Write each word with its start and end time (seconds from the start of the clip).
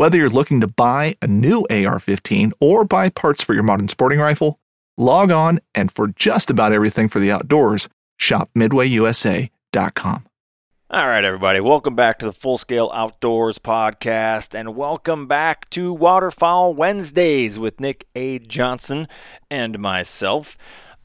Whether 0.00 0.16
you're 0.16 0.30
looking 0.30 0.62
to 0.62 0.66
buy 0.66 1.14
a 1.20 1.26
new 1.26 1.66
AR 1.68 1.98
15 1.98 2.54
or 2.58 2.86
buy 2.86 3.10
parts 3.10 3.42
for 3.42 3.52
your 3.52 3.62
modern 3.62 3.88
sporting 3.88 4.18
rifle, 4.18 4.58
log 4.96 5.30
on 5.30 5.60
and 5.74 5.92
for 5.92 6.08
just 6.08 6.48
about 6.48 6.72
everything 6.72 7.06
for 7.06 7.20
the 7.20 7.30
outdoors, 7.30 7.86
shop 8.16 8.48
MidwayUSA.com. 8.56 10.26
All 10.88 11.06
right, 11.06 11.22
everybody, 11.22 11.60
welcome 11.60 11.96
back 11.96 12.18
to 12.20 12.24
the 12.24 12.32
Full 12.32 12.56
Scale 12.56 12.90
Outdoors 12.94 13.58
podcast, 13.58 14.58
and 14.58 14.74
welcome 14.74 15.26
back 15.26 15.68
to 15.68 15.92
Waterfowl 15.92 16.72
Wednesdays 16.72 17.58
with 17.58 17.78
Nick 17.78 18.06
A. 18.14 18.38
Johnson 18.38 19.06
and 19.50 19.78
myself. 19.78 20.56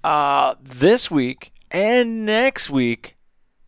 Uh, 0.06 0.56
this 0.64 1.12
week 1.12 1.52
and 1.70 2.26
next 2.26 2.70
week, 2.70 3.18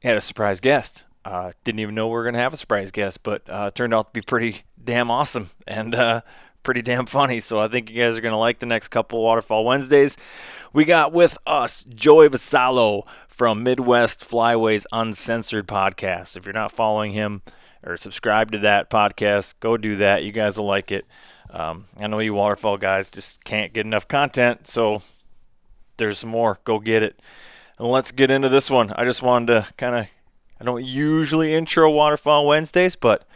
had 0.02 0.16
a 0.16 0.22
surprise 0.22 0.61
guest. 0.61 1.03
Uh, 1.25 1.52
didn't 1.66 1.80
even 1.80 1.95
know 1.95 2.08
we 2.08 2.14
were 2.14 2.23
going 2.23 2.33
to 2.33 2.39
have 2.39 2.53
a 2.53 2.58
surprise 2.58 2.92
guest, 2.92 3.23
but 3.23 3.42
uh, 3.50 3.70
turned 3.72 3.94
out 3.94 4.14
to 4.14 4.22
be 4.22 4.25
pretty 4.25 4.64
damn 4.88 5.11
awesome 5.11 5.52
and 5.67 5.93
uh, 5.93 6.21
pretty 6.63 6.81
damn 6.81 7.05
funny. 7.05 7.39
So 7.39 7.59
I 7.59 7.67
think 7.67 7.91
you 7.91 8.02
guys 8.02 8.17
are 8.17 8.21
going 8.21 8.33
to 8.33 8.39
like 8.39 8.59
the 8.59 8.66
next 8.66 8.88
couple 8.88 9.21
Waterfowl 9.21 9.66
Wednesdays. 9.66 10.17
We 10.73 10.85
got 10.85 11.13
with 11.13 11.38
us 11.45 11.83
Joey 11.83 12.30
Vassallo 12.30 13.05
from 13.27 13.61
Midwest 13.61 14.21
Flyways 14.21 14.85
Uncensored 14.91 15.67
podcast. 15.67 16.35
If 16.35 16.45
you're 16.45 16.53
not 16.53 16.71
following 16.71 17.11
him 17.11 17.41
or 17.83 17.97
subscribe 17.97 18.52
to 18.53 18.58
that 18.59 18.89
podcast, 18.89 19.55
go 19.59 19.77
do 19.77 19.97
that. 19.97 20.23
You 20.23 20.31
guys 20.31 20.58
will 20.58 20.65
like 20.65 20.92
it. 20.92 21.05
Um, 21.49 21.86
I 21.99 22.08
know 22.08 22.20
you 22.20 22.33
waterfowl 22.33 22.77
guys 22.77 23.11
just 23.11 23.43
can't 23.43 23.73
get 23.73 23.86
enough 23.86 24.08
content, 24.08 24.67
so 24.67 25.02
there's 25.97 26.26
more. 26.26 26.59
Go 26.64 26.80
get 26.80 27.03
it. 27.03 27.20
And 27.77 27.87
let's 27.89 28.11
get 28.11 28.31
into 28.31 28.49
this 28.49 28.71
one. 28.71 28.92
I 28.93 29.03
just 29.03 29.21
wanted 29.21 29.47
to 29.47 29.73
kind 29.76 29.95
of, 29.95 30.08
I 30.59 30.64
don't 30.64 30.83
usually 30.83 31.53
intro 31.53 31.92
Waterfowl 31.92 32.47
Wednesdays, 32.47 32.95
but 32.95 33.27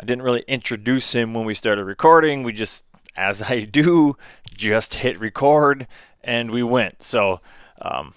I 0.00 0.06
didn't 0.06 0.22
really 0.22 0.44
introduce 0.48 1.12
him 1.12 1.34
when 1.34 1.44
we 1.44 1.52
started 1.52 1.84
recording. 1.84 2.42
We 2.42 2.54
just, 2.54 2.84
as 3.16 3.42
I 3.42 3.60
do, 3.60 4.16
just 4.56 4.94
hit 4.94 5.20
record 5.20 5.86
and 6.24 6.50
we 6.50 6.62
went. 6.62 7.02
So, 7.02 7.42
um, 7.82 8.14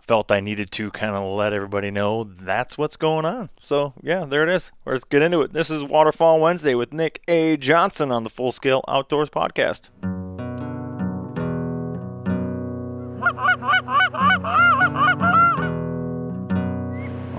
felt 0.00 0.32
I 0.32 0.40
needed 0.40 0.70
to 0.72 0.90
kind 0.90 1.14
of 1.14 1.22
let 1.36 1.52
everybody 1.52 1.90
know 1.90 2.24
that's 2.24 2.78
what's 2.78 2.96
going 2.96 3.26
on. 3.26 3.50
So, 3.60 3.92
yeah, 4.02 4.24
there 4.24 4.44
it 4.44 4.48
is. 4.48 4.72
Let's 4.86 5.04
get 5.04 5.20
into 5.20 5.42
it. 5.42 5.52
This 5.52 5.68
is 5.68 5.84
Waterfowl 5.84 6.40
Wednesday 6.40 6.74
with 6.74 6.94
Nick 6.94 7.22
A. 7.28 7.58
Johnson 7.58 8.10
on 8.10 8.24
the 8.24 8.30
Full 8.30 8.50
Scale 8.50 8.82
Outdoors 8.88 9.28
Podcast. 9.28 9.90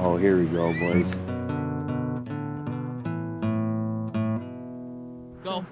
Oh, 0.03 0.17
here 0.17 0.35
we 0.35 0.47
go, 0.47 0.73
boys. 0.79 1.40
Go. 5.43 5.65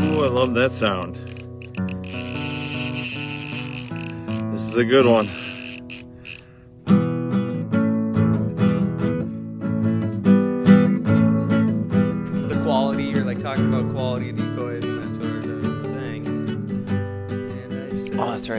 Ooh, 0.00 0.24
I 0.24 0.28
love 0.28 0.54
that 0.54 0.72
sound. 0.72 1.14
This 4.52 4.62
is 4.62 4.76
a 4.76 4.84
good 4.84 5.06
one. 5.06 5.53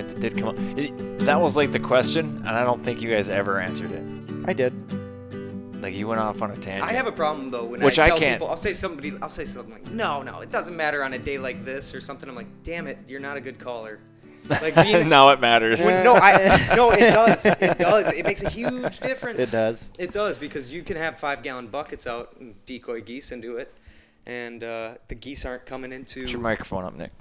That 0.08 0.20
did 0.20 0.38
come 0.38 0.50
up. 0.50 0.56
It, 0.78 1.20
that 1.20 1.40
was 1.40 1.56
like 1.58 1.72
the 1.72 1.80
question, 1.80 2.38
and 2.38 2.50
I 2.50 2.64
don't 2.64 2.84
think 2.84 3.02
you 3.02 3.10
guys 3.10 3.30
ever 3.30 3.60
answered 3.60 3.92
it. 3.92 4.04
I 4.48 4.54
did. 4.54 4.74
Like 5.82 5.94
you 5.96 6.08
went 6.08 6.20
off 6.22 6.42
on 6.42 6.50
a 6.52 6.56
tangent. 6.56 6.90
I 6.90 6.94
have 6.94 7.06
a 7.06 7.12
problem 7.12 7.50
though 7.50 7.66
when 7.66 7.82
Which 7.82 8.00
I 8.00 8.06
I 8.06 8.08
tell 8.10 8.18
can't. 8.18 8.40
people, 8.40 8.50
I'll 8.50 8.58
say 8.58 8.74
somebody, 8.74 9.14
I'll 9.22 9.30
say 9.30 9.46
something 9.46 9.72
like, 9.74 9.92
no, 9.92 10.24
no, 10.24 10.40
it 10.40 10.52
doesn't 10.52 10.76
matter 10.76 11.04
on 11.04 11.14
a 11.14 11.20
day 11.20 11.38
like 11.38 11.64
this 11.64 11.94
or 11.94 12.02
something. 12.02 12.28
I'm 12.28 12.36
like, 12.36 12.48
damn 12.64 12.88
it, 12.88 12.98
you're 13.08 13.20
not 13.20 13.38
a 13.38 13.42
good 13.42 13.60
caller. 13.60 14.00
Like 14.50 14.76
being, 14.84 15.10
now 15.10 15.30
it 15.30 15.40
matters. 15.40 15.84
when- 15.86 16.04
no, 16.04 16.16
I, 16.16 16.74
no, 16.76 16.92
it 16.92 17.00
does, 17.12 17.46
it 17.46 17.78
does. 17.78 18.12
It 18.14 18.26
makes 18.26 18.42
a 18.44 18.50
huge 18.50 19.00
difference. 19.00 19.42
It 19.42 19.52
does. 19.52 19.88
It 20.00 20.12
does 20.12 20.38
because 20.40 20.72
you 20.72 20.82
can 20.82 20.98
have 20.98 21.20
five 21.20 21.44
gallon 21.44 21.68
buckets 21.68 22.08
out 22.08 22.36
and 22.40 22.56
decoy 22.66 23.02
geese 23.02 23.32
into 23.32 23.58
it, 23.58 23.72
and 24.26 24.64
uh, 24.64 24.96
the 25.08 25.16
geese 25.16 25.46
aren't 25.46 25.66
coming 25.68 25.92
into 25.92 26.22
Put 26.22 26.32
your 26.32 26.42
microphone 26.42 26.84
up, 26.86 26.96
Nick. 26.96 27.12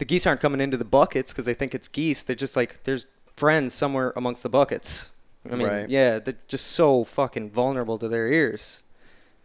The 0.00 0.04
geese 0.04 0.26
aren't 0.26 0.40
coming 0.40 0.60
into 0.60 0.76
the 0.76 0.84
buckets 0.84 1.30
because 1.32 1.44
they 1.46 1.54
think 1.54 1.74
it's 1.74 1.86
geese. 1.86 2.24
They're 2.24 2.34
just 2.34 2.56
like 2.56 2.82
there's 2.82 3.06
friends 3.36 3.72
somewhere 3.72 4.12
amongst 4.16 4.42
the 4.42 4.48
buckets. 4.48 5.14
I 5.50 5.54
mean, 5.54 5.66
Right. 5.68 5.88
yeah, 5.88 6.18
they're 6.18 6.36
just 6.48 6.66
so 6.72 7.04
fucking 7.04 7.50
vulnerable 7.50 7.96
to 7.98 8.08
their 8.08 8.26
ears 8.26 8.82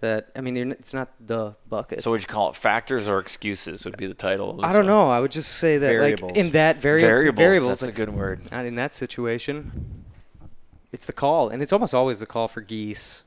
that 0.01 0.29
I 0.35 0.41
mean, 0.41 0.55
you're 0.55 0.67
it's 0.71 0.93
not 0.93 1.09
the 1.19 1.55
buckets. 1.69 2.03
So 2.03 2.11
would 2.11 2.21
you 2.21 2.27
call 2.27 2.49
it 2.49 2.55
factors 2.55 3.07
or 3.07 3.19
excuses? 3.19 3.85
Would 3.85 3.95
be 3.97 4.07
the 4.07 4.13
title. 4.13 4.49
Of 4.51 4.57
this 4.57 4.65
I 4.65 4.69
don't 4.73 4.79
one. 4.85 4.87
know. 4.87 5.09
I 5.09 5.19
would 5.19 5.31
just 5.31 5.51
say 5.53 5.77
that 5.77 5.87
Variables. 5.89 6.31
like 6.31 6.37
in 6.39 6.51
that 6.51 6.77
vari- 6.81 7.01
Variables. 7.01 7.37
variables 7.37 7.69
That's 7.69 7.81
like, 7.83 7.93
a 7.93 7.95
good 7.95 8.09
word. 8.15 8.51
Not 8.51 8.65
in 8.65 8.75
that 8.75 8.93
situation. 8.93 10.03
It's 10.91 11.07
the 11.07 11.13
call, 11.13 11.49
and 11.49 11.61
it's 11.61 11.73
almost 11.73 11.93
always 11.93 12.19
the 12.21 12.25
call 12.25 12.47
for 12.47 12.61
geese, 12.61 13.23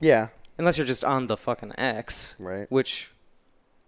Yeah. 0.00 0.28
unless 0.58 0.76
you're 0.76 0.86
just 0.86 1.02
on 1.04 1.26
the 1.28 1.36
fucking 1.38 1.72
X, 1.78 2.36
Right. 2.38 2.70
Which, 2.70 3.10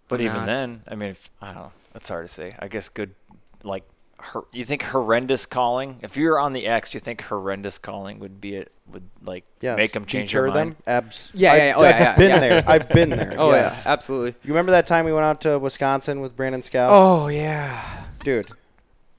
But 0.09 0.19
even 0.21 0.35
not. 0.37 0.45
then, 0.47 0.81
I 0.87 0.95
mean, 0.95 1.09
if, 1.11 1.29
I 1.41 1.47
don't 1.53 1.55
know. 1.55 1.71
That's 1.93 2.09
hard 2.09 2.27
to 2.27 2.33
say. 2.33 2.51
I 2.59 2.67
guess 2.67 2.89
good, 2.89 3.15
like, 3.63 3.83
hor- 4.19 4.45
you 4.51 4.65
think 4.65 4.83
horrendous 4.83 5.45
calling? 5.45 5.99
If 6.01 6.17
you're 6.17 6.39
on 6.39 6.53
the 6.53 6.65
X, 6.67 6.89
do 6.89 6.97
you 6.97 6.99
think 6.99 7.21
horrendous 7.21 7.77
calling 7.77 8.19
would 8.19 8.41
be 8.41 8.55
it? 8.55 8.71
Would 8.91 9.07
like 9.23 9.45
Yes. 9.61 9.77
make 9.77 9.91
them 9.91 10.05
change 10.05 10.29
Deter 10.29 10.51
their 10.51 10.65
mind? 10.65 10.71
them. 10.77 10.83
Abs. 10.87 11.31
Yeah, 11.35 11.51
I've, 11.53 11.57
yeah, 11.59 11.73
oh, 11.77 11.81
yeah. 11.83 11.87
Oh, 11.87 11.89
I've 11.93 11.99
yeah, 11.99 12.15
been 12.17 12.29
yeah. 12.29 12.39
there. 12.39 12.63
I've 12.67 12.89
been 12.89 13.09
there. 13.11 13.33
oh 13.37 13.51
yes. 13.51 13.83
yeah, 13.85 13.91
absolutely. 13.91 14.31
You 14.43 14.49
remember 14.53 14.71
that 14.71 14.87
time 14.87 15.05
we 15.05 15.13
went 15.13 15.25
out 15.25 15.41
to 15.41 15.59
Wisconsin 15.59 16.21
with 16.21 16.35
Brandon 16.35 16.63
Scout? 16.63 16.89
Oh 16.91 17.27
yeah. 17.27 18.05
dude, 18.23 18.47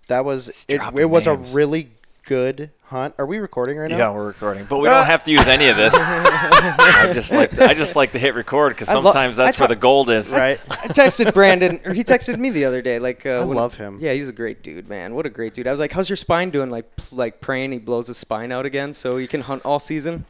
that 0.09 0.25
was 0.25 0.65
it. 0.69 0.81
It 0.97 1.05
was 1.09 1.27
names. 1.27 1.53
a 1.53 1.57
really 1.57 1.93
good 2.25 2.71
hunt. 2.85 3.15
Are 3.19 3.27
we 3.27 3.39
recording 3.39 3.77
right 3.79 3.91
now? 3.91 3.97
Yeah, 3.99 4.11
we're 4.13 4.27
recording, 4.27 4.65
but 4.69 4.79
we 4.79 4.89
don't 4.89 5.07
have 5.07 5.23
to 5.25 5.31
use 5.33 5.47
any 5.49 5.69
of 5.69 5.77
this. 5.77 5.93
I 5.97 7.11
just 7.13 7.33
like 7.33 7.51
to, 7.53 7.65
I 7.65 7.75
just 7.75 7.97
like 7.97 8.13
to 8.13 8.19
hit 8.19 8.35
record 8.35 8.71
because 8.75 8.89
I 8.89 8.95
lo- 8.95 9.03
sometimes 9.05 9.39
I 9.39 9.45
that's 9.47 9.59
where 9.61 9.67
ta- 9.69 9.75
the 9.75 9.81
gold 9.81 10.11
is. 10.11 10.31
Right. 10.41 10.61
I 10.71 10.89
texted 10.89 11.33
Brandon, 11.35 11.81
or 11.85 11.93
he 11.93 12.05
texted 12.05 12.39
me 12.39 12.51
the 12.51 12.65
other 12.65 12.83
day. 12.83 12.99
Like, 12.99 13.27
uh, 13.27 13.31
I 13.31 13.45
when- 13.45 13.57
love 13.57 13.75
him. 13.77 13.99
Yeah, 14.01 14.13
he's 14.13 14.29
a 14.29 14.33
great 14.33 14.63
dude, 14.63 14.89
man. 14.89 15.15
What 15.15 15.27
a 15.27 15.31
great 15.31 15.55
dude. 15.55 15.67
I 15.67 15.71
was 15.71 15.81
like, 15.81 15.93
"How's 15.93 16.09
your 16.09 16.17
spine 16.17 16.51
doing?" 16.51 16.71
Like, 16.71 16.87
like 17.13 17.41
praying 17.41 17.73
he 17.73 17.79
blows 17.79 18.07
his 18.09 18.17
spine 18.19 18.53
out 18.53 18.67
again 18.67 18.93
so 18.93 19.17
he 19.17 19.27
can 19.27 19.43
hunt 19.43 19.63
all 19.65 19.81
season. 19.81 20.25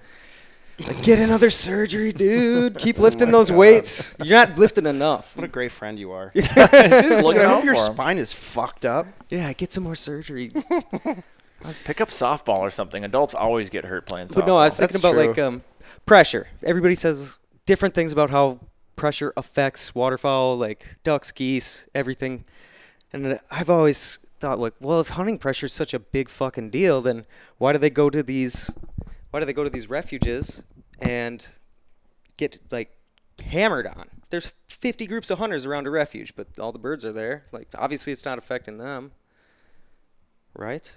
Like, 0.87 1.03
get 1.03 1.19
another 1.19 1.51
surgery, 1.51 2.11
dude. 2.11 2.79
Keep 2.79 2.99
lifting 3.07 3.31
those 3.31 3.53
weights. 3.53 4.15
You're 4.23 4.39
not 4.39 4.59
lifting 4.59 4.87
enough. 4.87 5.37
What 5.37 5.45
a 5.45 5.49
great 5.49 5.73
friend 5.73 5.99
you 5.99 6.13
are. 6.13 6.33
Just 6.35 6.57
Look, 6.57 7.23
looking 7.23 7.43
I 7.43 7.45
hope 7.49 7.65
your 7.65 7.75
for 7.75 7.87
'em. 7.89 7.93
spine 7.93 8.17
is 8.19 8.33
fucked 8.33 8.87
up. 8.87 9.09
Yeah, 9.29 9.53
get 9.53 9.73
some 9.73 9.85
more 9.85 9.95
surgery. 9.95 10.53
Pick 11.85 12.01
up 12.01 12.09
softball 12.09 12.61
or 12.61 12.71
something. 12.71 13.05
Adults 13.05 13.35
always 13.35 13.71
get 13.71 13.85
hurt 13.85 14.07
playing 14.07 14.29
softball. 14.29 14.35
But 14.35 14.47
no, 14.47 14.57
I 14.57 14.65
was 14.65 14.79
thinking 14.79 14.95
That's 14.95 15.05
about 15.05 15.13
true. 15.13 15.29
like 15.29 15.39
um, 15.39 15.63
pressure. 16.07 16.49
Everybody 16.63 16.95
says 16.95 17.37
different 17.67 17.95
things 17.95 18.13
about 18.13 18.31
how 18.31 18.61
pressure 18.97 19.33
affects 19.37 19.95
waterfowl, 19.95 20.57
like 20.57 20.97
ducks, 21.05 21.31
geese, 21.31 21.89
everything. 21.95 22.45
And 23.13 23.41
I've 23.51 23.71
always 23.71 24.19
thought, 24.39 24.59
like, 24.59 24.75
well, 24.81 25.01
if 25.01 25.11
hunting 25.11 25.39
pressure 25.39 25.67
is 25.67 25.73
such 25.73 25.93
a 25.95 25.99
big 25.99 26.29
fucking 26.29 26.71
deal, 26.71 27.01
then 27.03 27.27
why 27.59 27.73
do 27.73 27.79
they 27.79 27.91
go 27.91 28.11
to 28.11 28.23
these? 28.23 28.71
Why 29.31 29.41
do 29.41 29.47
they 29.47 29.53
go 29.53 29.65
to 29.65 29.71
these 29.71 29.89
refuges 29.89 30.63
and 31.01 31.47
get 32.37 32.59
like 32.71 32.97
hammered 33.45 33.87
on? 33.87 34.09
There's 34.31 34.53
50 34.69 35.07
groups 35.07 35.31
of 35.31 35.39
hunters 35.39 35.67
around 35.67 35.87
a 35.87 35.91
refuge, 35.91 36.35
but 36.37 36.59
all 36.59 36.73
the 36.73 36.79
birds 36.79 37.05
are 37.05 37.13
there. 37.13 37.45
Like, 37.53 37.69
obviously, 37.77 38.13
it's 38.13 38.25
not 38.25 38.39
affecting 38.39 38.79
them, 38.79 39.13
right? 40.55 40.97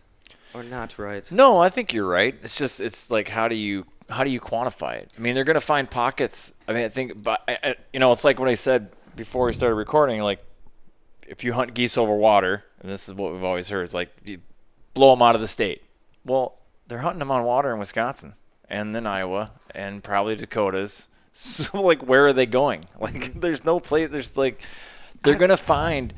Or 0.54 0.64
not 0.64 0.98
right? 1.00 1.30
No, 1.32 1.58
I 1.60 1.70
think 1.70 1.94
you're 1.94 2.08
right. 2.08 2.36
It's 2.44 2.56
just 2.56 2.80
it's 2.80 3.10
like 3.10 3.28
how 3.30 3.48
do 3.48 3.56
you 3.56 3.86
how 4.10 4.24
do 4.24 4.30
you 4.30 4.40
quantify 4.40 4.96
it? 4.96 5.12
I 5.18 5.22
mean, 5.22 5.34
they're 5.34 5.44
going 5.46 5.56
to 5.56 5.62
find 5.62 5.90
pockets. 5.90 6.52
I 6.68 6.74
mean, 6.74 6.84
I 6.86 6.90
think, 6.90 7.24
but 7.24 7.42
I, 7.48 7.58
I- 7.64 7.76
you 7.94 8.00
know, 8.00 8.12
it's 8.12 8.24
like 8.24 8.40
what 8.40 8.50
I 8.50 8.54
said 8.56 8.90
before 9.16 9.46
we 9.48 9.54
started 9.54 9.76
recording. 9.76 10.22
Like, 10.22 10.44
if 11.28 11.44
you 11.44 11.54
hunt 11.54 11.74
geese 11.74 11.98
over 11.98 12.14
water, 12.16 12.66
and 12.82 12.92
this 12.92 13.08
is 13.08 13.16
what 13.16 13.32
we've 13.34 13.44
always 13.44 13.70
heard, 13.70 13.84
it's 13.86 13.94
like 13.94 14.10
you 14.26 14.40
blow 14.94 15.12
them 15.16 15.22
out 15.22 15.36
of 15.36 15.42
the 15.42 15.48
state. 15.48 15.82
Well, 16.26 16.60
they're 16.88 17.00
hunting 17.00 17.20
them 17.20 17.32
on 17.32 17.44
water 17.44 17.72
in 17.74 17.80
Wisconsin 17.80 18.34
and 18.70 18.94
then 18.94 19.08
Iowa 19.08 19.52
and 19.74 20.04
probably 20.04 20.36
Dakotas. 20.36 21.08
So, 21.36 21.82
like, 21.82 22.06
where 22.06 22.28
are 22.28 22.34
they 22.34 22.46
going? 22.46 22.84
Like, 23.00 23.34
there's 23.34 23.66
no 23.66 23.80
place. 23.80 24.10
There's 24.12 24.38
like, 24.38 24.62
they're 25.24 25.34
going 25.38 25.50
to 25.50 25.58
find 25.58 26.14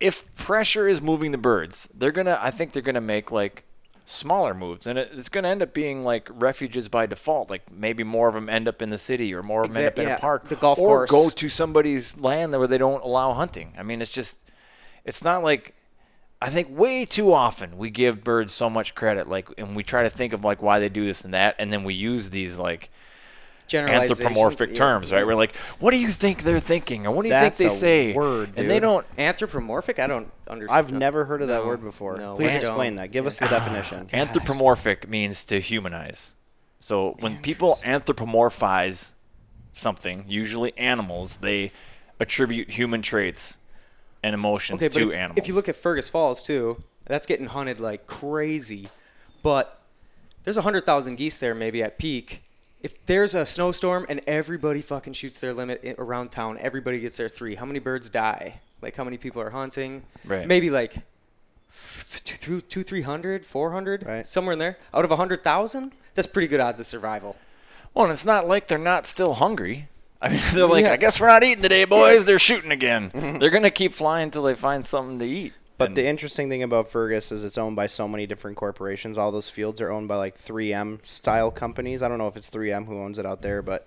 if 0.00 0.34
pressure 0.34 0.88
is 0.88 1.02
moving 1.02 1.30
the 1.30 1.38
birds, 1.38 1.88
they're 1.94 2.10
gonna. 2.10 2.38
I 2.40 2.50
think 2.50 2.72
they're 2.72 2.82
gonna 2.82 3.00
make 3.00 3.30
like 3.30 3.64
smaller 4.06 4.54
moves, 4.54 4.86
and 4.86 4.98
it, 4.98 5.10
it's 5.14 5.28
gonna 5.28 5.48
end 5.48 5.62
up 5.62 5.74
being 5.74 6.02
like 6.02 6.28
refuges 6.32 6.88
by 6.88 7.06
default. 7.06 7.50
Like 7.50 7.70
maybe 7.70 8.02
more 8.02 8.28
of 8.28 8.34
them 8.34 8.48
end 8.48 8.66
up 8.66 8.80
in 8.80 8.88
the 8.90 8.98
city, 8.98 9.32
or 9.34 9.42
more 9.42 9.62
of 9.62 9.74
them 9.74 9.84
end 9.84 9.88
up 9.88 9.98
in 9.98 10.08
a 10.08 10.18
park, 10.18 10.48
the 10.48 10.56
golf 10.56 10.78
or 10.78 11.06
course. 11.06 11.10
go 11.10 11.30
to 11.30 11.48
somebody's 11.48 12.16
land 12.16 12.52
where 12.52 12.66
they 12.66 12.78
don't 12.78 13.04
allow 13.04 13.34
hunting. 13.34 13.74
I 13.78 13.82
mean, 13.82 14.00
it's 14.00 14.10
just, 14.10 14.38
it's 15.04 15.22
not 15.22 15.42
like. 15.42 15.74
I 16.42 16.48
think 16.48 16.68
way 16.70 17.04
too 17.04 17.34
often 17.34 17.76
we 17.76 17.90
give 17.90 18.24
birds 18.24 18.54
so 18.54 18.70
much 18.70 18.94
credit, 18.94 19.28
like, 19.28 19.50
and 19.58 19.76
we 19.76 19.82
try 19.82 20.04
to 20.04 20.08
think 20.08 20.32
of 20.32 20.42
like 20.42 20.62
why 20.62 20.78
they 20.78 20.88
do 20.88 21.04
this 21.04 21.22
and 21.22 21.34
that, 21.34 21.54
and 21.58 21.70
then 21.70 21.84
we 21.84 21.92
use 21.92 22.30
these 22.30 22.58
like 22.58 22.88
anthropomorphic 23.78 24.70
yeah. 24.70 24.76
terms, 24.76 25.12
right? 25.12 25.26
We're 25.26 25.34
like, 25.34 25.56
what 25.78 25.92
do 25.92 25.98
you 25.98 26.08
think 26.08 26.42
they're 26.42 26.60
thinking, 26.60 27.06
or 27.06 27.12
what 27.12 27.22
do 27.22 27.28
you 27.28 27.34
That's 27.34 27.58
think 27.58 27.70
they 27.70 27.76
say? 27.76 28.12
word, 28.12 28.52
and 28.56 28.68
they 28.68 28.80
don't. 28.80 29.06
Anthropomorphic? 29.18 29.98
I 29.98 30.06
don't 30.06 30.30
understand. 30.48 30.78
I've 30.78 30.92
never 30.92 31.24
heard 31.24 31.42
of 31.42 31.48
that 31.48 31.62
No, 31.62 31.66
word 31.66 31.82
before. 31.82 32.16
no, 32.16 32.36
Please 32.36 32.54
explain 32.54 32.96
that. 32.96 33.12
Give 33.12 33.26
us 33.26 33.38
the 33.38 33.46
definition. 33.46 34.08
Anthropomorphic 34.12 35.08
means 35.08 35.44
to 35.46 35.60
humanize. 35.60 36.32
So 36.78 37.16
when 37.20 37.38
people 37.38 37.78
anthropomorphize 37.84 39.10
something, 39.74 40.24
usually 40.26 40.76
animals, 40.78 41.38
they 41.38 41.72
attribute 42.18 42.70
human 42.70 43.02
traits 43.02 43.58
and 44.22 44.34
emotions 44.34 44.82
Okay, 44.82 44.88
but 44.88 44.98
to 44.98 45.10
if, 45.12 45.16
animals. 45.18 45.38
if 45.38 45.48
you 45.48 45.54
look 45.54 45.68
at 45.68 45.76
Fergus 45.76 46.08
Falls 46.08 46.42
too, 46.42 46.82
that's 47.06 47.26
getting 47.26 47.46
hunted 47.46 47.80
like 47.80 48.06
crazy. 48.06 48.88
But 49.42 49.80
there's 50.44 50.56
a 50.56 50.62
hundred 50.62 50.86
thousand 50.86 51.16
geese 51.16 51.38
there, 51.40 51.54
maybe 51.54 51.82
at 51.82 51.98
peak. 51.98 52.42
If 52.82 53.04
there's 53.06 53.34
a 53.34 53.44
snowstorm 53.44 54.06
and 54.08 54.20
everybody 54.26 54.80
fucking 54.80 55.12
shoots 55.12 55.40
their 55.40 55.52
limit 55.52 55.84
around 55.98 56.30
town, 56.30 56.56
everybody 56.60 56.98
gets 57.00 57.18
their 57.18 57.28
three. 57.28 57.54
How 57.56 57.66
many 57.66 57.78
birds 57.78 58.08
die? 58.08 58.60
Like 58.80 58.96
how 58.96 59.04
many 59.04 59.18
people 59.18 59.42
are 59.42 59.50
hunting? 59.50 60.04
Right. 60.24 60.46
Maybe 60.48 60.70
like 60.70 60.94
two, 62.24 62.36
two, 62.38 62.60
two, 62.62 62.82
three 62.82 63.02
hundred, 63.02 63.44
four 63.44 63.72
hundred, 63.72 64.06
Right. 64.06 64.26
somewhere 64.26 64.54
in 64.54 64.58
there. 64.58 64.78
Out 64.94 65.04
of 65.04 65.10
a 65.10 65.16
hundred 65.16 65.44
thousand, 65.44 65.92
that's 66.14 66.26
pretty 66.26 66.48
good 66.48 66.60
odds 66.60 66.80
of 66.80 66.86
survival. 66.86 67.36
well, 67.94 68.04
and 68.06 68.12
it's 68.12 68.24
not 68.24 68.46
like 68.48 68.68
they're 68.68 68.78
not 68.78 69.06
still 69.06 69.34
hungry. 69.34 69.88
I 70.22 70.30
mean, 70.30 70.40
they're 70.54 70.66
like, 70.66 70.84
Yeah. 70.84 70.92
I 70.92 70.96
guess 70.96 71.20
we're 71.20 71.26
not 71.28 71.42
eating 71.44 71.62
today, 71.62 71.84
boys. 71.84 72.24
They're 72.24 72.38
shooting 72.38 72.70
again. 72.70 73.10
Mm-hmm. 73.10 73.38
they're 73.38 73.50
gonna 73.50 73.70
keep 73.70 73.92
flying 73.92 74.24
until 74.24 74.44
they 74.44 74.54
find 74.54 74.84
something 74.84 75.18
to 75.18 75.26
eat. 75.26 75.52
But 75.80 75.88
And- 75.88 75.96
the 75.96 76.06
interesting 76.06 76.50
thing 76.50 76.62
about 76.62 76.90
Fergus 76.90 77.32
is 77.32 77.42
it's 77.42 77.56
owned 77.56 77.74
by 77.74 77.86
so 77.86 78.06
many 78.06 78.26
different 78.26 78.58
corporations. 78.58 79.16
All 79.16 79.32
those 79.32 79.48
fields 79.48 79.80
are 79.80 79.90
owned 79.90 80.08
by 80.08 80.16
like 80.16 80.36
3M 80.36 81.00
style 81.06 81.50
companies. 81.50 82.02
I 82.02 82.08
don't 82.08 82.18
know 82.18 82.28
if 82.28 82.36
it's 82.36 82.50
3M 82.50 82.84
who 82.84 83.00
owns 83.00 83.18
it 83.18 83.24
out 83.24 83.40
there, 83.40 83.62
but 83.62 83.86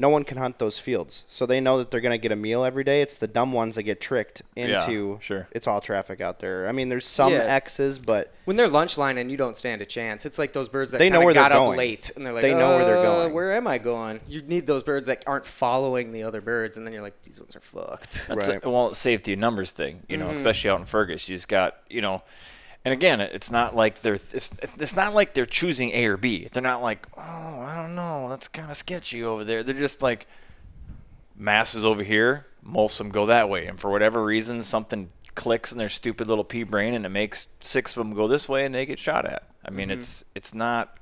no 0.00 0.08
one 0.08 0.22
can 0.22 0.38
hunt 0.38 0.60
those 0.60 0.78
fields. 0.78 1.24
So 1.28 1.44
they 1.44 1.60
know 1.60 1.78
that 1.78 1.90
they're 1.90 2.00
going 2.00 2.12
to 2.18 2.22
get 2.22 2.30
a 2.30 2.36
meal 2.36 2.62
every 2.64 2.84
day. 2.84 3.02
It's 3.02 3.16
the 3.16 3.26
dumb 3.26 3.52
ones 3.52 3.74
that 3.74 3.82
get 3.82 4.00
tricked 4.00 4.42
into 4.54 4.70
Yeah, 4.70 4.84
into 4.84 5.18
sure. 5.20 5.48
it's 5.50 5.66
all 5.66 5.80
traffic 5.80 6.20
out 6.20 6.38
there. 6.38 6.68
I 6.68 6.72
mean, 6.72 6.88
there's 6.88 7.04
some 7.06 7.32
Yeah. 7.32 7.40
X's, 7.40 7.98
but 7.98 8.32
When 8.44 8.56
they're 8.56 8.68
lunch 8.68 8.96
line 8.96 9.18
and 9.18 9.28
you 9.30 9.36
don't 9.36 9.56
stand 9.56 9.82
a 9.82 9.86
chance, 9.86 10.24
it's 10.24 10.38
like 10.38 10.52
those 10.52 10.68
birds 10.68 10.92
that 10.92 10.98
They 10.98 11.10
know 11.10 11.16
kinda 11.16 11.24
where 11.26 11.34
they're 11.34 11.42
got 11.42 11.52
up 11.52 11.58
going. 11.58 11.78
late 11.78 12.10
and 12.14 12.24
they're 12.24 12.32
like, 12.32 12.42
They 12.42 12.54
know 12.54 12.76
where 12.76 12.84
they're 12.84 12.98
"Uh, 12.98 13.02
going." 13.02 13.32
Where 13.34 13.52
am 13.54 13.66
I 13.66 13.78
going? 13.78 14.20
You 14.28 14.42
need 14.42 14.66
those 14.68 14.84
birds 14.84 15.08
that 15.08 15.24
aren't 15.26 15.44
following 15.46 16.12
the 16.12 16.22
other 16.22 16.40
birds, 16.40 16.76
and 16.76 16.86
then 16.86 16.92
you're 16.94 17.02
like, 17.02 17.20
these 17.24 17.40
ones 17.40 17.56
are 17.56 17.60
fucked. 17.60 18.28
That's 18.28 18.48
Right. 18.48 18.64
a, 18.64 18.70
well, 18.70 18.94
safety 18.94 19.34
numbers 19.34 19.72
thing, 19.72 20.04
you 20.08 20.16
know, 20.16 20.26
Mm-hmm. 20.28 20.36
especially 20.36 20.70
out 20.70 20.78
in 20.80 20.86
Fergus. 20.86 21.28
You 21.28 21.34
just 21.36 21.48
got, 21.48 21.76
you 21.90 22.00
know, 22.00 22.22
and 22.84 22.92
again, 22.92 23.20
it's 23.20 23.50
not 23.50 23.74
like 23.74 24.00
they're 24.00 24.14
it's, 24.14 24.52
it's 24.62 24.96
not 24.96 25.14
like 25.14 25.34
they're 25.34 25.46
choosing 25.46 25.90
A 25.90 26.06
or 26.06 26.16
B. 26.16 26.48
They're 26.50 26.62
not 26.62 26.82
like, 26.82 27.06
oh, 27.16 27.20
I 27.60 27.74
don't 27.76 27.94
know, 27.94 28.28
that's 28.28 28.48
kind 28.48 28.70
of 28.70 28.76
sketchy 28.76 29.22
over 29.22 29.44
there. 29.44 29.62
They're 29.62 29.74
just 29.74 30.02
like 30.02 30.26
masses 31.36 31.84
over 31.84 32.02
here. 32.02 32.46
Most 32.62 33.00
of 33.00 33.06
them 33.06 33.12
go 33.12 33.26
that 33.26 33.48
way, 33.48 33.66
and 33.66 33.80
for 33.80 33.90
whatever 33.90 34.24
reason, 34.24 34.62
something 34.62 35.10
clicks 35.34 35.70
in 35.72 35.78
their 35.78 35.88
stupid 35.88 36.26
little 36.26 36.44
pea 36.44 36.64
brain, 36.64 36.94
and 36.94 37.06
it 37.06 37.10
makes 37.10 37.46
six 37.60 37.96
of 37.96 38.04
them 38.04 38.14
go 38.14 38.26
this 38.28 38.48
way, 38.48 38.64
and 38.64 38.74
they 38.74 38.84
get 38.84 38.98
shot 38.98 39.24
at. 39.24 39.44
I 39.64 39.70
mean, 39.70 39.90
it's 39.90 40.24
it's 40.34 40.54
not. 40.54 40.94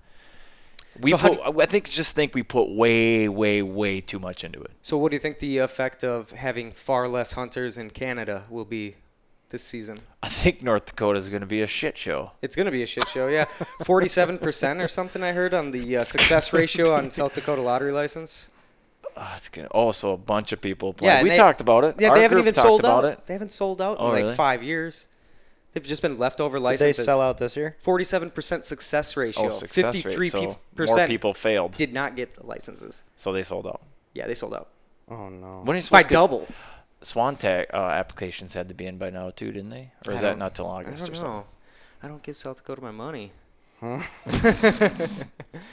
We 0.98 1.12
Mm-hmm. 1.12 1.26
So 1.26 1.52
put, 1.52 1.62
I 1.62 1.66
think 1.66 1.90
just 1.90 2.16
think 2.16 2.34
we 2.34 2.42
put 2.42 2.70
way, 2.70 3.28
way, 3.28 3.60
way 3.62 4.00
too 4.00 4.18
much 4.18 4.44
into 4.44 4.62
it. 4.62 4.70
So, 4.80 4.96
what 4.96 5.10
do 5.10 5.16
you 5.16 5.20
think 5.20 5.40
the 5.40 5.58
effect 5.58 6.02
of 6.02 6.30
having 6.30 6.72
far 6.72 7.06
less 7.06 7.32
hunters 7.32 7.76
in 7.76 7.90
Canada 7.90 8.44
will 8.48 8.64
be 8.64 8.96
this 9.50 9.62
season? 9.62 9.98
I 10.22 10.28
think 10.28 10.62
North 10.62 10.86
Dakota 10.86 11.18
is 11.18 11.28
going 11.28 11.40
to 11.40 11.46
be 11.46 11.62
a 11.62 11.66
shit 11.66 11.96
show. 11.96 12.32
It's 12.42 12.56
going 12.56 12.66
to 12.66 12.72
be 12.72 12.82
a 12.82 12.86
shit 12.86 13.06
show, 13.08 13.28
yeah. 13.28 13.44
47% 13.82 14.84
or 14.84 14.88
something 14.88 15.22
I 15.22 15.32
heard 15.32 15.54
on 15.54 15.70
the 15.70 15.96
uh, 15.98 16.04
success 16.04 16.52
ratio 16.52 16.92
on 16.94 17.10
South 17.10 17.34
Dakota 17.34 17.62
lottery 17.62 17.92
license. 17.92 18.48
Oh, 19.16 19.32
it's 19.36 19.48
gonna, 19.48 19.68
oh, 19.70 19.92
so 19.92 20.12
a 20.12 20.16
bunch 20.18 20.52
of 20.52 20.60
people 20.60 20.92
play. 20.92 21.08
Yeah, 21.08 21.22
we 21.22 21.30
they- 21.30 21.36
talked 21.36 21.60
about 21.62 21.84
it. 21.84 21.96
Yeah, 21.98 22.08
Our 22.10 22.16
they 22.16 22.22
haven't 22.22 22.36
group 22.36 22.44
even 22.48 22.54
sold 22.54 22.80
about 22.80 23.04
out. 23.04 23.12
it. 23.12 23.26
They 23.26 23.32
haven't 23.32 23.52
sold 23.52 23.80
out 23.80 23.96
Oh, 23.98 24.08
in 24.08 24.12
like 24.12 24.22
really? 24.24 24.34
five 24.34 24.62
years. 24.62 25.08
They've 25.72 25.86
just 25.86 26.02
been 26.02 26.18
leftover 26.18 26.58
licenses. 26.58 26.96
did 26.96 27.02
they 27.02 27.06
sell 27.06 27.20
out 27.22 27.38
this 27.38 27.56
year? 27.56 27.76
47% 27.84 28.64
success 28.64 29.16
ratio. 29.16 29.46
Oh, 29.46 29.50
success 29.50 29.94
53 29.94 30.16
rate. 30.16 30.32
So 30.32 30.40
pe- 30.40 30.46
more 30.46 30.56
percent 30.74 31.10
people 31.10 31.32
failed, 31.34 31.72
did 31.76 31.92
not 31.94 32.16
get 32.16 32.32
the 32.32 32.44
licenses. 32.46 33.04
so 33.14 33.32
they 33.32 33.42
sold 33.42 33.66
out. 33.66 33.80
Yeah, 34.14 34.26
they 34.26 34.34
sold 34.34 34.54
out. 34.54 34.68
Oh 35.10 35.28
no. 35.28 35.60
When 35.64 35.76
are 35.76 35.80
you 35.80 35.82
By 35.90 36.00
supposed 36.02 36.08
to 36.08 36.12
double. 36.12 36.48
Swan 37.02 37.36
tag 37.36 37.66
uh, 37.72 37.76
applications 37.76 38.54
had 38.54 38.68
to 38.68 38.74
be 38.74 38.86
in 38.86 38.98
by 38.98 39.10
now 39.10 39.30
too, 39.30 39.52
didn't 39.52 39.70
they? 39.70 39.92
Or 40.06 40.12
is 40.14 40.20
that 40.22 40.30
don't- 40.30 40.38
not 40.38 40.54
till 40.54 40.66
I 40.68 40.80
August 40.80 40.98
don't 41.04 41.08
or 41.10 41.12
know. 41.12 41.18
something? 41.20 41.44
I 42.02 42.08
don't 42.08 42.22
give 42.22 42.36
South 42.36 42.56
Dakota 42.58 42.82
my 42.82 42.90
money. 42.90 43.32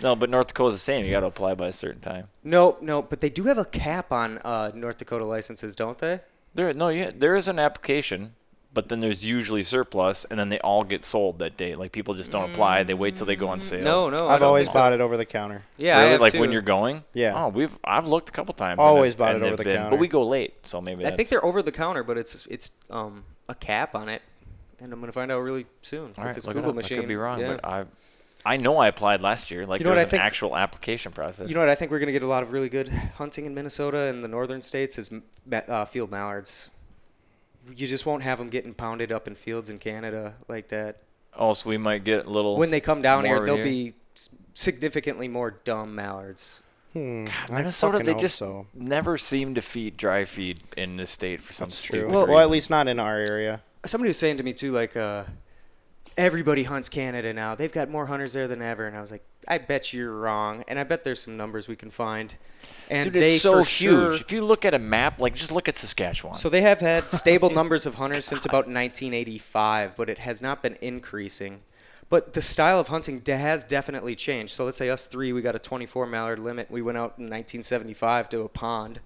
No, 0.01 0.15
but 0.15 0.30
North 0.30 0.48
Dakota's 0.48 0.75
the 0.75 0.80
same. 0.80 1.06
You 1.06 1.12
got 1.12 1.22
to 1.22 1.27
apply 1.27 1.56
by 1.56 1.68
a 1.68 1.74
certain 1.74 2.01
time. 2.01 2.27
Nope, 2.44 2.82
nope. 2.82 3.08
But 3.10 3.22
they 3.22 3.30
do 3.30 3.46
have 3.46 3.58
a 3.58 3.63
cap 3.65 4.12
on 4.12 4.38
uh, 4.39 4.72
North 4.75 4.98
Dakota 4.98 5.24
licenses, 5.25 5.75
don't 5.75 5.98
they? 5.98 6.20
There, 6.53 6.74
no, 6.74 6.89
yeah, 6.89 7.12
there 7.15 7.36
is 7.36 7.48
an 7.48 7.58
application, 7.60 8.36
but 8.74 8.89
then 8.89 9.00
there's 9.01 9.24
usually 9.24 9.62
surplus, 9.63 10.25
and 10.25 10.39
then 10.39 10.50
they 10.50 10.60
all 10.60 10.84
get 10.84 11.06
sold 11.06 11.39
that 11.39 11.56
day. 11.58 11.75
Like 11.75 11.92
people 11.92 12.13
just 12.15 12.32
don't 12.32 12.50
apply; 12.51 12.84
they 12.84 12.94
wait 12.94 13.15
till 13.15 13.25
they 13.27 13.36
go 13.36 13.48
on 13.50 13.60
sale. 13.62 13.84
No, 13.84 14.10
no. 14.10 14.27
I 14.27 14.34
I've 14.34 14.39
don't 14.39 14.48
always 14.48 14.68
bought 14.70 14.94
it 14.94 15.01
over 15.01 15.15
the 15.18 15.25
counter. 15.25 15.62
Yeah, 15.77 16.00
I 16.00 16.03
have 16.06 16.22
like 16.22 16.34
too. 16.34 16.39
when 16.39 16.51
you're 16.51 16.62
going? 16.62 17.03
Yeah. 17.13 17.34
Oh, 17.36 17.50
we've 17.50 17.77
I've 17.84 18.08
looked 18.08 18.30
a 18.30 18.32
couple 18.32 18.53
times. 18.53 18.80
and 18.80 18.82
Always 18.82 19.13
it- 19.13 19.18
bought 19.18 19.36
and 19.36 19.44
it 19.44 19.48
over 19.48 19.56
they've 19.56 19.58
the 19.58 19.63
been- 19.65 19.75
counter. 19.77 19.89
But 19.92 20.00
we 20.00 20.08
go 20.08 20.24
late, 20.24 20.65
so 20.65 20.82
maybe 20.82 21.06
I 21.06 21.12
think 21.15 21.30
they're 21.30 21.46
over 21.46 21.62
the 21.62 21.72
counter, 21.72 22.03
but 22.03 22.18
it's 22.18 22.46
it's 22.48 22.72
um 22.89 23.24
a 23.48 23.56
cap 23.56 23.94
on 23.96 24.10
it, 24.10 24.22
and 24.80 24.92
I'm 24.92 25.00
gonna 25.00 25.12
find 25.12 25.32
out 25.32 25.39
really 25.42 25.65
soon 25.82 26.00
All 26.01 26.08
with 26.08 26.18
right, 26.18 26.34
this 26.36 26.48
look 26.48 26.56
it 26.56 26.60
Google 26.60 26.72
up. 26.72 26.75
machine. 26.77 26.98
I 26.98 27.01
could 27.01 27.08
be 27.10 27.15
wrong, 27.15 27.39
Yeah. 27.42 27.48
but 27.48 27.65
I, 27.65 27.86
I 28.46 28.58
know 28.58 28.77
I 28.80 28.88
applied 28.88 29.22
last 29.22 29.51
year. 29.51 29.65
Like 29.68 29.80
You 29.82 29.86
know 29.86 29.92
there 29.92 29.98
what 29.98 30.06
was 30.08 30.13
I 30.13 30.18
an 30.18 30.22
think- 30.22 30.24
actual 30.24 30.58
application 30.58 31.12
process. 31.12 31.48
You 31.48 31.53
know 31.56 31.62
what? 31.62 31.70
I 31.70 31.75
think 31.75 31.92
we're 31.92 32.00
gonna 32.00 32.12
get 32.12 32.24
a 32.24 32.27
lot 32.27 32.42
of 32.44 32.51
really 32.51 32.70
good 32.70 32.89
hunting 32.89 33.46
in 33.46 33.53
Minnesota 33.53 34.00
and 34.10 34.24
the 34.24 34.27
northern 34.27 34.62
states 34.62 34.98
is 34.98 35.12
m- 35.12 35.24
ma- 35.46 35.58
uh, 35.68 35.86
field 35.86 36.10
mallards. 36.12 36.70
You 37.75 37.88
just 37.88 38.05
won't 38.05 38.24
have 38.24 38.38
them 38.39 38.50
getting 38.50 38.74
pounded 38.74 39.12
up 39.12 39.27
in 39.27 39.36
fields 39.36 39.70
in 39.70 39.79
Canada 39.79 40.36
like 40.48 40.70
that. 40.70 40.98
Also, 41.36 41.70
we 41.70 41.77
might 41.77 42.03
get 42.03 42.25
a 42.25 42.29
little. 42.29 42.58
When 42.58 42.72
they 42.72 42.82
come 42.82 43.01
down 43.01 43.25
here, 43.25 43.46
they'll 43.46 43.55
here. 43.55 43.63
be 43.65 43.93
significantly 44.53 45.27
more 45.27 45.51
dumb 45.63 45.96
mallards. 45.96 46.62
Hmm. 46.93 47.25
I 47.50 47.55
Minnesota, 47.58 47.98
fucking 47.98 48.13
they 48.13 48.22
just 48.22 48.38
so. 48.38 48.67
never 48.75 49.17
seem 49.17 49.55
to 49.55 49.62
feed 49.62 49.98
dry 49.98 50.25
feed 50.25 50.62
in 50.77 50.98
the 50.98 51.08
state 51.08 51.41
for 51.41 51.51
some 51.51 51.70
That's 51.70 51.77
stupid 51.79 52.00
true. 52.01 52.08
Well- 52.10 52.20
reason. 52.22 52.34
Well, 52.36 52.43
at 52.43 52.50
least 52.51 52.70
not 52.70 52.88
in 52.88 53.00
our 53.00 53.17
area. 53.17 53.62
Somebody 53.86 54.10
was 54.10 54.17
saying 54.20 54.38
to 54.38 54.43
me 54.43 54.53
too, 54.53 54.72
like, 54.72 54.96
uh, 54.96 55.24
everybody 56.17 56.63
hunts 56.63 56.89
Canada 56.89 57.34
now. 57.34 57.55
They've 57.55 57.72
got 57.72 57.89
more 57.89 58.05
hunters 58.05 58.34
there 58.34 58.48
than 58.48 58.62
ever. 58.62 58.88
And 58.88 58.96
I 58.96 59.01
was 59.01 59.12
like, 59.12 59.25
I 59.48 59.58
bet 59.58 59.93
you're 59.93 60.13
wrong. 60.13 60.63
And 60.67 60.77
I 60.79 60.84
bet 60.84 61.03
there's 61.03 61.22
some 61.22 61.38
numbers 61.38 61.67
we 61.67 61.75
can 61.75 61.89
find. 61.89 62.36
And 62.89 63.12
Dude, 63.12 63.22
it's 63.24 63.41
so 63.41 63.63
huge. 63.63 63.67
sure. 63.67 64.13
If 64.13 64.32
you 64.32 64.43
look 64.43 64.65
at 64.65 64.74
a 64.74 64.79
map, 64.79 65.20
like 65.20 65.36
just 65.36 65.51
look 65.51 65.67
at 65.67 65.77
Saskatchewan. 65.77 66.36
So 66.36 66.50
they 66.50 66.62
have 66.62 66.79
had 66.79 67.03
stable 67.12 67.50
numbers 67.50 67.86
of 67.86 67.96
hunters 67.96 68.25
since 68.25 68.46
about 68.46 68.67
1985, 68.67 69.96
but 69.96 70.10
it 70.10 70.20
has 70.20 70.41
not 70.41 70.62
been 70.62 70.77
increasing. 70.82 71.62
But 72.10 72.34
the 72.34 72.41
style 72.41 72.79
of 72.79 72.89
hunting 72.89 73.22
has 73.25 73.63
definitely 73.63 74.15
changed. 74.15 74.53
So 74.53 74.65
let's 74.65 74.77
say 74.77 74.89
us 74.89 75.08
three, 75.08 75.34
we 75.34 75.41
got 75.41 75.55
a 75.55 75.60
24 75.60 76.05
mallard 76.05 76.39
limit. 76.39 76.70
We 76.70 76.82
went 76.82 76.98
out 76.98 77.17
in 77.17 77.25
1975 77.25 78.29
to 78.29 78.41
a 78.41 78.50
pond, 78.50 79.00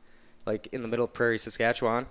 like 0.45 0.67
in 0.73 0.81
the 0.81 0.87
middle 0.87 1.05
of 1.05 1.13
Prairie, 1.13 1.39
Saskatchewan. 1.39 2.07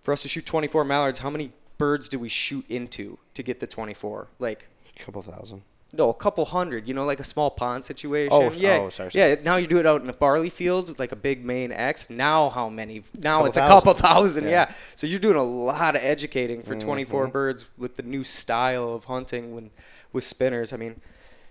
For 0.00 0.12
us 0.12 0.22
to 0.22 0.28
shoot 0.28 0.46
24 0.46 0.84
mallards, 0.84 1.18
how 1.18 1.30
many 1.30 1.52
birds 1.78 2.08
do 2.08 2.18
we 2.18 2.28
shoot 2.28 2.64
into 2.68 3.18
to 3.34 3.42
get 3.42 3.60
the 3.60 3.66
24? 3.66 4.28
Like 4.38 4.66
A 4.98 5.04
couple 5.04 5.22
thousand. 5.22 5.62
no, 5.92 6.10
a 6.10 6.14
couple 6.14 6.44
hundred. 6.44 6.86
You 6.86 6.92
know, 6.94 7.04
like 7.06 7.20
a 7.20 7.24
small 7.24 7.50
pond 7.50 7.84
situation. 7.84 8.30
Oh, 8.32 8.50
yeah, 8.52 8.78
oh, 8.82 8.88
sorry, 8.90 9.12
sorry. 9.12 9.30
yeah. 9.30 9.36
Now 9.42 9.56
you 9.56 9.66
do 9.66 9.78
it 9.78 9.86
out 9.86 10.02
in 10.02 10.10
a 10.10 10.12
barley 10.12 10.50
field 10.50 10.88
with 10.88 10.98
like 10.98 11.12
a 11.12 11.16
big 11.16 11.44
main 11.44 11.72
X. 11.72 12.10
Now 12.10 12.50
how 12.50 12.68
many? 12.68 13.04
Now 13.18 13.36
Couple 13.36 13.46
it's 13.46 13.56
a 13.56 13.60
couple 13.60 13.94
thousand. 13.94 14.44
Yeah. 14.44 14.50
Yeah. 14.50 14.66
Mm-hmm. 14.66 14.92
So 14.96 15.06
you're 15.06 15.18
doing 15.20 15.36
a 15.36 15.42
lot 15.42 15.96
of 15.96 16.02
educating 16.02 16.60
for 16.62 16.74
24 16.76 17.28
birds 17.28 17.64
with 17.78 17.96
the 17.96 18.02
new 18.02 18.24
style 18.24 18.92
of 18.92 19.04
hunting 19.06 19.54
when 19.54 19.70
with 20.12 20.24
spinners. 20.24 20.72
I 20.72 20.76
mean, 20.76 21.00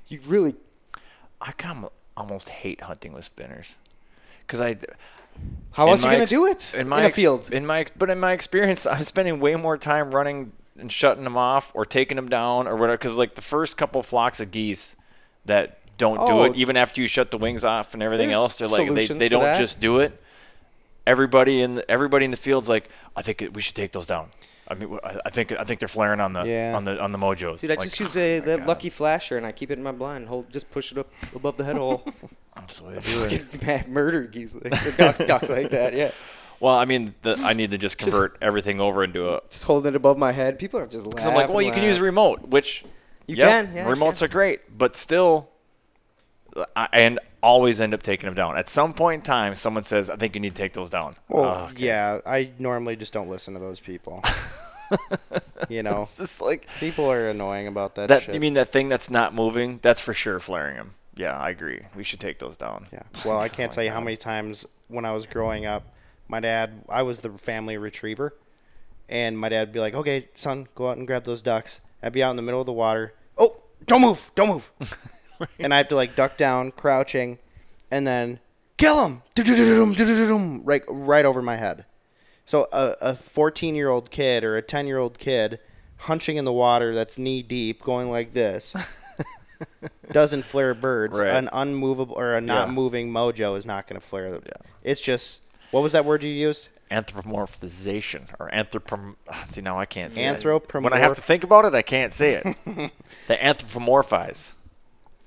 you 0.07 0.19
really 0.27 0.55
I 1.41 1.51
kind 1.53 1.85
of 1.85 1.91
almost 2.15 2.49
hate 2.49 2.81
hunting 2.81 3.13
with 3.13 3.25
spinners 3.25 3.75
because 4.45 4.61
I. 4.61 4.77
how 5.71 5.87
else 5.89 6.03
are 6.03 6.07
you 6.07 6.13
gonna 6.13 6.21
ex- 6.23 6.31
do 6.31 6.45
it 6.47 6.73
in 6.75 6.87
my 6.89 6.99
in 6.99 7.03
a 7.03 7.07
ex- 7.07 7.15
field? 7.15 7.49
In 7.51 7.65
my 7.65 7.85
but 7.97 8.09
in 8.09 8.19
my 8.19 8.31
experience, 8.31 8.85
I'm 8.85 9.01
spending 9.03 9.39
way 9.39 9.55
more 9.55 9.77
time 9.77 10.13
running 10.13 10.51
and 10.79 10.91
shutting 10.91 11.23
them 11.23 11.37
off 11.37 11.71
or 11.73 11.85
taking 11.85 12.15
them 12.15 12.29
down 12.29 12.67
or 12.67 12.75
whatever. 12.75 12.97
Because 12.97 13.15
like 13.17 13.35
the 13.35 13.41
first 13.41 13.77
couple 13.77 14.01
flocks 14.03 14.39
of 14.39 14.51
geese 14.51 14.95
that 15.45 15.79
don't 15.97 16.17
do 16.27 16.33
Oh. 16.33 16.43
it, 16.43 16.55
even 16.55 16.77
after 16.77 17.01
you 17.01 17.07
shut 17.07 17.31
the 17.31 17.37
wings 17.37 17.63
off 17.65 17.93
and 17.93 18.03
everything 18.03 18.31
else, 18.31 18.57
they're 18.57 18.67
like 18.67 18.93
they, 18.93 19.07
they 19.07 19.29
don't 19.29 19.41
that. 19.41 19.57
just 19.57 19.79
do 19.79 19.99
it. 19.99 20.21
Everybody 21.05 21.61
in 21.61 21.75
the, 21.75 21.89
everybody 21.89 22.25
in 22.25 22.31
the 22.31 22.37
field's 22.37 22.67
like, 22.69 22.89
I 23.15 23.21
think 23.21 23.43
we 23.53 23.61
should 23.61 23.75
take 23.75 23.93
those 23.93 24.05
down. 24.05 24.27
I 24.69 24.73
mean, 24.73 24.99
I 25.03 25.19
I 25.25 25.29
think 25.29 25.51
I 25.53 25.63
think 25.63 25.79
they're 25.79 25.87
flaring 25.87 26.19
on 26.19 26.33
the 26.33 26.43
Yeah. 26.43 26.73
on 26.75 26.83
the 26.83 26.99
on 27.01 27.11
the 27.11 27.17
mojos. 27.17 27.61
Dude, 27.61 27.71
I 27.71 27.75
Like, 27.75 27.83
just 27.83 27.99
use 27.99 28.15
oh 28.17 28.19
a 28.21 28.39
my 28.39 28.45
that 28.45 28.57
God, 28.59 28.67
lucky 28.67 28.89
flasher 28.89 29.37
and 29.37 29.45
I 29.45 29.51
keep 29.51 29.71
it 29.71 29.77
in 29.77 29.83
my 29.83 29.91
blind. 29.91 30.27
Hold, 30.27 30.49
just 30.51 30.69
push 30.71 30.91
it 30.91 30.97
up 30.97 31.09
above 31.35 31.57
the 31.57 31.63
head 31.63 31.77
hole. 31.77 32.03
that's 32.55 32.79
the 32.79 32.85
way 32.87 32.95
to 32.95 33.01
do 33.01 33.23
it. 33.23 33.61
Mad 33.65 33.87
murder 33.87 34.23
geese, 34.23 34.55
like, 34.55 34.97
ducks, 34.97 35.19
ducks 35.19 35.49
like 35.49 35.69
that. 35.69 35.93
Yeah, 35.95 36.11
Well, 36.59 36.73
I 36.75 36.85
mean, 36.85 37.13
the, 37.21 37.35
I 37.45 37.53
need 37.53 37.71
to 37.71 37.77
just 37.77 37.97
convert 37.97 38.35
everything 38.41 38.81
over 38.81 39.03
into 39.03 39.29
a. 39.29 39.41
just 39.49 39.63
holding 39.65 39.89
it 39.93 39.95
above 39.95 40.17
my 40.17 40.31
head. 40.31 40.57
People 40.59 40.79
are 40.79 40.87
just 40.87 41.05
laughing. 41.05 41.11
Because 41.11 41.25
I'm 41.27 41.35
like, 41.35 41.49
well, 41.49 41.61
you 41.61 41.71
can 41.71 41.83
use 41.83 41.99
a 41.99 42.03
remote, 42.03 42.47
which 42.49 42.83
You 43.27 43.35
yeah, 43.35 43.61
can, 43.63 43.75
yeah, 43.75 43.87
you 43.87 43.95
remotes 43.95 44.19
can. 44.19 44.25
are 44.25 44.31
great, 44.31 44.75
but 44.77 44.95
still, 44.95 45.49
I 46.75 46.87
and 46.93 47.19
always 47.43 47.79
end 47.79 47.93
up 47.93 48.01
taking 48.03 48.27
them 48.27 48.33
down. 48.35 48.57
At 48.57 48.67
some 48.69 48.93
point 48.93 49.19
in 49.19 49.21
time, 49.23 49.53
someone 49.55 49.83
says, 49.83 50.09
"I 50.09 50.15
think 50.15 50.33
you 50.35 50.41
need 50.41 50.55
to 50.55 50.61
take 50.61 50.73
those 50.73 50.89
down." 50.89 51.15
Well, 51.29 51.43
Oh, 51.45 51.69
okay. 51.71 51.85
yeah, 51.85 52.19
I 52.25 52.51
normally 52.59 52.95
just 52.95 53.13
don't 53.13 53.29
listen 53.29 53.53
to 53.53 53.59
those 53.59 53.79
people. 53.79 54.23
you 55.69 55.83
know, 55.83 56.01
it's 56.01 56.17
just 56.17 56.41
like 56.41 56.67
people 56.79 57.11
are 57.11 57.29
annoying 57.29 57.67
about 57.67 57.95
that. 57.95 58.07
that. 58.07 58.23
shit. 58.23 58.33
You 58.33 58.39
mean 58.39 58.53
that 58.55 58.69
thing 58.69 58.87
that's 58.87 59.09
not 59.09 59.33
moving? 59.33 59.79
That's 59.81 60.01
for 60.01 60.13
sure 60.13 60.39
flaring 60.39 60.77
them. 60.77 60.91
Yeah, 61.15 61.37
I 61.37 61.49
agree. 61.49 61.81
We 61.95 62.03
should 62.03 62.19
take 62.19 62.39
those 62.39 62.57
down. 62.57 62.87
Yeah. 62.93 63.03
Well, 63.25 63.39
I 63.39 63.49
can't 63.49 63.71
my 63.71 63.75
tell 63.75 63.83
you 63.83 63.91
how 63.91 64.01
many 64.01 64.17
times 64.17 64.65
when 64.87 65.03
I 65.05 65.11
was 65.13 65.25
growing 65.25 65.65
up, 65.65 65.83
my 66.27 66.39
dad, 66.39 66.83
I 66.89 67.03
was 67.03 67.19
the 67.19 67.29
family 67.31 67.77
retriever, 67.77 68.33
and 69.09 69.37
my 69.37 69.49
dad 69.49 69.67
would 69.69 69.73
be 69.73 69.79
like, 69.79 69.93
"Okay, 69.93 70.29
son, 70.35 70.67
go 70.75 70.89
out 70.89 70.97
and 70.97 71.05
grab 71.07 71.23
those 71.25 71.41
ducks." 71.41 71.81
I'd 72.01 72.13
be 72.13 72.21
out 72.23 72.29
in 72.31 72.35
the 72.35 72.43
middle 72.43 72.59
of 72.59 72.65
the 72.67 72.73
water. 72.73 73.13
Oh, 73.37 73.57
don't 73.87 74.01
move! 74.01 74.31
Don't 74.35 74.47
move! 74.49 74.71
and 75.59 75.73
I 75.73 75.77
have 75.77 75.87
to 75.89 75.95
like 75.95 76.15
duck 76.15 76.37
down, 76.37 76.71
crouching, 76.71 77.39
and 77.91 78.05
then 78.07 78.39
kill 78.77 79.05
him! 79.05 79.21
Right, 80.65 80.83
right 80.87 81.25
over 81.25 81.41
my 81.41 81.55
head. 81.57 81.85
So 82.45 82.67
a 82.71 82.95
a 83.01 83.15
14 83.15 83.75
year 83.75 83.89
old 83.89 84.09
kid 84.11 84.43
or 84.43 84.55
a 84.57 84.61
10 84.61 84.87
year 84.87 84.97
old 84.97 85.19
kid 85.19 85.59
hunching 86.01 86.37
in 86.37 86.45
the 86.45 86.53
water 86.53 86.93
that's 86.95 87.17
knee 87.17 87.41
deep, 87.41 87.81
going 87.83 88.09
like 88.11 88.31
this. 88.31 88.75
doesn't 90.11 90.43
flare 90.43 90.73
birds. 90.73 91.19
Right. 91.19 91.29
An 91.29 91.49
unmovable 91.51 92.15
or 92.15 92.35
a 92.35 92.41
not 92.41 92.67
Yeah. 92.67 92.73
moving 92.73 93.11
mojo 93.11 93.57
is 93.57 93.65
not 93.65 93.87
going 93.87 93.99
to 93.99 94.05
flare 94.05 94.29
them. 94.31 94.43
It's 94.83 95.01
just 95.01 95.41
what 95.71 95.81
was 95.81 95.91
that 95.91 96.05
word 96.05 96.23
you 96.23 96.29
used? 96.29 96.69
Anthropomorphization 96.91 98.27
or 98.39 98.49
anthropom. 98.51 99.15
See 99.47 99.61
now 99.61 99.77
I 99.77 99.85
can't 99.85 100.13
say 100.13 100.25
it. 100.25 100.37
Anthropomorph- 100.37 100.83
When 100.83 100.93
I 100.93 100.99
have 100.99 101.15
to 101.15 101.21
think 101.21 101.43
about 101.43 101.65
it, 101.65 101.75
I 101.75 101.81
can't 101.81 102.13
say 102.13 102.35
it. 102.35 102.57
they 103.27 103.35
anthropomorphize. 103.37 104.51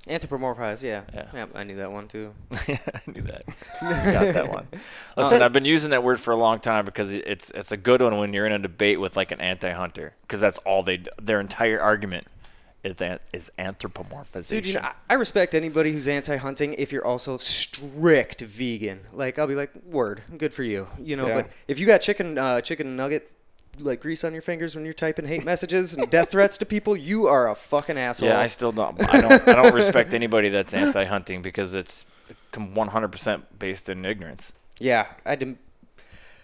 Anthropomorphize, 0.07 0.83
yeah. 0.83 1.02
Yeah. 1.12 1.26
yeah. 1.35 1.47
I 1.54 1.64
knew 1.64 1.76
that 1.76 1.92
one 1.92 2.09
too. 2.09 2.33
I 2.52 2.78
knew 3.07 3.23
that. 3.23 3.45
Got 3.80 4.35
that 4.35 4.52
one. 4.52 4.66
Listen, 5.16 5.42
I've 5.42 5.52
been 5.52 5.66
using 5.66 5.90
that 5.90 6.02
word 6.02 6.19
for 6.19 6.33
a 6.33 6.37
long 6.37 6.59
time 6.59 6.85
because 6.85 7.12
it's 7.12 7.50
it's 7.50 7.71
a 7.71 7.76
good 7.76 8.00
one 8.00 8.16
when 8.19 8.33
you're 8.33 8.47
in 8.47 8.52
a 8.52 8.59
debate 8.59 8.99
with 8.99 9.16
like 9.16 9.30
an 9.30 9.40
anti-hunter 9.40 10.14
because 10.23 10.40
that's 10.40 10.59
all 10.59 10.83
they 10.83 11.02
their 11.21 11.38
entire 11.38 11.80
argument 11.80 12.26
is 12.83 12.97
that 12.97 13.21
is 13.35 13.52
anthropomorphization. 13.59 14.49
Dude, 14.49 14.66
you 14.66 14.75
know, 14.75 14.80
I, 14.80 14.92
I 15.11 15.14
respect 15.14 15.54
anybody 15.54 15.92
who's 15.92 16.09
anti-hunting 16.09 16.75
if 16.78 16.92
you're 16.92 17.07
also 17.07 17.37
strict 17.37 18.40
vegan. 18.40 19.00
Like, 19.12 19.38
I'll 19.38 19.47
be 19.47 19.54
like, 19.54 19.71
word, 19.85 20.23
good 20.38 20.54
for 20.54 20.62
you. 20.62 20.88
You 20.99 21.16
know, 21.16 21.26
Yeah. 21.28 21.35
but 21.35 21.50
if 21.69 21.78
you 21.78 21.87
got 21.87 22.00
chicken, 22.00 22.38
uh, 22.38 22.62
chicken 22.62 22.97
nugget, 22.97 23.30
like 23.80 24.00
grease 24.00 24.25
on 24.25 24.32
your 24.32 24.42
fingers 24.42 24.75
when 24.75 24.84
you're 24.84 24.94
typing 24.94 25.26
hate 25.26 25.44
messages 25.44 25.94
and 25.94 26.10
death 26.10 26.30
threats 26.30 26.58
to 26.58 26.66
people, 26.66 26.96
you 26.96 27.26
are 27.26 27.49
a 27.49 27.54
fucking 27.54 27.99
asshole. 27.99 28.28
yeah, 28.28 28.38
I 28.38 28.46
still 28.46 28.72
don't. 28.72 29.00
I 29.02 29.20
don't. 29.20 29.49
I 29.49 29.62
don't 29.62 29.75
respect 29.75 30.14
anybody 30.14 30.49
that's 30.49 30.75
anti-hunting 30.75 31.42
because 31.42 31.75
it's 31.75 32.06
100% 32.52 33.42
based 33.58 33.88
in 33.88 34.04
ignorance. 34.04 34.52
Yeah, 34.78 35.06
I 35.25 35.30
had 35.30 35.40
to 35.40 35.56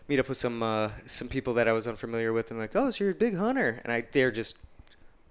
meet 0.09 0.19
up 0.19 0.29
with 0.29 0.39
some 0.39 0.63
uh, 0.63 0.91
some 1.07 1.29
people 1.29 1.55
that 1.55 1.67
I 1.69 1.73
was 1.73 1.87
unfamiliar 1.87 2.33
with, 2.33 2.51
and 2.51 2.61
like, 2.61 2.75
oh, 2.75 2.91
so 2.91 3.05
you're 3.05 3.13
a 3.13 3.17
big 3.17 3.37
hunter, 3.37 3.81
and 3.85 3.93
I 3.93 4.05
they're 4.13 4.31
just 4.31 4.59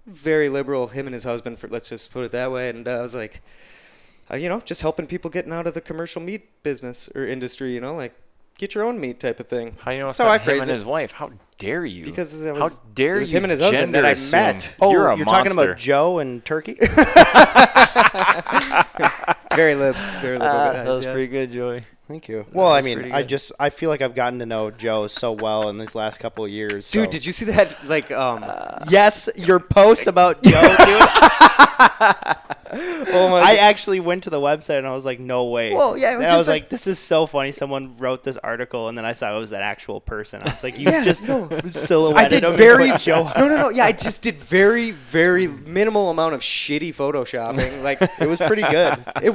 very 0.06 0.48
liberal. 0.48 0.88
Him 0.88 1.06
and 1.06 1.14
his 1.14 1.24
husband, 1.24 1.58
for 1.58 1.68
let's 1.68 1.88
just 1.88 2.12
put 2.12 2.24
it 2.24 2.32
that 2.32 2.50
way, 2.50 2.68
and 2.68 2.86
uh, 2.86 2.98
I 2.98 3.00
was 3.02 3.14
like, 3.14 3.42
uh, 4.30 4.36
you 4.36 4.48
know, 4.48 4.60
just 4.60 4.82
helping 4.82 5.06
people 5.06 5.30
getting 5.30 5.52
out 5.52 5.66
of 5.66 5.74
the 5.74 5.80
commercial 5.80 6.20
meat 6.20 6.62
business 6.62 7.08
or 7.14 7.26
industry, 7.26 7.72
you 7.72 7.80
know, 7.80 7.94
like 7.94 8.14
get 8.58 8.74
your 8.74 8.84
own 8.84 8.98
meat 9.00 9.20
type 9.20 9.38
of 9.40 9.48
thing. 9.48 9.76
How 9.80 9.90
do 9.90 9.96
you 9.96 10.02
know 10.02 10.08
it's 10.10 10.18
That's 10.18 10.26
how 10.26 10.32
I 10.32 10.38
him 10.38 10.44
phrase 10.44 10.62
and 10.62 10.70
it. 10.70 10.74
his 10.74 10.84
wife? 10.84 11.12
How 11.12 11.30
dare 11.58 11.84
you? 11.84 12.04
Because 12.04 12.42
it 12.42 12.52
was, 12.52 12.58
how 12.58 12.64
was- 12.66 12.76
dare 12.94 13.16
it 13.16 13.20
was 13.20 13.32
you 13.32 13.38
him 13.38 13.44
and 13.44 13.50
his 13.50 13.60
husband 13.60 13.94
that 13.94 14.04
I 14.04 14.10
assume? 14.10 14.30
met. 14.38 14.74
Oh, 14.80 14.90
you're 14.92 15.08
a 15.08 15.16
you're 15.16 15.24
monster. 15.26 15.50
talking 15.54 15.64
about 15.64 15.76
Joe 15.78 16.18
and 16.18 16.44
Turkey? 16.44 16.74
Very 19.54 19.74
lib, 19.74 19.94
very 20.20 20.36
liberal 20.38 20.42
Ah, 20.54 20.72
guys. 20.74 20.84
that 20.86 20.92
was 20.92 21.04
yeah. 21.06 21.12
pretty 21.12 21.28
good, 21.28 21.50
Joey. 21.50 21.82
Thank 22.08 22.28
you. 22.28 22.44
Well, 22.52 22.68
I 22.70 22.82
mean, 22.82 23.10
I 23.10 23.22
just 23.22 23.52
I 23.58 23.70
feel 23.70 23.88
like 23.88 24.02
I've 24.02 24.14
gotten 24.14 24.38
to 24.40 24.46
know 24.46 24.70
Joe 24.70 25.06
so 25.06 25.32
well 25.32 25.70
in 25.70 25.78
these 25.78 25.94
last 25.94 26.20
couple 26.20 26.44
of 26.44 26.50
years. 26.50 26.90
Dude, 26.90 27.06
so- 27.06 27.10
did 27.10 27.24
you 27.24 27.32
see 27.32 27.46
that? 27.46 27.74
Like, 27.88 28.10
um, 28.10 28.44
Yes, 28.90 29.30
your 29.34 29.58
post 29.58 30.06
about 30.06 30.42
Joe, 30.42 30.60
dude. 30.84 32.36
oh 32.78 33.28
my 33.30 33.40
I 33.40 33.54
actually 33.56 34.00
went 34.00 34.24
to 34.24 34.30
the 34.30 34.40
website 34.40 34.78
and 34.78 34.86
I 34.86 34.92
was 34.94 35.04
like, 35.04 35.18
no 35.20 35.44
way. 35.46 35.72
Well, 35.72 35.96
yeah, 35.96 36.14
it 36.14 36.18
was 36.18 36.24
and 36.26 36.32
I 36.32 36.36
was 36.36 36.48
a- 36.48 36.50
like, 36.50 36.68
this 36.68 36.86
is 36.86 36.98
so 36.98 37.26
funny. 37.26 37.52
Someone 37.52 37.96
wrote 37.98 38.22
this 38.24 38.36
article 38.38 38.88
and 38.88 38.96
then 38.96 39.04
I 39.04 39.12
saw 39.12 39.34
it 39.34 39.38
was 39.38 39.52
an 39.52 39.60
actual 39.60 40.00
person. 40.00 40.42
I 40.42 40.50
was 40.50 40.62
like, 40.62 40.78
you 40.78 40.90
Yeah, 40.90 41.04
just 41.04 41.22
no. 41.24 41.48
silhouetted 41.72 42.44
I 42.44 42.48
did 42.50 42.56
very 42.56 42.92
Joe. 42.98 43.30
no 43.38 43.48
no 43.48 43.56
no 43.56 43.70
yeah 43.70 43.84
I 43.84 43.92
just 43.92 44.22
did 44.22 44.34
very 44.36 44.90
very 44.90 45.46
minimal 45.46 46.10
amount 46.10 46.34
of 46.34 46.40
shitty 46.40 46.94
photoshopping 46.94 47.82
like 47.84 47.98
It 48.20 48.28
was 48.28 48.38
pretty 48.40 48.62
good. 48.62 48.98
it 49.22 49.30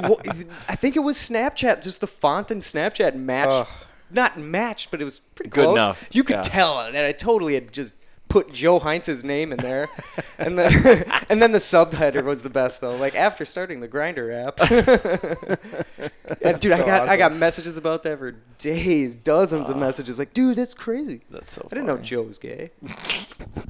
I 0.68 0.76
think 0.76 0.96
it 0.96 1.00
was 1.00 1.16
Snapchat 1.16 1.82
just 1.82 2.00
the 2.00 2.06
font 2.06 2.50
in 2.50 2.60
Snapchat 2.60 3.14
matched 3.14 3.68
not 4.10 4.38
matched 4.38 4.90
but 4.90 5.00
it 5.00 5.04
was 5.04 5.18
pretty 5.20 5.50
Good 5.50 5.64
close 5.64 5.76
enough, 5.76 6.08
you 6.12 6.22
could 6.24 6.36
yeah. 6.36 6.42
tell 6.42 6.76
that 6.92 7.04
I 7.04 7.12
totally 7.12 7.54
had 7.54 7.72
just 7.72 7.94
put 8.32 8.50
Joe 8.50 8.78
Heinz's 8.78 9.24
name 9.24 9.52
in 9.52 9.58
there 9.58 9.90
and 10.38 10.58
then 10.58 10.72
and 11.28 11.42
then 11.42 11.52
the 11.52 11.58
subheader 11.58 12.24
was 12.24 12.42
the 12.42 12.48
best 12.48 12.80
though 12.80 12.96
like 12.96 13.14
after 13.14 13.44
starting 13.44 13.80
the 13.80 13.88
Grindr 13.88 14.32
app 14.32 14.58
and 16.42 16.58
dude 16.58 16.72
I 16.72 16.78
So 16.78 16.86
got 16.86 17.08
I 17.10 17.18
got 17.18 17.34
messages 17.34 17.76
about 17.76 18.02
that 18.04 18.18
for 18.18 18.30
days 18.56 19.14
dozens 19.14 19.68
of 19.68 19.76
messages 19.76 20.18
like 20.18 20.32
dude 20.32 20.56
that's 20.56 20.72
crazy 20.72 21.20
That's 21.30 21.52
so. 21.52 21.68
I 21.70 21.74
didn't 21.74 21.86
know. 21.86 21.98
Joe 21.98 22.22
was 22.22 22.38
gay. 22.38 22.70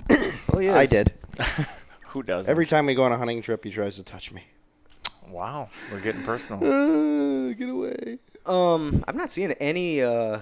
well, 0.09 0.59
he 0.61 0.71
I 0.71 0.87
did. 0.87 1.12
Who 2.09 2.23
does 2.23 2.49
Every 2.49 2.64
time 2.66 2.87
we 2.87 2.95
go 2.95 3.02
on 3.02 3.11
a 3.12 3.19
hunting 3.19 3.42
trip, 3.42 3.64
he 3.64 3.71
tries 3.71 3.97
to 3.97 4.04
touch 4.04 4.31
me. 4.31 4.45
Wow, 5.28 5.71
we're 5.90 6.00
getting 6.00 6.23
personal. 6.23 6.62
Uh, 6.62 7.52
get 7.54 7.69
away. 7.69 8.19
Um, 8.47 9.02
I'm 9.09 9.16
not 9.16 9.31
seeing 9.31 9.52
any. 9.52 10.02
Uh, 10.02 10.40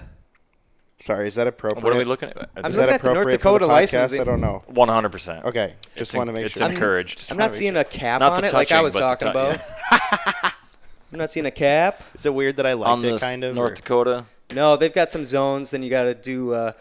Sorry, 1.03 1.27
is 1.27 1.35
that 1.35 1.47
appropriate? 1.47 1.83
what 1.83 1.93
are 1.93 1.97
we 1.97 2.03
looking 2.03 2.29
at? 2.29 2.49
I'm 2.55 2.65
Is 2.71 2.77
looking 2.77 2.87
that 2.87 2.95
at 2.95 3.01
the 3.01 3.07
North 3.13 3.17
appropriate 3.33 3.41
for 3.41 3.51
the 3.53 3.59
Dakota 3.59 3.65
podcast? 3.65 3.67
licensing. 3.69 4.21
I 4.21 4.23
don't 4.23 4.41
know. 4.41 4.63
One 4.67 4.87
hundred 4.89 5.11
percent. 5.11 5.45
Okay, 5.45 5.75
just 5.95 6.11
It's 6.11 6.13
want 6.15 6.27
to 6.27 6.31
en- 6.31 6.35
make 6.35 6.45
it's 6.45 6.57
sure. 6.57 6.69
encouraged. 6.69 7.31
I'm 7.31 7.37
not 7.37 7.55
seeing 7.55 7.75
a 7.77 7.83
cap 7.83 8.19
Not 8.21 8.33
on 8.33 8.41
the 8.41 8.47
it 8.47 8.53
like 8.53 8.71
I 8.71 8.75
touching, 8.75 8.83
was 8.83 8.93
but 8.93 8.99
the 8.99 9.07
talking 9.07 9.31
tou- 9.31 9.31
about. 9.31 10.53
I'm 11.13 11.17
not 11.19 11.29
seeing 11.31 11.45
a 11.45 11.51
cap. 11.51 12.03
Is 12.15 12.25
it 12.25 12.33
weird 12.33 12.57
that 12.57 12.65
I 12.65 12.73
liked 12.73 12.89
on 12.89 13.03
it 13.05 13.11
the 13.13 13.19
kind 13.19 13.43
of? 13.43 13.55
North 13.55 13.71
or- 13.73 13.75
Dakota. 13.75 14.25
No, 14.53 14.75
they've 14.77 14.93
got 14.93 15.11
some 15.11 15.25
zones. 15.25 15.71
Then 15.71 15.83
you 15.83 15.89
got 15.89 16.03
to 16.03 16.13
do. 16.15 16.53
Uh, 16.53 16.71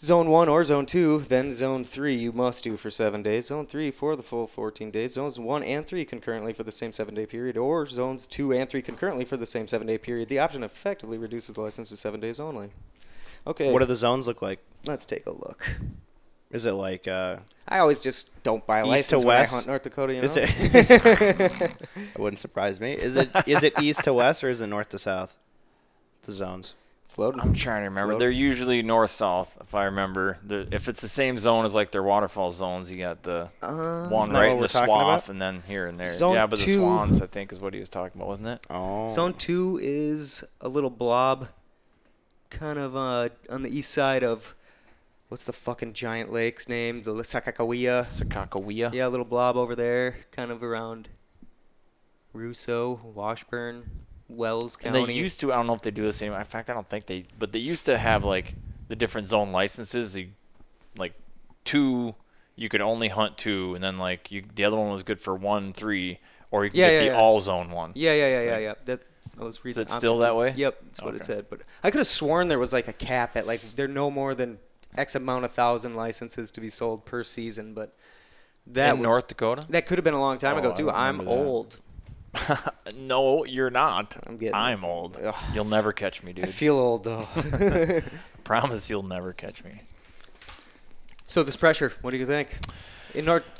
Zone 0.00 0.30
1 0.30 0.48
or 0.48 0.64
Zone 0.64 0.84
2, 0.84 1.26
then 1.28 1.52
Zone 1.52 1.84
3 1.84 2.12
you 2.16 2.32
must 2.32 2.64
do 2.64 2.76
for 2.76 2.90
7 2.90 3.22
days. 3.22 3.46
Zone 3.46 3.66
3 3.66 3.92
for 3.92 4.16
the 4.16 4.22
full 4.24 4.48
14 4.48 4.90
days. 4.90 5.12
Zones 5.12 5.38
1 5.38 5.62
and 5.62 5.86
3 5.86 6.04
concurrently 6.04 6.52
for 6.52 6.64
the 6.64 6.72
same 6.72 6.92
7 6.92 7.14
day 7.14 7.24
period, 7.24 7.56
or 7.56 7.86
Zones 7.86 8.26
2 8.26 8.52
and 8.52 8.68
3 8.68 8.82
concurrently 8.82 9.24
for 9.24 9.36
the 9.36 9.46
same 9.46 9.68
7 9.68 9.86
day 9.86 9.98
period. 9.98 10.28
The 10.28 10.40
option 10.40 10.64
effectively 10.64 11.18
reduces 11.18 11.54
the 11.54 11.60
license 11.60 11.90
to 11.90 11.96
7 11.96 12.18
days 12.18 12.40
only. 12.40 12.70
Okay, 13.46 13.72
What 13.72 13.80
do 13.80 13.86
the 13.86 13.94
zones 13.96 14.26
look 14.26 14.42
like? 14.42 14.60
let's 14.86 15.04
take 15.06 15.26
a 15.26 15.30
look. 15.32 15.76
Is 16.50 16.66
it 16.66 16.72
like 16.72 17.08
uh 17.08 17.36
I 17.68 17.78
always 17.78 18.00
just 18.00 18.42
don't 18.42 18.66
buy 18.66 18.80
a 18.80 18.86
East 18.94 19.10
to 19.10 19.16
license 19.18 19.24
when 19.24 19.36
I 19.36 19.40
west? 19.40 19.54
hunt 19.54 19.66
North 19.68 19.82
Dakota. 19.82 20.12
You 20.14 20.20
know? 20.20 20.24
is 20.24 20.36
it 20.36 20.50
it 22.14 22.18
wouldn't 22.18 22.40
surprise 22.40 22.80
me. 22.80 22.92
Is 22.94 23.16
it 23.16 23.30
is 23.46 23.62
it 23.62 23.80
east 23.80 24.04
to 24.04 24.12
west 24.12 24.42
or 24.44 24.50
is 24.50 24.60
it 24.60 24.66
north 24.66 24.90
to 24.90 24.98
south? 24.98 25.36
The 26.22 26.32
zones. 26.32 26.74
it's 27.04 27.16
loaded. 27.18 27.40
I'm 27.40 27.52
trying 27.54 27.82
to 27.82 27.88
remember. 27.88 28.16
They're 28.18 28.30
usually 28.30 28.80
north 28.82 29.10
south, 29.10 29.58
if 29.60 29.74
I 29.74 29.84
remember. 29.84 30.38
The, 30.46 30.68
if 30.70 30.88
it's 30.88 31.00
the 31.00 31.08
same 31.08 31.36
zone 31.38 31.64
as 31.64 31.74
like 31.74 31.90
their 31.90 32.02
waterfowl 32.02 32.52
zones, 32.52 32.90
you 32.92 32.98
got 32.98 33.22
the 33.24 33.48
Uh, 33.60 34.08
one 34.08 34.30
right 34.30 34.52
in 34.52 34.60
the 34.60 34.68
talking 34.68 34.86
swath, 34.86 35.24
about? 35.24 35.28
and 35.30 35.40
then 35.42 35.62
here 35.66 35.86
and 35.88 35.98
there. 35.98 36.06
Zone 36.06 36.34
yeah, 36.34 36.46
but 36.46 36.60
the 36.60 36.68
swans, 36.68 37.20
I 37.20 37.26
think, 37.26 37.50
is 37.52 37.58
what 37.60 37.74
he 37.74 37.80
was 37.80 37.88
talking 37.88 38.20
about, 38.20 38.28
wasn't 38.28 38.48
it? 38.48 38.60
Oh. 38.70 39.08
Zone 39.08 39.34
2 39.34 39.80
is 39.82 40.44
a 40.60 40.68
little 40.68 40.90
blob 40.90 41.48
kind 42.52 42.78
of 42.78 42.94
uh, 42.96 43.30
on 43.50 43.62
the 43.62 43.76
east 43.76 43.90
side 43.90 44.22
of 44.22 44.54
what's 45.28 45.44
the 45.44 45.52
fucking 45.52 45.94
giant 45.94 46.30
lake's 46.30 46.68
name? 46.68 47.02
The 47.02 47.12
Sakakawea. 47.14 48.02
Sakakawea. 48.04 48.92
Yeah, 48.92 49.06
a 49.06 49.10
little 49.10 49.24
blob 49.26 49.56
over 49.56 49.74
there, 49.74 50.16
kind 50.30 50.50
of 50.50 50.62
around 50.62 51.08
Russo, 52.32 53.00
Washburn, 53.14 53.90
Wells 54.28 54.76
County. 54.76 55.00
And 55.00 55.08
they 55.08 55.14
used 55.14 55.40
to. 55.40 55.52
I 55.52 55.56
don't 55.56 55.66
know 55.66 55.74
if 55.74 55.82
they 55.82 55.90
do 55.90 56.02
this 56.02 56.22
anymore. 56.22 56.38
In 56.38 56.44
fact, 56.44 56.70
I 56.70 56.74
don't 56.74 56.88
think 56.88 57.06
they. 57.06 57.24
But 57.38 57.52
they 57.52 57.58
used 57.58 57.84
to 57.86 57.98
have 57.98 58.24
like 58.24 58.54
the 58.88 58.96
different 58.96 59.26
zone 59.28 59.52
licenses. 59.52 60.16
You, 60.16 60.28
like 60.96 61.14
two, 61.64 62.14
you 62.56 62.68
could 62.68 62.80
only 62.80 63.08
hunt 63.08 63.36
two, 63.38 63.74
and 63.74 63.82
then 63.82 63.98
like 63.98 64.30
you, 64.30 64.42
the 64.54 64.64
other 64.64 64.76
one 64.76 64.90
was 64.90 65.02
good 65.02 65.20
for 65.20 65.34
one, 65.34 65.72
three, 65.72 66.18
or 66.50 66.64
you 66.64 66.70
could 66.70 66.78
Yeah, 66.78 66.86
get 66.88 66.92
yeah, 66.92 66.98
the 67.00 67.06
yeah. 67.06 67.20
all 67.20 67.40
zone 67.40 67.70
one. 67.70 67.92
yeah, 67.94 68.12
yeah, 68.14 68.26
yeah, 68.26 68.38
It's 68.38 68.46
yeah, 68.46 68.58
yeah. 68.58 68.74
That, 68.86 69.00
was 69.38 69.64
reason. 69.64 69.82
it 69.82 69.90
still 69.90 70.18
that 70.18 70.36
way? 70.36 70.52
Yep, 70.56 70.78
that's 70.84 71.02
what 71.02 71.14
it 71.14 71.22
Okay. 71.22 71.24
said. 71.26 71.46
But 71.50 71.60
I 71.82 71.90
could 71.90 71.98
have 71.98 72.06
sworn 72.06 72.48
there 72.48 72.58
was 72.58 72.72
like 72.72 72.88
a 72.88 72.92
cap 72.92 73.36
at 73.36 73.46
like 73.46 73.60
there 73.76 73.86
are 73.86 73.88
no 73.88 74.10
more 74.10 74.34
than 74.34 74.58
X 74.96 75.14
amount 75.14 75.44
of 75.44 75.52
thousand 75.52 75.94
licenses 75.94 76.50
to 76.52 76.60
be 76.60 76.68
sold 76.70 77.04
per 77.06 77.24
season. 77.24 77.72
But 77.74 77.96
that 78.66 78.90
in 78.90 78.98
would- 78.98 79.04
North 79.04 79.28
Dakota. 79.28 79.64
that 79.70 79.86
could 79.86 79.98
have 79.98 80.04
been 80.04 80.14
a 80.14 80.20
long 80.20 80.38
time 80.38 80.56
Oh, 80.56 80.58
ago 80.58 80.70
I 80.72 80.74
too. 80.74 80.86
don't 80.86 80.94
I'm 80.94 81.18
remember 81.20 81.42
that. 81.42 81.46
old. 81.48 81.80
no, 82.96 83.44
you're 83.44 83.70
not. 83.70 84.16
I'm 84.26 84.36
getting- 84.38 84.54
I'm 84.54 84.84
old. 84.84 85.18
Ugh. 85.22 85.34
You'll 85.54 85.64
never 85.66 85.92
catch 85.92 86.22
me, 86.22 86.32
dude. 86.32 86.44
I 86.46 86.48
feel 86.48 86.76
old 86.78 87.04
though. 87.04 87.26
Promise 88.44 88.88
you'll 88.90 89.02
never 89.02 89.32
catch 89.32 89.64
me. 89.64 89.82
So 91.26 91.42
this 91.42 91.56
pressure, 91.56 91.92
what 92.02 92.10
do 92.10 92.16
you 92.18 92.26
think? 92.26 92.58
In 93.14 93.24
North 93.24 93.50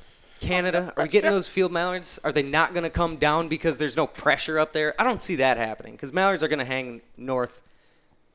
Canada, 0.43 0.93
are 0.97 1.05
we 1.05 1.09
getting 1.09 1.31
those 1.31 1.49
field 1.49 1.73
mallards? 1.73 2.19
Are 2.25 2.33
they 2.33 2.43
not 2.43 2.75
going 2.75 2.85
to 2.85 2.91
come 2.91 3.17
down 3.17 3.49
because 3.49 3.79
there's 3.79 3.97
no 3.97 4.07
pressure 4.07 4.59
up 4.59 4.73
there? 4.73 5.01
I 5.01 5.05
don't 5.05 5.23
see 5.23 5.37
that 5.37 5.57
happening 5.57 5.93
because 5.95 6.13
mallards 6.13 6.43
are 6.43 6.49
going 6.49 6.59
to 6.59 6.65
hang 6.65 7.01
north. 7.17 7.63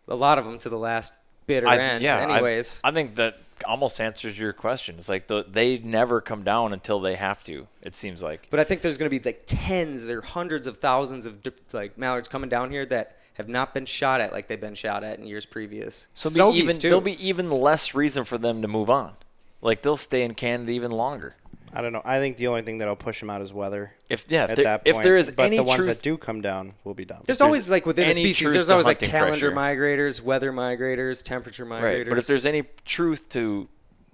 A 0.08 0.16
lot 0.16 0.38
of 0.38 0.46
them 0.46 0.58
to 0.60 0.70
the 0.70 0.78
last 0.78 1.14
bitter 1.48 1.68
I, 1.68 1.78
end. 1.78 2.04
yeah, 2.04 2.20
Anyways, 2.20 2.80
I, 2.84 2.92
think 2.92 3.16
that 3.16 3.40
almost 3.66 4.00
answers 4.00 4.40
your 4.40 4.54
question. 4.54 4.96
It's 4.98 5.10
like 5.10 5.28
the, 5.28 5.46
they 5.48 5.80
never 5.80 6.22
come 6.22 6.44
down 6.44 6.72
until 6.72 7.02
they 7.02 7.16
have 7.16 7.44
to. 7.44 7.68
It 7.82 7.94
seems 7.94 8.24
like. 8.24 8.48
but 8.50 8.60
I 8.60 8.64
think 8.64 8.82
there's 8.82 8.98
going 8.98 9.10
to 9.10 9.20
be 9.20 9.24
like 9.24 9.44
tens 9.46 10.10
or 10.10 10.22
hundreds 10.22 10.66
of 10.66 10.78
thousands 10.78 11.26
of 11.26 11.36
like 11.74 11.98
mallards 11.98 12.30
coming 12.30 12.50
down 12.50 12.72
here 12.72 12.86
that 12.86 13.18
have 13.34 13.50
not 13.50 13.74
been 13.74 13.86
shot 13.86 14.22
at 14.22 14.32
like 14.32 14.48
they've 14.48 14.62
been 14.62 14.76
shot 14.76 15.04
at 15.04 15.20
in 15.20 15.28
years 15.28 15.46
previous. 15.46 16.08
So 16.14 16.30
Snowies, 16.30 16.54
be 16.54 16.60
even 16.60 16.76
too. 16.78 16.88
there'll 16.90 17.02
be 17.02 17.28
even 17.28 17.50
less 17.52 17.94
reason 17.94 18.24
for 18.24 18.38
them 18.38 18.62
to 18.62 18.68
move 18.68 18.90
on. 18.90 19.14
Like 19.62 19.82
they'll 19.82 19.98
stay 19.98 20.24
in 20.24 20.36
Canada 20.36 20.72
even 20.72 20.92
longer. 20.92 21.36
I 21.74 21.82
don't 21.82 21.92
know. 21.94 22.02
I 22.06 22.20
think 22.20 22.38
the 22.38 22.48
only 22.48 22.62
thing 22.62 22.78
that'll 22.78 22.96
push 22.96 23.20
them 23.20 23.30
out 23.30 23.42
is 23.42 23.52
weather. 23.54 23.92
If 24.10 24.26
yeah, 24.30 24.46
if, 24.46 24.52
at 24.52 24.56
there, 24.56 24.64
that 24.66 24.82
if 24.86 25.02
there 25.02 25.18
is 25.18 25.32
but 25.32 25.44
any 25.48 25.58
the 25.58 25.64
ones 25.64 25.76
truth, 25.84 25.88
that 25.98 26.02
do 26.02 26.18
come 26.18 26.42
down 26.42 26.74
will 26.84 26.94
be 26.94 27.06
done. 27.06 27.20
There's 27.26 27.40
there's 27.40 27.42
always 27.42 27.70
like 27.70 27.86
within 27.86 28.06
a 28.06 28.08
any 28.08 28.16
species, 28.16 28.54
there's 28.54 28.70
always 28.70 28.86
like 28.86 29.00
calendar 29.00 29.52
pressure. 29.52 29.52
migrators, 29.52 30.22
weather 30.22 30.52
migrators, 30.54 31.24
temperature 31.24 31.66
migrators. 31.66 31.82
right? 31.84 32.10
But 32.10 32.18
if 32.18 32.28
there's 32.28 32.46
any 32.46 32.64
truth 32.86 33.30
to 33.30 33.68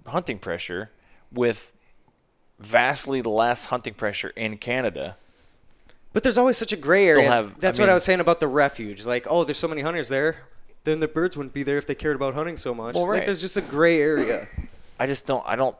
hunting 0.06 0.38
pressure, 0.38 0.90
with 1.32 1.72
vastly 2.58 3.22
less 3.22 3.66
hunting 3.66 3.94
pressure 3.94 4.32
in 4.36 4.56
Canada, 4.56 5.16
But 6.12 6.22
there's 6.22 6.38
always 6.38 6.56
such 6.56 6.72
a 6.72 6.76
gray 6.76 7.08
area. 7.08 7.28
have- 7.28 7.58
That's 7.58 7.78
I 7.78 7.82
what 7.82 7.88
I 7.88 7.94
was 7.94 8.04
saying 8.04 8.20
about 8.20 8.38
the 8.40 8.46
refuge. 8.46 9.04
Like, 9.04 9.26
oh, 9.28 9.42
there's 9.44 9.58
so 9.58 9.66
many 9.68 9.82
hunters 9.82 10.08
there. 10.08 10.36
Then 10.84 11.00
the 11.00 11.08
birds 11.08 11.36
wouldn't 11.36 11.54
be 11.54 11.62
there 11.62 11.78
if 11.78 11.86
they 11.86 11.94
cared 11.94 12.14
about 12.14 12.34
hunting 12.34 12.56
so 12.56 12.74
much. 12.74 12.94
Well, 12.94 13.04
Like, 13.04 13.10
right. 13.10 13.26
there's 13.26 13.40
just 13.40 13.56
a 13.56 13.62
gray 13.62 14.00
area. 14.00 14.46
I 15.00 15.06
just 15.06 15.26
don't. 15.26 15.42
I 15.46 15.56
don't. 15.56 15.74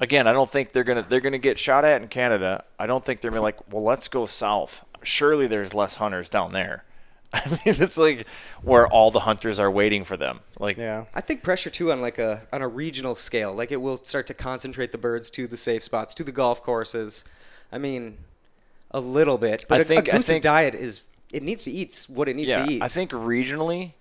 Again, 0.00 0.26
I 0.28 0.32
don't 0.32 0.48
think 0.48 0.72
they're 0.72 0.84
gonna 0.84 1.04
they're 1.08 1.20
gonna 1.20 1.38
get 1.38 1.58
shot 1.58 1.84
at 1.84 2.00
in 2.00 2.08
Canada. 2.08 2.64
I 2.78 2.86
don't 2.86 3.04
think 3.04 3.20
they're 3.20 3.30
gonna 3.30 3.40
be 3.40 3.44
like, 3.44 3.72
well, 3.72 3.82
let's 3.82 4.08
go 4.08 4.26
south. 4.26 4.84
Surely 5.02 5.46
there's 5.46 5.74
less 5.74 5.96
hunters 5.96 6.30
down 6.30 6.52
there. 6.52 6.84
I 7.32 7.46
mean, 7.50 7.58
it's 7.64 7.98
like 7.98 8.26
where 8.62 8.86
all 8.86 9.10
the 9.10 9.20
hunters 9.20 9.58
are 9.60 9.70
waiting 9.70 10.04
for 10.04 10.16
them. 10.16 10.40
Like, 10.58 10.76
yeah. 10.78 11.04
I 11.14 11.20
think 11.20 11.42
pressure 11.42 11.68
too 11.68 11.90
on 11.92 12.00
like 12.00 12.18
a 12.18 12.42
on 12.52 12.62
a 12.62 12.68
regional 12.68 13.16
scale. 13.16 13.52
Like 13.54 13.72
it 13.72 13.80
will 13.82 13.96
start 14.04 14.26
to 14.28 14.34
concentrate 14.34 14.92
the 14.92 14.98
birds 14.98 15.30
to 15.32 15.46
the 15.46 15.56
safe 15.56 15.82
spots, 15.82 16.14
to 16.14 16.24
the 16.24 16.32
golf 16.32 16.62
courses. 16.62 17.24
I 17.72 17.78
mean, 17.78 18.18
a 18.92 19.00
little 19.00 19.36
bit. 19.36 19.66
But 19.68 19.78
I 19.78 19.80
a- 19.80 19.84
think- 19.84 20.08
a 20.08 20.12
I 20.12 20.16
goose's 20.16 20.28
think- 20.34 20.42
diet 20.44 20.74
is 20.74 21.02
it 21.32 21.42
needs 21.42 21.64
to 21.64 21.70
eat 21.70 22.06
what 22.08 22.28
it 22.28 22.36
needs 22.36 22.48
yeah, 22.50 22.64
to 22.64 22.72
eat. 22.72 22.82
I 22.82 22.88
think 22.88 23.10
regionally, 23.10 23.92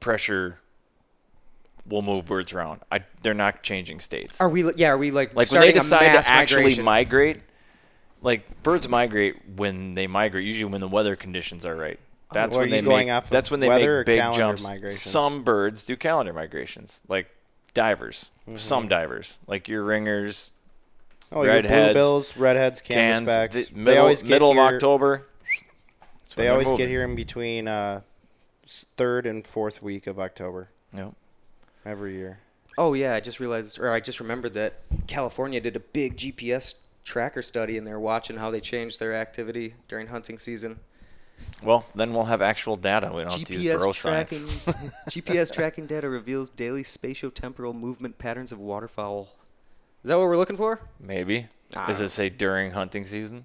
pressure 0.00 0.58
will 1.88 2.02
move 2.02 2.26
birds 2.26 2.52
around. 2.52 2.80
I 2.90 3.00
they're 3.22 3.34
not 3.34 3.62
changing 3.62 4.00
states. 4.00 4.40
Are 4.40 4.48
we? 4.48 4.70
Yeah. 4.74 4.90
Are 4.90 4.98
we 4.98 5.10
like 5.10 5.34
like 5.34 5.50
when 5.50 5.60
they 5.60 5.72
decide 5.72 6.20
to 6.22 6.30
actually 6.32 6.62
migration? 6.62 6.84
migrate 6.84 7.40
like 8.22 8.62
birds 8.62 8.88
migrate 8.88 9.36
when 9.56 9.94
they 9.94 10.06
migrate 10.06 10.44
usually 10.46 10.70
when 10.72 10.80
the 10.80 10.88
weather 10.88 11.14
conditions 11.16 11.64
are 11.66 11.76
right 11.76 12.00
that's 12.32 12.52
Well, 12.52 12.60
when 12.60 12.70
they 12.70 12.80
make 12.82 13.24
that's 13.28 13.50
when 13.50 13.60
they 13.60 13.68
make 13.68 14.06
big 14.06 14.18
jumps 14.34 14.64
migrations? 14.64 15.00
some 15.02 15.44
birds 15.44 15.84
do 15.84 15.96
calendar 15.96 16.32
migrations 16.32 17.02
like 17.08 17.28
divers 17.74 18.30
Mm-hmm. 18.48 18.56
some 18.56 18.88
divers 18.88 19.38
like 19.46 19.68
your 19.68 19.82
ringers 19.84 20.52
Oh, 21.30 21.44
redheads, 21.44 21.98
bluebills, 21.98 22.40
redheads, 22.40 22.80
cans 22.80 23.28
canvasbacks. 23.28 23.52
the 23.52 23.84
they 23.84 23.98
always 23.98 24.22
get 24.22 24.30
middle 24.30 24.52
here, 24.54 24.62
of 24.68 24.74
october 24.74 25.26
They 26.36 26.48
always 26.48 26.66
moving. 26.66 26.78
get 26.78 26.88
here 26.88 27.04
in 27.04 27.14
between 27.16 27.68
uh, 27.68 28.00
third 28.66 29.26
and 29.26 29.46
fourth 29.46 29.82
week 29.82 30.06
of 30.06 30.18
October 30.18 30.70
Yep. 30.94 31.12
Every 31.86 32.14
year. 32.16 32.40
Oh 32.78 32.92
yeah, 32.92 33.14
I 33.14 33.20
just 33.20 33.40
realized, 33.40 33.78
or 33.78 33.90
I 33.92 34.00
just 34.00 34.20
remembered 34.20 34.54
that 34.54 34.80
California 35.06 35.60
did 35.60 35.76
a 35.76 35.80
big 35.80 36.16
GPS 36.16 36.74
tracker 37.04 37.40
study, 37.40 37.78
and 37.78 37.86
they're 37.86 38.00
watching 38.00 38.36
how 38.36 38.50
they 38.50 38.60
changed 38.60 38.98
their 39.00 39.14
activity 39.14 39.74
during 39.88 40.08
hunting 40.08 40.38
season. 40.38 40.80
well 41.62 41.84
then 41.94 42.12
we'll 42.12 42.24
have 42.24 42.42
actual 42.42 42.76
data 42.76 43.10
we 43.14 43.22
don't 43.22 43.32
have 43.32 43.44
to 43.44 43.54
use 43.56 43.74
bro 43.76 43.92
tracking, 43.92 44.38
science 44.38 44.64
GPS 45.10 45.52
tracking 45.52 45.86
data 45.86 46.08
reveals 46.08 46.50
daily 46.50 46.82
spatiotemporal 46.82 47.74
movement 47.74 48.18
patterns 48.18 48.52
of 48.52 48.58
waterfowl. 48.58 49.28
Is 50.02 50.08
that 50.08 50.18
what 50.18 50.26
we're 50.28 50.36
looking 50.36 50.56
for? 50.56 50.80
maybe 51.00 51.46
I 51.74 51.86
does 51.88 51.98
don't 51.98 52.06
it 52.06 52.10
say 52.10 52.28
during 52.30 52.72
hunting 52.72 53.04
season 53.04 53.44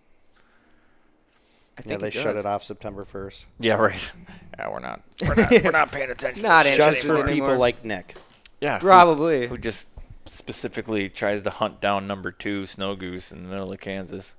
I 1.77 1.81
think 1.83 1.91
Yeah, 1.93 1.97
they 1.97 2.07
it 2.09 2.13
shut 2.13 2.37
it 2.37 2.45
off 2.45 2.63
September 2.63 3.05
1st. 3.05 3.45
yeah 3.59 3.73
right 3.75 4.11
yeah 4.57 4.69
we're 4.69 4.79
not 4.79 5.01
we're 5.21 5.35
not, 5.35 5.51
we're 5.51 5.71
not 5.71 5.91
paying 5.91 6.09
attention 6.11 6.43
to 6.43 6.47
Not 6.49 6.63
this 6.65 6.77
Just 6.77 7.05
for 7.05 7.13
anymore. 7.23 7.47
people 7.49 7.57
like 7.57 7.83
Nick. 7.85 8.15
Yeah, 8.61 8.77
Probably. 8.79 9.47
Who, 9.47 9.57
just 9.57 9.87
specifically 10.25 11.09
tries 11.09 11.41
to 11.43 11.49
hunt 11.49 11.81
down 11.81 12.05
number 12.07 12.31
two 12.31 12.65
snow 12.67 12.95
goose 12.95 13.31
in 13.31 13.43
the 13.43 13.49
middle 13.49 13.71
of 13.73 13.79
Kansas. 13.79 14.35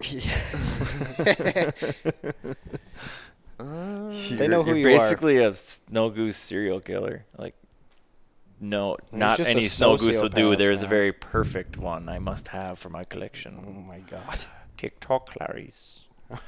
Yeah, 0.10 1.70
They 3.58 4.48
know 4.48 4.62
who 4.64 4.74
you're 4.74 4.88
you 4.90 4.96
are. 4.96 4.98
basically 4.98 5.38
a 5.38 5.52
snow 5.52 6.10
goose 6.10 6.36
serial 6.36 6.80
killer. 6.80 7.24
Like, 7.38 7.54
no, 8.60 8.96
not 9.12 9.38
any 9.40 9.62
snow 9.64 9.96
goose 9.96 10.20
will 10.20 10.28
do. 10.28 10.56
There 10.56 10.72
is 10.72 10.82
a 10.82 10.86
very 10.86 11.12
perfect 11.12 11.76
one 11.78 12.08
I 12.08 12.18
must 12.18 12.48
have 12.48 12.78
for 12.78 12.88
my 12.88 13.04
collection. 13.04 13.62
Oh 13.64 13.70
my 13.70 13.98
God. 14.00 14.40
TikTok 14.76 15.26
Clarice. 15.26 16.06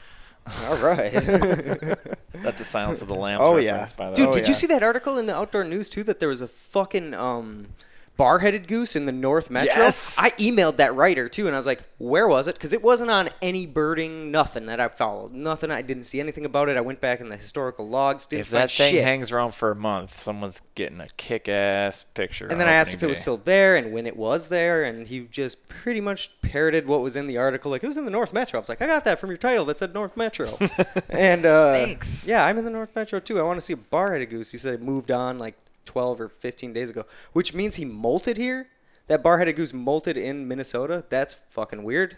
All 0.67 0.77
right. 0.77 1.11
That's 2.33 2.61
a 2.61 2.65
Silence 2.65 3.01
of 3.03 3.09
the 3.09 3.15
Lambs 3.15 3.41
Oh, 3.43 3.57
yeah. 3.57 3.87
by 3.97 4.11
the 4.11 4.17
Dude, 4.17 4.27
way. 4.27 4.31
Oh, 4.31 4.33
did 4.35 4.43
you 4.47 4.53
yeah. 4.53 4.59
see 4.59 4.67
that 4.67 4.83
article 4.83 5.17
in 5.19 5.27
the 5.27 5.35
outdoor 5.35 5.65
news 5.65 5.89
too 5.89 6.03
that 6.05 6.21
there 6.21 6.29
was 6.29 6.43
a 6.43 6.49
fucking 6.49 7.15
um 7.15 7.69
bar-headed 8.17 8.69
goose 8.69 8.95
in 8.97 9.07
the 9.07 9.13
North 9.13 9.51
Metro? 9.51 9.75
Yes. 9.83 10.17
I 10.19 10.31
emailed 10.31 10.77
that 10.77 10.95
writer 10.95 11.29
too, 11.29 11.47
and 11.47 11.55
I 11.55 11.59
was 11.59 11.67
like, 11.67 11.83
"Where 11.99 12.29
was 12.29 12.47
it?" 12.49 12.55
Because 12.55 12.73
it 12.73 12.83
wasn't 12.83 13.11
on 13.11 13.29
any 13.43 13.67
birding, 13.67 14.31
nothing 14.31 14.67
that 14.67 14.81
I 14.81 14.89
followed, 14.89 15.33
nothing. 15.33 15.71
I 15.71 15.83
didn't 15.83 16.05
see 16.05 16.21
anything 16.21 16.45
about 16.45 16.69
it. 16.69 16.77
I 16.77 16.81
went 16.81 17.01
back 17.01 17.21
in 17.21 17.29
the 17.29 17.37
historical 17.37 17.89
logs, 17.89 18.27
didn't 18.27 18.43
If 18.43 18.47
find 18.49 18.63
that 18.63 18.71
thing 18.71 18.93
shit. 18.93 19.05
hangs 19.05 19.33
around 19.33 19.55
for 19.55 19.71
a 19.71 19.75
month, 19.77 20.21
someone's 20.21 20.63
getting 20.75 21.01
a 21.01 21.07
kick-ass 21.17 22.05
picture. 22.15 22.47
and 22.47 22.61
then 22.61 22.69
I 22.69 22.73
asked 22.73 22.93
if 22.93 22.99
opening 22.99 23.09
it 23.09 23.13
was 23.13 23.21
still 23.21 23.37
there 23.39 23.77
and 23.77 23.93
when 23.93 24.07
it 24.07 24.17
was 24.17 24.49
there, 24.49 24.85
and 24.85 25.07
he 25.07 25.21
just 25.31 25.69
pretty 25.69 26.01
much 26.01 26.31
parroted 26.43 26.87
what 26.87 27.01
was 27.01 27.17
in 27.17 27.27
the 27.27 27.37
article. 27.39 27.71
Like 27.71 27.83
it 27.83 27.87
was 27.87 27.97
in 27.97 28.05
the 28.05 28.11
North 28.11 28.33
Metro. 28.33 28.59
I 28.59 28.61
was 28.61 28.69
like, 28.69 28.81
I 28.83 28.87
got 28.87 29.05
that 29.05 29.19
from 29.19 29.31
your 29.31 29.39
title 29.39 29.65
that 29.67 29.79
said 29.79 29.93
North 29.95 30.17
Metro. 30.17 30.49
and 31.11 31.45
uh, 31.47 31.73
Thanks. 31.75 32.27
Yeah, 32.27 32.45
I'm 32.45 32.59
in 32.59 32.65
the 32.65 32.71
North 32.71 32.95
Metro 32.95 33.19
too. 33.21 33.39
I 33.39 33.43
want 33.43 33.57
to 33.57 33.61
see 33.61 33.73
a 33.73 33.77
bar-headed 33.77 34.31
goose. 34.31 34.51
He 34.53 34.59
said 34.59 34.75
it 34.75 34.83
moved 34.83 35.11
on 35.11 35.39
like 35.39 35.57
12 35.85 36.21
or 36.21 36.29
15 36.29 36.73
days 36.73 36.91
ago, 36.91 37.05
which 37.33 37.55
means 37.55 37.77
he 37.77 37.85
molted 37.85 38.37
here. 38.37 38.69
That 39.07 39.23
bar-headed 39.23 39.57
goose 39.57 39.73
molted 39.73 40.17
in 40.17 40.49
Minnesota. 40.49 41.05
That's 41.11 41.35
fucking 41.35 41.85
weird. 41.85 42.17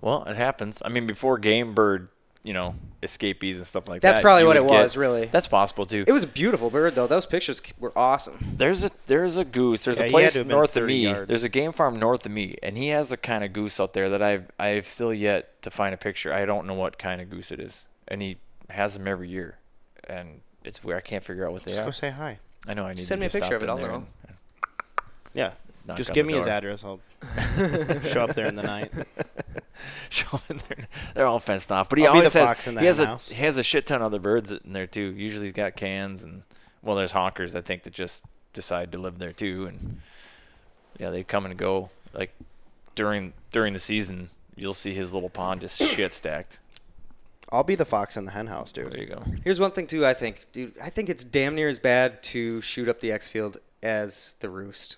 Well, 0.00 0.24
it 0.24 0.36
happens. 0.36 0.80
I 0.84 0.88
mean, 0.88 1.06
before 1.06 1.36
game 1.36 1.74
bird, 1.74 2.08
you 2.42 2.54
know, 2.54 2.74
escapees 3.02 3.58
and 3.58 3.66
stuff 3.66 3.86
like 3.86 4.00
That's 4.00 4.12
that. 4.12 4.14
That's 4.14 4.22
probably 4.22 4.44
what 4.44 4.56
would 4.56 4.64
it 4.64 4.64
was, 4.64 4.94
get- 4.94 5.00
really. 5.00 5.26
That's 5.26 5.46
possible 5.48 5.84
too. 5.84 6.04
It 6.06 6.12
was 6.12 6.24
a 6.24 6.26
beautiful 6.26 6.70
bird 6.70 6.94
though. 6.94 7.06
Those 7.06 7.26
pictures 7.26 7.60
were 7.78 7.92
awesome. 7.94 8.54
There's 8.56 8.82
a 8.82 8.90
there's 9.06 9.36
a 9.36 9.44
goose. 9.44 9.84
There's 9.84 9.98
Yeah, 10.00 10.06
a 10.06 10.10
place 10.10 10.32
to 10.32 10.38
have 10.38 10.48
been 10.48 10.56
north 10.56 10.74
of 10.74 10.84
me. 10.84 11.02
yards. 11.02 11.28
There's 11.28 11.44
a 11.44 11.50
game 11.50 11.72
farm 11.72 11.96
north 11.96 12.24
of 12.24 12.32
me, 12.32 12.56
and 12.62 12.78
he 12.78 12.88
has 12.88 13.12
a 13.12 13.18
kind 13.18 13.44
of 13.44 13.52
goose 13.52 13.78
out 13.78 13.92
there 13.92 14.08
that 14.08 14.22
I've 14.22 14.50
I've 14.58 14.86
still 14.86 15.12
yet 15.12 15.60
to 15.60 15.70
find 15.70 15.92
a 15.92 15.98
picture. 15.98 16.32
I 16.32 16.46
don't 16.46 16.66
know 16.66 16.72
what 16.72 16.96
kind 16.98 17.20
of 17.20 17.28
goose 17.28 17.52
it 17.52 17.60
is, 17.60 17.84
and 18.08 18.22
he 18.22 18.38
has 18.70 18.94
them 18.96 19.06
every 19.06 19.28
year, 19.28 19.58
and 20.08 20.40
it's 20.64 20.82
weird. 20.82 20.96
I 20.96 21.02
can't 21.02 21.22
figure 21.22 21.46
out 21.46 21.52
what 21.52 21.64
they 21.64 21.72
Just 21.72 21.82
are. 21.82 21.84
go 21.84 21.90
say 21.90 22.08
hi. 22.08 22.38
I 22.68 22.74
know 22.74 22.84
I 22.86 22.92
need 22.92 23.02
Send 23.04 23.18
to 23.18 23.22
me 23.22 23.26
a 23.26 23.30
picture 23.30 23.56
of 23.56 23.62
it, 23.62 23.66
in 23.66 23.70
I'll 23.70 23.78
know. 23.78 23.94
and- 24.26 24.36
Yeah. 25.34 25.52
Knock 25.86 25.96
Just 25.96 26.12
give 26.12 26.26
the 26.26 26.32
me 26.32 26.38
his 26.38 26.46
address. 26.46 26.84
I'll 26.84 27.00
show 28.04 28.22
up 28.24 28.34
there 28.34 28.46
in 28.46 28.54
the 28.54 28.62
night. 28.62 28.92
Show 30.10 30.38
'em 30.50 30.58
they're, 30.68 30.86
they're 31.14 31.26
all 31.26 31.38
fenced 31.38 31.72
off. 31.72 31.88
But 31.88 31.98
he 31.98 32.06
I'll 32.06 32.12
always 32.14 32.32
the 32.34 32.40
has 32.40 32.48
fox 32.50 32.66
in 32.66 32.74
the 32.74 32.80
he 32.82 32.86
has 32.86 32.98
hen 32.98 33.08
a 33.08 33.16
he 33.16 33.34
has 33.42 33.56
a 33.56 33.62
shit 33.62 33.86
ton 33.86 34.02
of 34.02 34.06
other 34.06 34.18
birds 34.18 34.52
in 34.52 34.60
there 34.72 34.86
too. 34.86 35.14
Usually 35.16 35.46
he's 35.46 35.52
got 35.54 35.74
cans 35.76 36.22
and 36.22 36.42
well, 36.82 36.96
there's 36.96 37.12
honkers 37.12 37.54
I 37.54 37.62
think 37.62 37.84
that 37.84 37.94
just 37.94 38.22
decide 38.52 38.92
to 38.92 38.98
live 38.98 39.18
there 39.18 39.32
too, 39.32 39.66
and 39.66 40.00
yeah, 40.98 41.08
they 41.10 41.24
come 41.24 41.46
and 41.46 41.56
go. 41.56 41.88
Like 42.12 42.34
during 42.94 43.32
during 43.52 43.72
the 43.72 43.78
season, 43.78 44.28
you'll 44.54 44.74
see 44.74 44.92
his 44.92 45.14
little 45.14 45.30
pond 45.30 45.62
just 45.62 45.78
shit 45.80 46.12
stacked. 46.12 46.58
I'll 47.52 47.64
be 47.64 47.74
the 47.74 47.84
fox 47.84 48.16
in 48.16 48.24
the 48.26 48.30
hen 48.30 48.46
house, 48.46 48.70
dude. 48.72 48.92
There 48.92 48.98
you 49.00 49.06
go. 49.06 49.22
Here's 49.44 49.58
one 49.58 49.72
thing 49.72 49.86
too. 49.86 50.06
I 50.06 50.14
think, 50.14 50.46
dude. 50.52 50.74
I 50.82 50.88
think 50.90 51.08
it's 51.08 51.24
damn 51.24 51.54
near 51.54 51.68
as 51.68 51.78
bad 51.78 52.22
to 52.24 52.60
shoot 52.60 52.88
up 52.88 53.00
the 53.00 53.10
X 53.12 53.28
field 53.28 53.56
as 53.82 54.36
the 54.40 54.48
roost. 54.48 54.96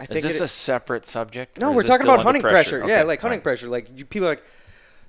I 0.00 0.04
Is 0.10 0.22
this 0.24 0.40
it- 0.40 0.44
a 0.44 0.48
separate 0.48 1.06
subject? 1.06 1.58
No, 1.60 1.70
we're 1.70 1.84
talking 1.84 2.06
about 2.06 2.22
hunting 2.22 2.42
pressure. 2.42 2.78
Yeah, 2.78 2.84
Okay, 2.84 3.02
like 3.04 3.20
hunting 3.20 3.38
fine. 3.38 3.44
pressure. 3.44 3.68
Like 3.68 3.86
you 3.96 4.04
people 4.04 4.26
are 4.26 4.32
like, 4.32 4.44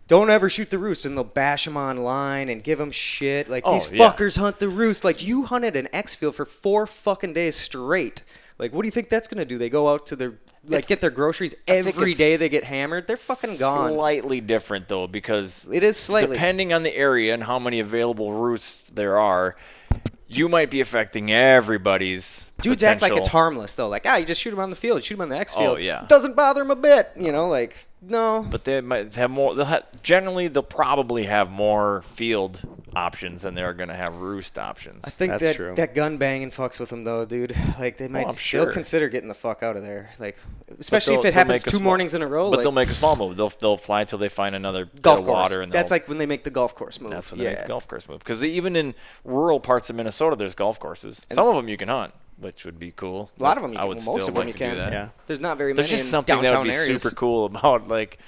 don't 0.07 0.29
ever 0.29 0.47
shoot 0.51 0.69
the 0.69 0.77
roost, 0.77 1.07
and 1.07 1.17
they'll 1.17 1.23
bash 1.23 1.65
them 1.65 1.75
online 1.77 2.49
and 2.49 2.63
give 2.63 2.77
them 2.77 2.91
shit. 2.91 3.49
Like 3.49 3.63
Oh, 3.65 3.73
these 3.73 3.91
yeah. 3.91 4.11
fuckers 4.11 4.37
hunt 4.37 4.59
the 4.59 4.69
roost. 4.69 5.03
Like 5.03 5.23
you 5.23 5.45
hunted 5.45 5.75
an 5.75 5.87
X 5.91 6.13
field 6.13 6.35
for 6.35 6.45
four 6.45 6.85
fucking 6.85 7.33
days 7.33 7.55
straight. 7.55 8.21
Like 8.57 8.73
what 8.73 8.81
do 8.83 8.87
you 8.87 8.91
think 8.91 9.09
that's 9.09 9.27
gonna 9.27 9.45
do? 9.45 9.57
They 9.57 9.69
go 9.69 9.89
out 9.89 10.05
to 10.07 10.15
their 10.15 10.29
like 10.63 10.79
It's- 10.79 10.87
get 10.87 11.01
their 11.01 11.09
groceries 11.09 11.53
every 11.67 12.13
day. 12.13 12.37
They 12.37 12.49
get 12.49 12.63
hammered. 12.63 13.05
They're 13.07 13.17
fucking 13.17 13.57
gone. 13.57 13.93
Slightly 13.93 14.41
different 14.41 14.87
though, 14.87 15.07
because 15.07 15.67
It 15.71 15.83
is 15.83 15.97
slightly. 15.97 16.35
depending 16.35 16.73
on 16.73 16.83
the 16.83 16.95
area 16.95 17.33
and 17.33 17.43
how 17.43 17.59
many 17.59 17.79
available 17.79 18.31
routes 18.33 18.89
there 18.93 19.19
are, 19.19 19.55
you 20.27 20.49
might 20.49 20.71
be 20.71 20.81
affecting 20.81 21.31
everybody's. 21.31 22.49
Dudes 22.61 22.81
act 22.83 23.01
like 23.01 23.13
it's 23.13 23.27
harmless 23.27 23.75
though. 23.75 23.89
Like 23.89 24.03
ah, 24.07 24.15
you 24.15 24.25
just 24.25 24.41
shoot 24.41 24.51
them 24.51 24.59
on 24.59 24.69
the 24.69 24.75
field. 24.75 25.03
Shoot 25.03 25.15
them 25.15 25.21
on 25.23 25.29
the 25.29 25.37
X 25.37 25.53
field. 25.53 25.79
Oh, 25.81 25.83
yeah. 25.85 26.05
Doesn't 26.07 26.35
bother 26.35 26.61
them 26.61 26.71
a 26.71 26.75
bit. 26.75 27.11
You 27.15 27.31
know, 27.31 27.47
like 27.49 27.84
no. 28.01 28.45
But 28.49 28.65
they 28.65 28.81
might 28.81 29.15
have 29.15 29.31
more. 29.31 29.55
They'll 29.55 29.65
have, 29.65 29.85
generally, 30.03 30.47
they'll 30.47 30.63
probably 30.63 31.23
have 31.23 31.49
more 31.49 32.01
field 32.03 32.61
options 32.95 33.41
than 33.41 33.55
they're 33.55 33.73
going 33.73 33.89
to 33.89 33.95
have 33.95 34.17
roost 34.17 34.57
options. 34.57 35.03
I 35.05 35.09
think 35.09 35.31
That's 35.31 35.43
that 35.43 35.55
true. 35.55 35.75
that 35.75 35.93
gun 35.95 36.17
banging 36.17 36.49
fucks 36.49 36.79
with 36.79 36.89
them 36.89 37.03
though, 37.03 37.25
dude. 37.25 37.55
Like 37.77 37.97
they 37.97 38.05
oh, 38.05 38.09
might 38.09 38.27
I'm 38.27 38.33
still 38.33 38.63
sure. 38.63 38.71
consider 38.71 39.09
getting 39.09 39.27
the 39.27 39.33
fuck 39.33 39.61
out 39.61 39.75
of 39.75 39.83
there. 39.83 40.11
Like 40.17 40.37
especially 40.79 41.15
if 41.15 41.25
it 41.25 41.33
happens 41.33 41.65
make 41.65 41.71
two 41.71 41.77
small- 41.77 41.83
mornings 41.83 42.13
in 42.13 42.21
a 42.21 42.27
row. 42.27 42.49
But 42.49 42.57
like 42.57 42.63
they'll 42.63 42.71
make 42.71 42.87
a 42.89 42.93
small 42.93 43.15
move. 43.17 43.35
They'll 43.35 43.49
they'll 43.49 43.75
fly 43.75 44.01
until 44.01 44.19
they 44.19 44.29
find 44.29 44.55
another 44.55 44.85
bit 44.85 45.01
golf 45.01 45.19
of 45.19 45.25
course. 45.25 45.35
water, 45.35 45.61
and 45.61 45.71
That's 45.71 45.91
like 45.91 46.07
when 46.07 46.17
they 46.17 46.25
make 46.25 46.45
the 46.45 46.49
golf 46.51 46.73
course 46.73 47.01
move. 47.01 47.11
that's 47.11 47.31
when 47.31 47.39
they 47.39 47.45
yeah. 47.45 47.51
make 47.51 47.61
the 47.63 47.67
golf 47.67 47.87
course 47.87 48.07
move. 48.07 48.19
Because 48.19 48.43
even 48.43 48.75
in 48.77 48.95
rural 49.25 49.59
parts 49.59 49.89
of 49.89 49.97
Minnesota, 49.97 50.37
there's 50.37 50.55
golf 50.55 50.79
courses. 50.79 51.25
Some 51.29 51.47
of 51.47 51.55
them 51.55 51.67
you 51.67 51.75
can 51.75 51.89
hunt, 51.89 52.13
which 52.37 52.65
would 52.65 52.77
be 52.79 52.91
cool. 52.91 53.31
A 53.39 53.43
lot 53.43 53.57
of 53.57 53.63
them 53.63 53.73
you 53.73 53.77
I 53.77 53.81
can. 53.81 53.87
would 53.89 53.95
Most 53.97 54.03
still 54.03 54.15
of 54.19 54.25
them 54.27 54.35
like 54.35 54.47
you 54.47 54.53
to 54.53 54.59
can. 54.59 54.69
do 54.71 54.77
that. 54.77 54.91
Yeah. 54.91 55.09
There's 55.27 55.39
not 55.39 55.57
very 55.57 55.73
There's 55.73 55.87
many 55.87 55.97
just 55.97 56.07
in 56.07 56.11
something 56.11 56.35
that 56.35 56.41
would 56.41 56.47
downtown 56.49 56.63
be 56.67 56.71
areas. 56.73 57.01
super 57.01 57.15
cool 57.15 57.45
about 57.51 57.87
like. 57.87 58.19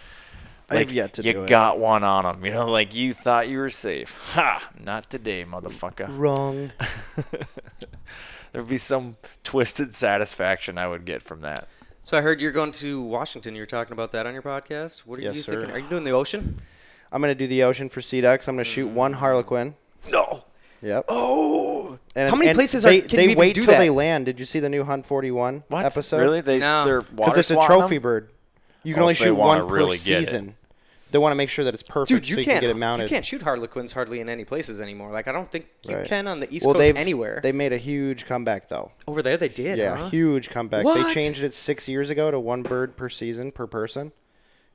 I've 0.70 0.88
Like, 0.88 0.94
yet 0.94 1.14
to 1.14 1.24
you 1.24 1.32
do 1.34 1.44
it. 1.44 1.48
got 1.50 1.80
one 1.80 2.04
on 2.04 2.26
them, 2.26 2.44
you 2.44 2.52
know, 2.52 2.70
like 2.70 2.94
you 2.94 3.14
thought 3.14 3.48
you 3.48 3.58
were 3.58 3.70
safe. 3.70 4.32
Ha! 4.34 4.70
Not 4.78 5.10
today, 5.10 5.46
motherfucker. 5.46 6.08
Wrong. 6.10 6.72
There'd 8.52 8.68
be 8.68 8.78
some 8.78 9.18
twisted 9.44 9.94
satisfaction 9.96 10.78
I 10.78 10.88
would 10.88 11.06
get 11.06 11.22
from 11.22 11.40
that. 11.42 11.68
So 12.04 12.18
I 12.18 12.22
heard 12.22 12.42
you're 12.42 12.52
going 12.52 12.72
to 12.74 13.02
Washington. 13.02 13.56
You're 13.56 13.66
talking 13.66 13.94
about 13.94 14.12
that 14.14 14.26
on 14.26 14.34
your 14.34 14.42
podcast. 14.42 15.06
What 15.06 15.20
are 15.20 15.22
Yes, 15.22 15.36
you 15.38 15.42
sir. 15.44 15.52
thinking? 15.54 15.72
Are 15.72 15.80
you 15.80 15.88
doing 15.90 16.04
the 16.04 16.12
ocean? 16.12 16.60
I'm 17.12 17.22
gonna 17.22 17.36
do 17.36 17.48
the 17.48 17.64
ocean 17.64 17.88
for 17.90 18.02
sea 18.02 18.20
ducks. 18.22 18.48
I'm 18.50 18.56
gonna 18.56 18.64
shoot 18.66 18.90
mm. 18.90 18.94
one 18.94 19.14
harlequin. 19.14 19.76
No. 20.10 20.44
Yep. 20.82 21.06
Oh. 21.08 21.98
And, 22.16 22.30
How 22.30 22.36
many 22.36 22.50
and 22.50 22.56
places 22.56 22.86
are- 22.86 22.90
they, 22.90 23.02
can 23.02 23.18
they 23.18 23.24
you 23.24 23.30
even 23.32 23.40
wait 23.40 23.56
do 23.56 23.62
till 23.64 23.72
that? 23.74 23.80
they 23.80 23.90
land? 23.90 24.26
Did 24.26 24.40
you 24.40 24.46
see 24.46 24.60
the 24.60 24.70
new 24.70 24.84
Hunt 24.84 25.06
41 25.06 25.64
What? 25.68 25.86
episode? 25.86 26.20
Really? 26.20 26.42
They 26.42 26.60
No. 26.60 26.86
they're 26.86 27.02
Because 27.02 27.38
it's 27.38 27.50
a 27.52 27.54
swatting 27.54 27.78
trophy 27.80 27.96
them? 27.96 28.04
bird. 28.04 28.30
You 28.84 28.94
can 28.94 29.02
Oh, 29.02 29.06
only 29.06 29.16
so 29.16 29.24
they 29.26 29.30
shoot 29.32 29.36
wanna 29.36 29.60
one 29.62 29.68
per 29.70 29.76
really 29.76 29.88
get 29.90 29.94
it. 29.94 29.98
season. 30.26 30.56
They 31.10 31.20
want 31.20 31.32
to 31.32 31.36
make 31.36 31.50
sure 31.50 31.64
that 31.64 31.74
it's 31.74 31.84
perfect, 31.84 32.10
Dude, 32.10 32.28
you 32.28 32.36
so 32.36 32.40
you 32.42 32.46
can't. 32.46 32.56
can 32.56 32.62
get 32.64 32.70
it 32.70 32.78
mounted. 32.78 33.04
You 33.04 33.10
can't 33.10 33.26
shoot 33.26 33.42
harlequins 33.42 33.94
hardly 33.94 34.20
in 34.20 34.28
any 34.28 34.44
places 34.44 34.82
anymore. 34.82 35.10
Like 35.12 35.28
I 35.30 35.32
don't 35.32 35.50
think 35.50 35.68
you 35.88 35.96
Right. 35.96 36.06
can 36.06 36.28
on 36.28 36.42
the 36.42 36.54
East 36.54 36.66
well, 36.66 36.74
Coast 36.76 36.84
they've 36.86 36.98
anywhere. 36.98 37.40
They 37.42 37.54
made 37.54 37.72
a 37.72 37.78
huge 37.78 38.26
comeback 38.26 38.68
though. 38.68 38.92
Over 39.08 39.22
there, 39.22 39.38
they 39.38 39.48
did. 39.48 39.78
yeah, 39.78 39.96
huh? 39.96 40.10
huge 40.10 40.50
comeback. 40.50 40.84
What? 40.84 41.02
They 41.08 41.14
changed 41.14 41.42
it 41.44 41.54
six 41.56 41.88
years 41.88 42.10
ago 42.10 42.30
to 42.30 42.40
one 42.40 42.62
bird 42.62 42.98
per 42.98 43.08
season 43.08 43.54
per 43.54 43.68
person, 43.68 44.12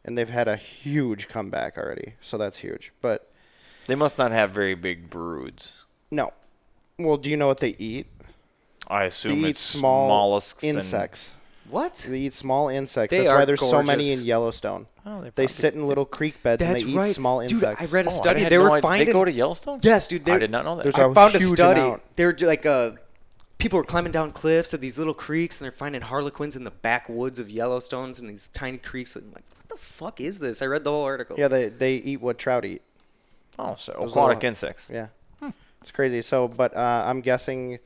and 0.06 0.16
they've 0.16 0.28
had 0.28 0.48
a 0.48 0.56
huge 0.56 1.28
comeback 1.28 1.76
already. 1.76 2.14
So 2.22 2.38
that's 2.38 2.58
huge. 2.58 2.92
But 3.02 3.28
They 3.86 3.94
must 3.94 4.16
not 4.16 4.30
have 4.32 4.52
very 4.52 4.74
big 4.74 5.10
broods. 5.10 5.81
No, 6.12 6.32
well, 6.98 7.16
do 7.16 7.28
you 7.30 7.36
know 7.36 7.48
what 7.48 7.58
they 7.60 7.74
eat? 7.78 8.06
I 8.86 9.04
assume 9.04 9.32
They 9.32 9.36
assume 9.38 9.46
eat 9.46 9.50
it's 9.50 9.60
small 9.60 10.08
mollusks 10.08 10.62
insects. 10.62 11.34
What? 11.70 12.04
They 12.08 12.18
eat 12.20 12.34
small 12.34 12.68
insects. 12.68 13.10
They 13.16 13.22
That's 13.22 13.30
why 13.30 13.42
are 13.42 13.46
there's 13.46 13.60
so 13.60 13.82
many 13.82 14.02
gorgeous. 14.04 14.20
in 14.20 14.26
Yellowstone. 14.26 14.86
Oh, 15.06 15.18
they, 15.22 15.24
They 15.28 15.30
probably- 15.30 15.46
sit 15.48 15.74
in 15.74 15.86
little 15.86 16.04
creek 16.04 16.42
beds 16.42 16.60
That's 16.60 16.82
and 16.82 16.90
they 16.90 16.94
eat 16.94 16.98
right. 16.98 17.14
small 17.14 17.40
Dude, 17.40 17.52
insects. 17.52 17.82
I 17.82 17.86
read 17.86 18.06
a 18.06 18.08
Oh, 18.10 18.12
I 18.12 18.16
study. 18.16 18.40
had 18.42 18.52
they 18.52 18.58
no 18.58 18.62
were 18.64 18.70
idea. 18.72 18.82
finding. 18.82 19.06
They 19.06 19.12
go 19.12 19.24
to 19.24 19.32
Yellowstone. 19.32 19.78
Yes, 19.82 20.06
dude. 20.08 20.24
They, 20.26 20.32
I 20.32 20.38
did 20.38 20.50
not 20.50 20.64
know 20.66 20.76
that. 20.76 20.82
There's 20.82 20.98
I 20.98 21.04
a 21.10 21.14
found 21.14 21.34
a 21.34 21.38
huge 21.38 21.52
study. 21.54 21.80
amount. 21.80 22.02
They 22.16 22.26
were 22.26 22.36
like 22.42 22.66
uh, 22.66 22.90
people 23.56 23.78
were 23.78 23.84
climbing 23.84 24.12
down 24.12 24.32
cliffs 24.32 24.74
of 24.74 24.80
these 24.82 24.98
little 24.98 25.14
creeks, 25.14 25.60
and 25.60 25.64
they're 25.64 25.72
finding 25.72 26.02
harlequins 26.02 26.56
in 26.56 26.64
the 26.64 26.70
backwoods 26.72 27.38
of 27.38 27.46
Yellowstones 27.48 28.20
and 28.20 28.28
these 28.28 28.48
tiny 28.48 28.76
creeks. 28.78 29.16
And 29.16 29.26
I'm 29.28 29.32
like, 29.32 29.44
what 29.56 29.68
the 29.70 29.76
fuck 29.82 30.20
is 30.20 30.40
this? 30.40 30.60
I 30.60 30.66
read 30.66 30.84
the 30.84 30.90
whole 30.90 31.04
article. 31.04 31.36
Yeah, 31.38 31.48
they 31.48 31.68
they 31.70 31.94
eat 31.94 32.20
what 32.20 32.36
trout 32.36 32.66
eat. 32.66 32.82
oh, 33.58 33.76
so 33.76 33.92
aquatic 33.94 34.36
little- 34.38 34.48
insects. 34.48 34.88
Yeah, 34.92 35.06
it's 35.82 35.90
crazy. 35.90 36.22
So, 36.22 36.48
but 36.48 36.74
uh, 36.76 37.04
I'm 37.06 37.20
guessing 37.20 37.78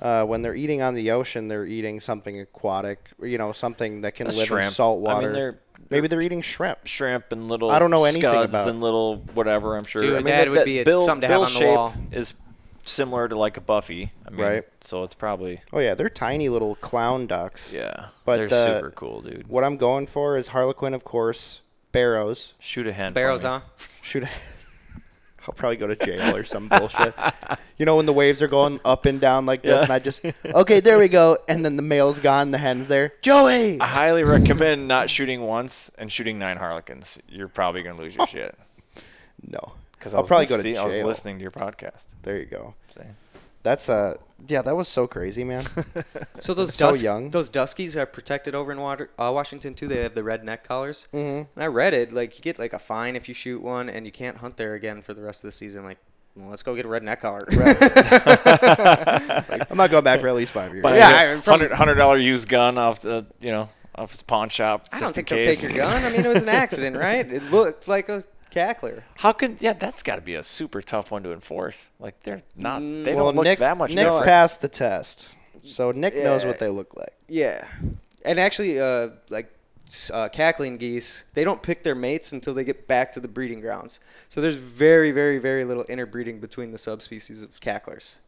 uh, 0.00 0.24
when 0.24 0.42
they're 0.42 0.54
eating 0.56 0.82
on 0.82 0.94
the 0.94 1.12
ocean, 1.12 1.46
they're 1.48 1.64
eating 1.66 2.00
something 2.00 2.40
aquatic. 2.40 3.10
You 3.22 3.38
know, 3.38 3.52
something 3.52 4.00
that 4.00 4.14
can 4.16 4.26
A 4.26 4.30
live 4.30 4.46
shrimp. 4.48 4.64
in 4.66 4.70
salt 4.72 5.06
I 5.08 5.14
water. 5.14 5.26
mean, 5.28 5.32
they're- 5.34 5.58
Maybe 5.90 6.08
they're 6.08 6.22
eating 6.22 6.40
shrimp. 6.42 6.86
Shrimp 6.86 7.32
and 7.32 7.48
little. 7.48 7.70
I 7.70 7.78
don't 7.78 7.90
know 7.90 8.04
anything 8.04 8.22
scuds 8.22 8.50
about- 8.50 8.68
and 8.68 8.80
little 8.80 9.16
whatever. 9.34 9.76
I'm 9.76 9.84
sure. 9.84 10.00
Dude, 10.00 10.12
I 10.14 10.16
mean, 10.16 10.24
that 10.26 10.44
that, 10.46 10.50
would 10.50 10.64
be 10.64 10.80
a- 10.80 10.84
bill, 10.84 11.00
something 11.00 11.22
to 11.22 11.26
have 11.28 11.34
bill 11.34 11.42
on 11.46 11.52
the 11.52 11.58
shape 11.58 11.76
wall. 11.76 11.94
is 12.12 12.34
similar 12.82 13.28
to 13.28 13.36
like 13.36 13.56
a 13.56 13.60
Buffy. 13.60 14.12
I 14.26 14.30
mean, 14.30 14.40
Right. 14.40 14.64
So 14.80 15.02
it's 15.04 15.14
probably 15.14 15.60
Oh 15.72 15.80
yeah, 15.80 15.94
they're 15.94 16.08
tiny 16.08 16.48
little 16.48 16.76
clown 16.76 17.26
ducks. 17.26 17.72
yeah. 17.72 18.06
But, 18.24 18.36
they're 18.38 18.46
uh, 18.58 18.64
super 18.80 18.90
cool, 18.92 19.20
dude. 19.22 19.48
What 19.48 19.64
I'm 19.64 19.76
going 19.76 20.06
for 20.06 20.36
is 20.36 20.48
harlequin, 20.48 20.94
of 20.94 21.04
course, 21.04 21.60
barrows. 21.90 22.54
Shoot 22.58 22.86
a 22.86 22.92
hen. 22.92 23.12
for 23.12 23.16
Barrows, 23.20 23.42
me. 23.44 23.50
huh? 23.50 23.60
Shoot. 24.02 24.24
I'll 25.48 25.54
probably 25.54 25.76
go 25.76 25.86
to 25.88 25.96
jail 25.96 26.36
or 26.36 26.44
some 26.44 26.68
bullshit. 26.68 27.14
You 27.78 27.86
know 27.86 27.96
when 27.96 28.06
the 28.06 28.12
waves 28.12 28.42
are 28.42 28.48
going 28.48 28.80
up 28.84 29.06
and 29.06 29.20
down 29.20 29.44
like 29.44 29.62
this, 29.62 29.78
Yeah. 29.78 29.82
and 29.84 29.92
I 29.92 29.98
just 29.98 30.24
okay, 30.44 30.80
there 30.80 30.98
we 30.98 31.08
go, 31.08 31.38
and 31.48 31.64
then 31.64 31.76
the 31.76 31.82
male's 31.82 32.20
gone, 32.20 32.50
the 32.52 32.58
hen's 32.58 32.86
there. 32.88 33.12
Joey. 33.22 33.80
I 33.80 33.86
highly 33.86 34.22
recommend 34.24 34.86
not 34.86 35.10
shooting 35.10 35.42
once 35.42 35.90
and 35.98 36.12
shooting 36.12 36.38
nine 36.38 36.58
harlequins. 36.58 37.18
You're 37.28 37.48
probably 37.48 37.82
gonna 37.82 37.98
lose 37.98 38.14
your 38.14 38.22
oh. 38.22 38.26
shit. 38.26 38.56
No, 39.44 39.72
Because 39.92 40.14
I'll 40.14 40.22
probably 40.24 40.46
go 40.46 40.56
to 40.56 40.62
listening- 40.62 40.78
I 40.78 40.84
was 40.84 40.96
listening 40.96 41.36
to 41.38 41.42
your 41.42 41.50
podcast. 41.50 42.06
there 42.22 42.38
you 42.38 42.46
go. 42.46 42.74
Saying. 42.94 43.16
That's 43.62 43.88
uh, 43.88 44.16
yeah, 44.48 44.60
that 44.62 44.74
was 44.76 44.88
so 44.88 45.06
crazy, 45.06 45.44
man. 45.44 45.64
So 46.40 46.52
those 46.54 46.74
So 46.74 46.90
dus- 46.92 47.02
young. 47.04 47.30
those 47.30 47.48
duskies 47.48 47.94
are 47.94 48.06
protected 48.06 48.54
over 48.56 48.72
in 48.72 48.80
water, 48.80 49.10
uh, 49.16 49.30
Washington 49.32 49.74
too. 49.74 49.86
They 49.86 50.02
have 50.02 50.14
the 50.16 50.24
red 50.24 50.42
neck 50.42 50.66
collars. 50.66 51.06
Mm-hmm. 51.14 51.44
And 51.54 51.62
I 51.64 51.66
read 51.68 51.94
it 51.94 52.12
like 52.12 52.36
you 52.36 52.42
get 52.42 52.58
like 52.58 52.72
a 52.72 52.80
fine 52.80 53.14
if 53.14 53.28
you 53.28 53.34
shoot 53.34 53.62
one, 53.62 53.88
and 53.88 54.04
you 54.04 54.10
can't 54.10 54.38
hunt 54.38 54.56
there 54.56 54.74
again 54.74 55.00
for 55.02 55.14
the 55.14 55.22
rest 55.22 55.44
of 55.44 55.48
the 55.48 55.52
season. 55.52 55.84
Like, 55.84 55.98
well, 56.34 56.48
let's 56.50 56.64
go 56.64 56.74
get 56.74 56.84
a 56.84 56.88
red 56.88 57.04
neck 57.04 57.20
collar. 57.20 57.46
I'm 59.70 59.76
not 59.76 59.90
going 59.90 60.04
back 60.04 60.20
for 60.20 60.28
at 60.28 60.34
least 60.34 60.52
five 60.52 60.72
years. 60.72 60.82
Buy 60.82 60.96
Yeah, 60.96 61.22
a 61.22 61.36
I- 61.36 61.40
from- 61.40 61.52
hundred 61.60 61.72
hundred 61.72 61.94
dollar 61.96 62.16
used 62.16 62.48
gun 62.48 62.78
off 62.78 63.00
the 63.02 63.26
you 63.40 63.50
know 63.52 63.68
off 63.94 64.10
his 64.10 64.22
pawn 64.22 64.48
shop. 64.48 64.86
I 64.90 64.98
just 65.00 65.14
don't 65.14 65.26
think 65.26 65.30
in 65.32 65.36
they'll 65.44 65.54
take 65.54 65.62
your 65.62 65.72
gun. 65.72 66.02
I 66.04 66.10
mean, 66.10 66.24
it 66.24 66.28
was 66.32 66.42
an 66.42 66.48
accident, 66.48 66.96
right? 66.96 67.30
It 67.30 67.44
looked 67.50 67.86
like 67.88 68.08
a 68.08 68.24
cackler. 68.52 69.02
How 69.16 69.32
can 69.32 69.56
yeah? 69.60 69.72
That's 69.72 70.02
got 70.02 70.16
to 70.16 70.22
be 70.22 70.34
a 70.34 70.42
super 70.42 70.82
tough 70.82 71.10
one 71.10 71.22
to 71.22 71.32
enforce. 71.32 71.90
Like 71.98 72.20
they're 72.22 72.42
not. 72.56 72.80
They 72.80 73.14
well, 73.14 73.26
don't 73.26 73.36
look 73.36 73.44
Nick, 73.44 73.58
that 73.60 73.76
much 73.76 73.94
Nick 73.94 74.04
different. 74.04 74.26
passed 74.26 74.60
the 74.60 74.68
test, 74.68 75.34
so 75.64 75.90
Nick 75.90 76.14
knows 76.14 76.44
what 76.44 76.58
they 76.58 76.68
look 76.68 76.96
like. 76.96 77.14
Yeah, 77.28 77.66
and 78.24 78.38
actually, 78.38 78.80
uh, 78.80 79.10
like 79.30 79.52
uh, 80.12 80.28
cackling 80.28 80.78
geese, 80.78 81.24
they 81.34 81.44
don't 81.44 81.62
pick 81.62 81.82
their 81.82 81.94
mates 81.94 82.32
until 82.32 82.54
they 82.54 82.64
get 82.64 82.86
back 82.86 83.12
to 83.12 83.20
the 83.20 83.28
breeding 83.28 83.60
grounds. 83.60 84.00
So 84.28 84.40
there's 84.40 84.56
very, 84.56 85.10
very, 85.12 85.38
very 85.38 85.64
little 85.64 85.84
interbreeding 85.84 86.40
between 86.40 86.72
the 86.72 86.78
subspecies 86.78 87.42
of 87.42 87.60
cacklers. 87.60 88.18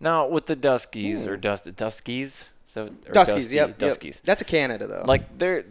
Now 0.00 0.28
with 0.28 0.46
the 0.46 0.56
Duskies 0.56 1.26
or 1.26 1.36
dust 1.36 1.64
Duskies, 1.66 2.48
so 2.64 2.86
or 2.86 3.12
Duskies, 3.12 3.50
Dusky- 3.50 3.54
yep, 3.54 3.82
yep. 3.82 4.14
That's 4.24 4.42
a 4.42 4.44
Canada 4.44 4.86
though. 4.86 5.04
Like 5.06 5.38
they're 5.38 5.64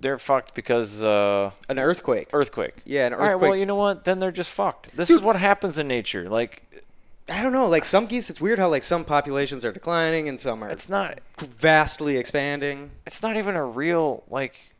they're 0.00 0.18
fucked 0.18 0.54
because 0.54 1.02
uh, 1.04 1.50
an 1.68 1.78
earthquake. 1.78 2.30
earthquake. 2.32 2.74
Yeah, 2.84 3.06
an 3.06 3.14
All 3.14 3.20
right, 3.20 3.38
well, 3.38 3.56
you 3.56 3.66
know 3.66 3.76
what? 3.76 4.04
Then 4.04 4.18
they're 4.18 4.32
just 4.32 4.50
fucked. 4.50 4.96
This 4.96 5.10
is 5.10 5.20
what 5.20 5.36
happens 5.36 5.78
in 5.78 5.88
nature. 5.88 6.28
Like 6.28 6.62
I 7.28 7.42
don't 7.42 7.52
know. 7.52 7.66
Like 7.66 7.84
some 7.84 8.06
geese, 8.06 8.30
it's 8.30 8.40
weird 8.40 8.58
how 8.58 8.68
like 8.68 8.82
some 8.84 9.04
populations 9.04 9.64
are 9.64 9.72
declining 9.72 10.28
and 10.28 10.38
some 10.38 10.62
are 10.62 10.68
it's 10.70 10.88
not 10.88 11.18
vastly 11.38 12.16
expanding. 12.18 12.90
it's 13.06 13.22
not 13.22 13.36
even 13.36 13.56
a 13.56 13.64
real 13.64 14.22
like 14.30 14.70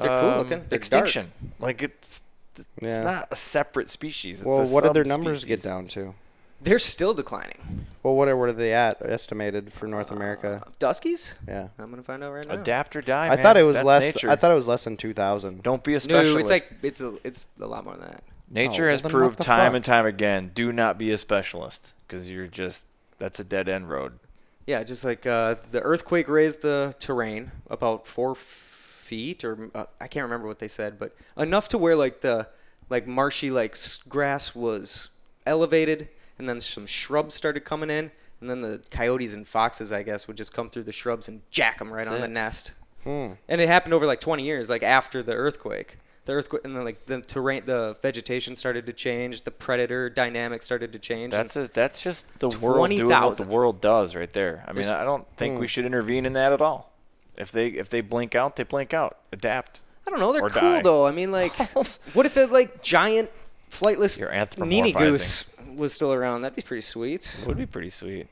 They're 0.00 0.20
cool 0.20 0.30
um, 0.30 0.38
looking. 0.38 0.64
They're 0.68 0.76
extinction. 0.76 1.32
Like 1.58 1.82
it's 1.82 2.22
it's 2.56 2.66
Yeah. 2.80 3.02
not 3.02 3.28
a 3.30 3.36
separate 3.36 3.88
species. 3.90 4.38
It's 4.40 4.46
Well, 4.46 4.60
a 4.62 4.66
what 4.66 4.84
did 4.84 4.94
their 4.94 5.04
numbers 5.04 5.44
get 5.44 5.62
down 5.62 5.86
to? 5.88 6.14
They're 6.60 6.78
still 6.78 7.14
declining. 7.14 7.86
Well, 8.02 8.16
what 8.16 8.28
are, 8.28 8.36
what 8.36 8.48
are 8.48 8.52
they 8.52 8.72
at 8.72 9.00
estimated 9.02 9.72
for 9.72 9.86
North 9.86 10.10
America? 10.10 10.64
Duskies? 10.80 11.34
Yeah. 11.46 11.68
I'm 11.78 11.90
gonna 11.90 12.02
find 12.02 12.24
out 12.24 12.32
right 12.32 12.46
now. 12.46 12.54
Adapt 12.54 12.96
or 12.96 13.02
die. 13.02 13.26
I 13.26 13.28
man. 13.30 13.42
thought 13.42 13.56
it 13.56 13.62
was 13.62 13.76
That's 13.76 13.86
less. 13.86 14.14
Nature. 14.14 14.30
I 14.30 14.36
thought 14.36 14.50
it 14.50 14.54
was 14.54 14.66
less 14.66 14.84
than 14.84 14.96
2,000. 14.96 15.62
Don't 15.62 15.84
be 15.84 15.94
a 15.94 16.00
specialist. 16.00 16.34
no, 16.34 16.40
it's 16.40 16.50
like 16.50 16.72
it's 16.82 17.00
a 17.00 17.14
it's 17.24 17.48
a 17.60 17.66
lot 17.66 17.84
more 17.84 17.94
than 17.94 18.06
that. 18.08 18.24
Nature 18.50 18.84
well, 18.84 18.92
has 18.92 19.02
proved 19.02 19.40
time 19.40 19.72
fuck? 19.72 19.76
and 19.76 19.84
time 19.84 20.06
again. 20.06 20.50
Do 20.54 20.72
not 20.72 20.98
be 20.98 21.10
a 21.10 21.18
specialist 21.18 21.92
because 22.06 22.30
you're 22.30 22.46
just 22.46 22.84
that's 23.18 23.38
a 23.38 23.44
dead 23.44 23.68
end 23.68 23.90
road. 23.90 24.18
Yeah, 24.66 24.82
just 24.84 25.04
like 25.04 25.26
uh, 25.26 25.56
the 25.70 25.80
earthquake 25.80 26.28
raised 26.28 26.62
the 26.62 26.94
terrain 26.98 27.52
about 27.70 28.06
four 28.06 28.34
feet, 28.34 29.44
or 29.44 29.70
uh, 29.74 29.86
I 30.00 30.08
can't 30.08 30.24
remember 30.24 30.46
what 30.46 30.58
they 30.58 30.68
said, 30.68 30.98
but 30.98 31.16
enough 31.36 31.68
to 31.68 31.78
where 31.78 31.96
like 31.96 32.20
the 32.20 32.48
like 32.90 33.06
marshy 33.06 33.50
like 33.50 33.76
grass 34.08 34.54
was 34.54 35.10
elevated, 35.46 36.08
and 36.38 36.48
then 36.48 36.60
some 36.60 36.86
shrubs 36.86 37.34
started 37.34 37.60
coming 37.64 37.90
in, 37.90 38.10
and 38.40 38.48
then 38.50 38.60
the 38.60 38.80
coyotes 38.90 39.34
and 39.34 39.46
foxes, 39.46 39.92
I 39.92 40.02
guess, 40.02 40.28
would 40.28 40.36
just 40.36 40.52
come 40.54 40.68
through 40.70 40.84
the 40.84 40.92
shrubs 40.92 41.28
and 41.28 41.40
jack 41.50 41.78
them 41.78 41.92
right 41.92 42.04
That's 42.04 42.10
on 42.10 42.18
it. 42.18 42.22
the 42.22 42.28
nest. 42.28 42.72
Hmm. 43.04 43.32
And 43.48 43.60
it 43.60 43.68
happened 43.68 43.94
over 43.94 44.06
like 44.06 44.20
20 44.20 44.42
years, 44.44 44.68
like 44.70 44.82
after 44.82 45.22
the 45.22 45.32
earthquake. 45.34 45.98
The 46.24 46.32
earthquake, 46.34 46.62
and 46.64 46.76
then 46.76 46.84
like 46.84 47.06
the 47.06 47.22
terrain, 47.22 47.62
the 47.64 47.96
vegetation 48.02 48.54
started 48.54 48.84
to 48.86 48.92
change, 48.92 49.42
the 49.42 49.50
predator 49.50 50.10
dynamic 50.10 50.62
started 50.62 50.92
to 50.92 50.98
change. 50.98 51.30
That's 51.32 51.56
a, 51.56 51.68
that's 51.68 52.02
just 52.02 52.26
the 52.38 52.50
world 52.50 52.90
doing 52.90 53.08
what 53.08 53.38
the 53.38 53.44
world 53.44 53.80
does 53.80 54.14
right 54.14 54.30
there. 54.32 54.62
I 54.66 54.72
mean, 54.72 54.82
There's- 54.82 54.90
I 54.90 55.04
don't 55.04 55.26
think 55.38 55.54
Hmm. 55.54 55.60
we 55.60 55.66
should 55.66 55.86
intervene 55.86 56.26
in 56.26 56.34
that 56.34 56.52
at 56.52 56.60
all. 56.60 56.92
If 57.36 57.50
they 57.52 57.68
if 57.68 57.88
they 57.88 58.00
blink 58.02 58.34
out, 58.34 58.56
they 58.56 58.64
blink 58.64 58.92
out. 58.92 59.16
Adapt. 59.32 59.80
I 60.06 60.10
don't 60.10 60.18
know. 60.20 60.32
They're 60.32 60.42
cool 60.50 60.60
die. 60.74 60.80
though. 60.82 61.06
I 61.06 61.12
mean, 61.12 61.30
like, 61.30 61.52
what 62.14 62.26
if 62.26 62.34
the 62.34 62.46
like 62.48 62.82
giant 62.82 63.30
flightless 63.70 64.18
You're 64.18 64.66
Nene 64.66 64.92
goose 64.92 65.44
was 65.78 65.92
still 65.92 66.12
around? 66.12 66.42
That'd 66.42 66.56
be 66.56 66.62
pretty 66.62 66.82
sweet. 66.82 67.38
It 67.40 67.46
would 67.46 67.56
be 67.56 67.66
pretty 67.66 67.90
sweet. 67.90 68.26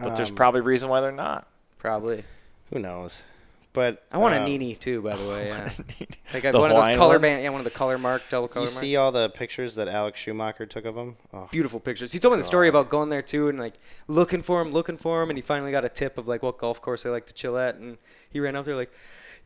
But 0.00 0.16
there's 0.16 0.30
Um, 0.30 0.36
probably 0.36 0.60
a 0.60 0.64
reason 0.64 0.88
why 0.88 1.00
they're 1.00 1.12
not. 1.12 1.46
Probably. 1.78 2.24
Who 2.72 2.78
knows? 2.80 3.22
But 3.72 4.02
I 4.10 4.16
want 4.18 4.34
a 4.34 4.40
uh, 4.40 4.46
Nene 4.46 4.74
too, 4.74 5.02
by 5.02 5.14
the 5.16 5.28
way. 5.28 5.48
Yeah. 5.48 5.70
Like 6.32 6.44
I- 6.46 6.50
The 6.52 6.58
one 6.58 6.70
of 6.70 6.76
those 6.76 6.82
Hawaiian 6.84 6.98
color 6.98 7.14
ones? 7.14 7.22
band, 7.22 7.42
yeah, 7.44 7.50
one 7.50 7.60
of 7.60 7.64
the 7.64 7.70
color 7.70 7.98
mark, 7.98 8.22
double 8.30 8.48
color 8.48 8.64
You 8.66 8.72
mark. 8.72 8.80
see 8.80 8.96
all 8.96 9.12
the 9.12 9.28
pictures 9.28 9.74
that 9.74 9.86
Alex 9.86 10.18
Schumacher 10.18 10.64
took 10.64 10.86
of 10.86 10.96
him? 10.96 11.16
Oh, 11.34 11.48
Beautiful 11.52 11.78
pictures. 11.78 12.10
He 12.12 12.18
told 12.18 12.32
me 12.32 12.38
the 12.38 12.44
story 12.44 12.68
about 12.68 12.88
going 12.88 13.10
there 13.10 13.20
too 13.22 13.48
and 13.48 13.58
like 13.58 13.74
looking 14.08 14.40
for 14.42 14.62
him, 14.62 14.72
looking 14.72 14.96
for 14.96 15.22
him, 15.22 15.28
and 15.30 15.36
he 15.36 15.42
finally 15.42 15.70
got 15.72 15.84
a 15.84 15.90
tip 15.90 16.16
of 16.16 16.26
like 16.26 16.42
what 16.42 16.56
golf 16.58 16.80
course 16.80 17.02
they 17.02 17.10
like 17.10 17.26
to 17.26 17.34
chill 17.34 17.58
at, 17.58 17.74
and 17.76 17.98
he 18.30 18.40
ran 18.40 18.56
out 18.56 18.64
there 18.64 18.74
like, 18.76 18.90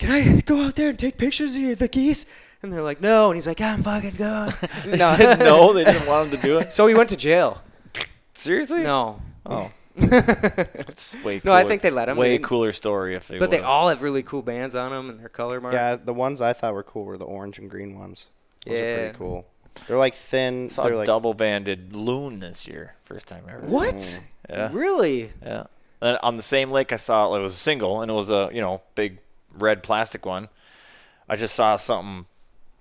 "Can 0.01 0.11
I 0.11 0.41
go 0.41 0.63
out 0.65 0.75
there 0.75 0.89
and 0.89 0.99
take 0.99 1.17
pictures 1.17 1.55
of 1.55 1.79
the 1.79 1.87
geese?" 1.89 2.27
And 2.63 2.73
they're 2.73 2.83
like, 2.83 3.01
"No," 3.01 3.29
and 3.31 3.37
he's 3.37 3.47
like, 3.47 3.61
"I'm 3.61 3.83
fucking 3.85 4.17
going." 4.17 4.51
They 4.85 4.99
said 4.99 5.39
no, 5.39 5.73
they 5.73 5.85
didn't 5.85 6.07
want 6.09 6.29
him 6.33 6.41
to 6.41 6.43
do 6.47 6.59
it. 6.59 6.75
So 6.75 6.87
he 6.89 6.95
went 6.95 7.09
to 7.11 7.17
jail. 7.17 7.63
Seriously? 8.35 8.83
No. 8.83 9.21
Oh, 9.47 9.71
but 9.97 10.69
it's 10.89 11.17
way. 11.25 11.41
No, 11.45 11.53
I 11.53 11.61
cooler- 11.63 11.69
think 11.71 11.83
they 11.83 11.91
let 11.91 12.09
'em. 12.09 12.17
They 12.17 12.21
Way 12.21 12.31
didn't- 12.33 12.45
cooler 12.45 12.73
story 12.73 13.15
if 13.15 13.29
they. 13.29 13.39
they 13.39 13.47
would've. 13.47 13.65
all 13.65 13.89
have 13.89 14.03
really 14.03 14.23
cool 14.23 14.43
bands 14.43 14.75
on 14.75 14.91
them 14.91 15.11
and 15.11 15.21
their 15.21 15.29
color 15.29 15.61
mark. 15.61 15.75
yeah, 15.75 15.97
the 15.97 16.13
ones 16.15 16.41
I 16.41 16.53
thought 16.53 16.75
were 16.75 16.83
cool 16.83 17.05
were 17.05 17.19
the 17.19 17.25
orange 17.25 17.59
and 17.59 17.71
green 17.71 17.99
ones. 17.99 18.27
Those 18.67 18.79
are 18.79 18.83
Yeah. 18.85 18.97
pretty 18.97 19.19
cool. 19.19 19.47
They're 19.87 19.97
like 19.99 20.15
thin. 20.15 20.69
saw 20.71 20.83
they're 20.85 20.93
a 20.95 20.99
like 20.99 21.07
double 21.07 21.33
banded 21.35 21.95
loon 21.97 22.41
this 22.41 22.67
year. 22.69 22.95
First 23.05 23.29
time 23.29 23.45
ever. 23.49 23.61
What? 23.67 23.95
Mm. 23.97 24.21
Yeah. 24.49 24.69
Really? 24.73 25.33
Yeah. 25.43 25.65
Then 26.01 26.19
on 26.23 26.37
the 26.37 26.43
same 26.43 26.71
lake, 26.71 26.93
I 26.93 26.97
saw 26.97 27.35
it 27.35 27.41
was 27.41 27.55
a 27.55 27.57
single, 27.57 28.01
and 28.03 28.11
it 28.11 28.15
was 28.15 28.31
a 28.31 28.51
you 28.53 28.61
know 28.61 28.83
big 28.95 29.19
red 29.59 29.83
plastic 29.83 30.25
one. 30.27 30.49
I 31.29 31.37
just 31.37 31.55
saw 31.55 31.77
something 31.77 32.27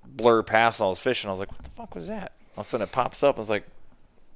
blur 0.06 0.44
past. 0.44 0.82
I 0.82 0.86
was 0.86 1.00
fishing. 1.00 1.28
I 1.28 1.32
was 1.32 1.40
like, 1.40 1.52
"What 1.52 1.64
the 1.64 1.70
fuck 1.70 1.96
was 1.96 2.08
that?" 2.08 2.32
All 2.58 2.62
of 2.62 2.66
a 2.66 2.70
sudden, 2.70 2.84
it 2.88 2.92
pops 2.92 3.22
up. 3.24 3.38
I 3.38 3.40
was 3.40 3.50
like, 3.50 3.66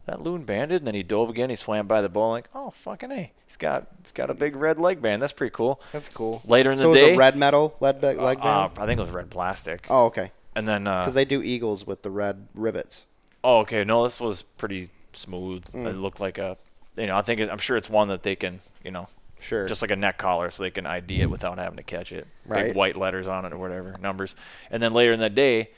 "That 0.05 0.21
loon 0.21 0.43
banded." 0.43 0.81
And 0.81 0.87
then 0.87 0.95
he 0.95 1.03
dove 1.03 1.29
again. 1.29 1.49
He 1.49 1.55
swam 1.55 1.87
by 1.87 2.01
the 2.01 2.09
bowl. 2.09 2.29
like, 2.31 2.49
"Oh 2.53 2.69
fucking 2.69 3.11
a! 3.11 3.31
He's 3.45 3.57
got 3.57 3.87
he's 4.01 4.11
got 4.11 4.29
a 4.29 4.33
big 4.33 4.55
red 4.55 4.79
leg 4.79 5.01
band. 5.01 5.21
That's 5.21 5.33
pretty 5.33 5.51
cool." 5.53 5.81
that's 5.91 6.09
cool. 6.09 6.41
Later 6.45 6.71
in 6.71 6.77
so 6.77 6.83
the 6.83 6.87
it 6.89 6.91
was 6.91 6.99
day, 7.01 7.13
a 7.15 7.17
red 7.17 7.35
metal 7.35 7.75
lead 7.79 7.99
ba- 8.01 8.13
leg 8.13 8.37
uh, 8.41 8.67
band. 8.67 8.79
I 8.79 8.85
think 8.85 8.99
it 8.99 9.03
was 9.03 9.11
red 9.11 9.29
plastic. 9.29 9.87
oh, 9.89 10.05
okay. 10.05 10.31
And 10.55 10.67
then 10.67 10.85
uh, 10.87 11.01
Because 11.01 11.15
they 11.15 11.25
do 11.25 11.41
eagles 11.41 11.87
with 11.87 12.03
the 12.03 12.11
red 12.11 12.47
rivets. 12.53 13.05
Oh, 13.43 13.57
okay. 13.59 13.83
No, 13.83 14.03
this 14.03 14.19
was 14.21 14.43
pretty 14.43 14.89
smooth. 15.11 15.65
Mm. 15.73 15.87
It 15.87 15.95
looked 15.95 16.19
like 16.19 16.37
a, 16.37 16.57
you 16.95 17.07
know, 17.07 17.17
I 17.17 17.23
think 17.23 17.41
it, 17.41 17.49
I'm 17.49 17.57
sure 17.57 17.75
it's 17.75 17.89
one 17.89 18.07
that 18.09 18.21
they 18.21 18.35
can, 18.35 18.59
you 18.83 18.91
know, 18.91 19.07
Sure. 19.43 19.65
just 19.65 19.81
like 19.81 19.91
a 19.91 19.95
neck 19.95 20.17
collar, 20.17 20.49
so 20.49 20.63
they 20.63 20.71
can 20.71 20.85
ID 20.85 21.21
it 21.21 21.29
without 21.29 21.57
having 21.57 21.77
to 21.77 21.83
catch 21.83 22.11
it. 22.11 22.27
Right. 22.47 22.67
Big 22.67 22.75
white 22.75 22.97
letters 22.97 23.27
on 23.27 23.45
it 23.45 23.53
or 23.53 23.57
whatever 23.57 23.95
numbers. 24.01 24.35
And 24.71 24.81
then 24.81 24.93
later 24.93 25.13
in 25.13 25.19
the 25.19 25.29
day, 25.29 25.71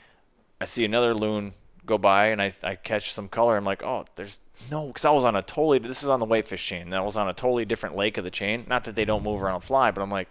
I 0.60 0.64
see 0.64 0.84
another 0.84 1.14
loon 1.14 1.52
go 1.84 1.98
by, 1.98 2.26
and 2.26 2.40
I 2.40 2.52
I 2.62 2.74
catch 2.76 3.12
some 3.12 3.28
color. 3.28 3.56
I'm 3.56 3.64
like, 3.64 3.82
oh, 3.82 4.06
there's 4.16 4.38
no, 4.70 4.86
because 4.86 5.04
I 5.04 5.10
was 5.10 5.24
on 5.24 5.36
a 5.36 5.42
totally. 5.42 5.78
This 5.78 6.02
is 6.02 6.08
on 6.08 6.18
the 6.20 6.24
whitefish 6.26 6.64
chain. 6.66 6.90
That 6.90 7.04
was 7.04 7.16
on 7.16 7.28
a 7.28 7.34
totally 7.34 7.64
different 7.64 7.94
lake 7.96 8.16
of 8.18 8.24
the 8.24 8.30
chain. 8.30 8.64
Not 8.68 8.84
that 8.84 8.94
they 8.94 9.04
don't 9.04 9.22
move 9.22 9.42
around 9.42 9.56
and 9.56 9.64
fly, 9.64 9.90
but 9.90 10.00
I'm 10.02 10.10
like, 10.10 10.30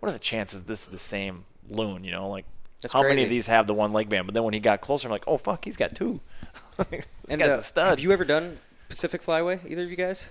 what 0.00 0.08
are 0.08 0.12
the 0.12 0.18
chances 0.18 0.62
this 0.62 0.82
is 0.82 0.88
the 0.88 0.98
same 0.98 1.44
loon? 1.68 2.04
You 2.04 2.12
know, 2.12 2.28
like. 2.28 2.44
That's 2.82 2.92
how 2.92 3.02
many 3.02 3.22
of 3.24 3.30
these 3.30 3.46
have 3.46 3.66
the 3.66 3.72
one 3.74 3.92
leg 3.94 4.08
band? 4.10 4.26
But 4.26 4.34
then 4.34 4.44
when 4.44 4.52
he 4.54 4.60
got 4.60 4.80
closer, 4.82 5.08
I'm 5.08 5.12
like, 5.12 5.24
oh 5.26 5.38
fuck, 5.38 5.64
he's 5.64 5.78
got 5.78 5.94
two. 5.94 6.20
this 6.90 7.06
And 7.30 7.40
guy's 7.40 7.48
uh, 7.56 7.58
a 7.58 7.62
stud. 7.62 7.88
have 7.88 8.00
you 8.00 8.12
ever 8.12 8.24
done 8.24 8.58
Pacific 8.90 9.22
Flyway? 9.22 9.60
Either 9.68 9.82
of 9.82 9.90
you 9.90 9.96
guys? 9.96 10.28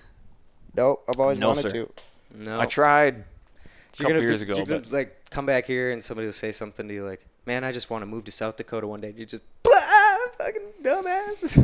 no, 0.76 1.00
I've 1.10 1.20
always 1.20 1.40
No, 1.40 1.48
wanted 1.50 1.62
sir. 1.64 1.70
to. 1.72 1.90
No. 2.38 2.60
I 2.60 2.66
tried 2.66 3.14
a 3.16 3.18
You're 3.18 3.24
couple 3.98 4.14
gonna 4.16 4.22
years 4.22 4.44
be- 4.44 4.52
ago, 4.52 4.58
you're 4.58 4.66
gonna, 4.66 4.80
but 4.82 4.92
like 4.92 5.30
come 5.30 5.46
back 5.46 5.66
here 5.66 5.92
and 5.92 6.04
somebody 6.04 6.26
will 6.28 6.34
say 6.34 6.52
something 6.52 6.88
to 6.88 6.94
you 6.94 7.06
like, 7.06 7.26
"Man, 7.46 7.64
I 7.64 7.72
just 7.72 7.90
want 7.90 8.02
to 8.02 8.06
move 8.06 8.26
to 8.26 8.32
South 8.32 8.58
Dakota 8.58 8.88
one 8.88 9.02
day." 9.02 9.14
You 9.16 9.26
just 9.26 9.42
fucking 10.38 10.62
dumbass. 10.84 11.56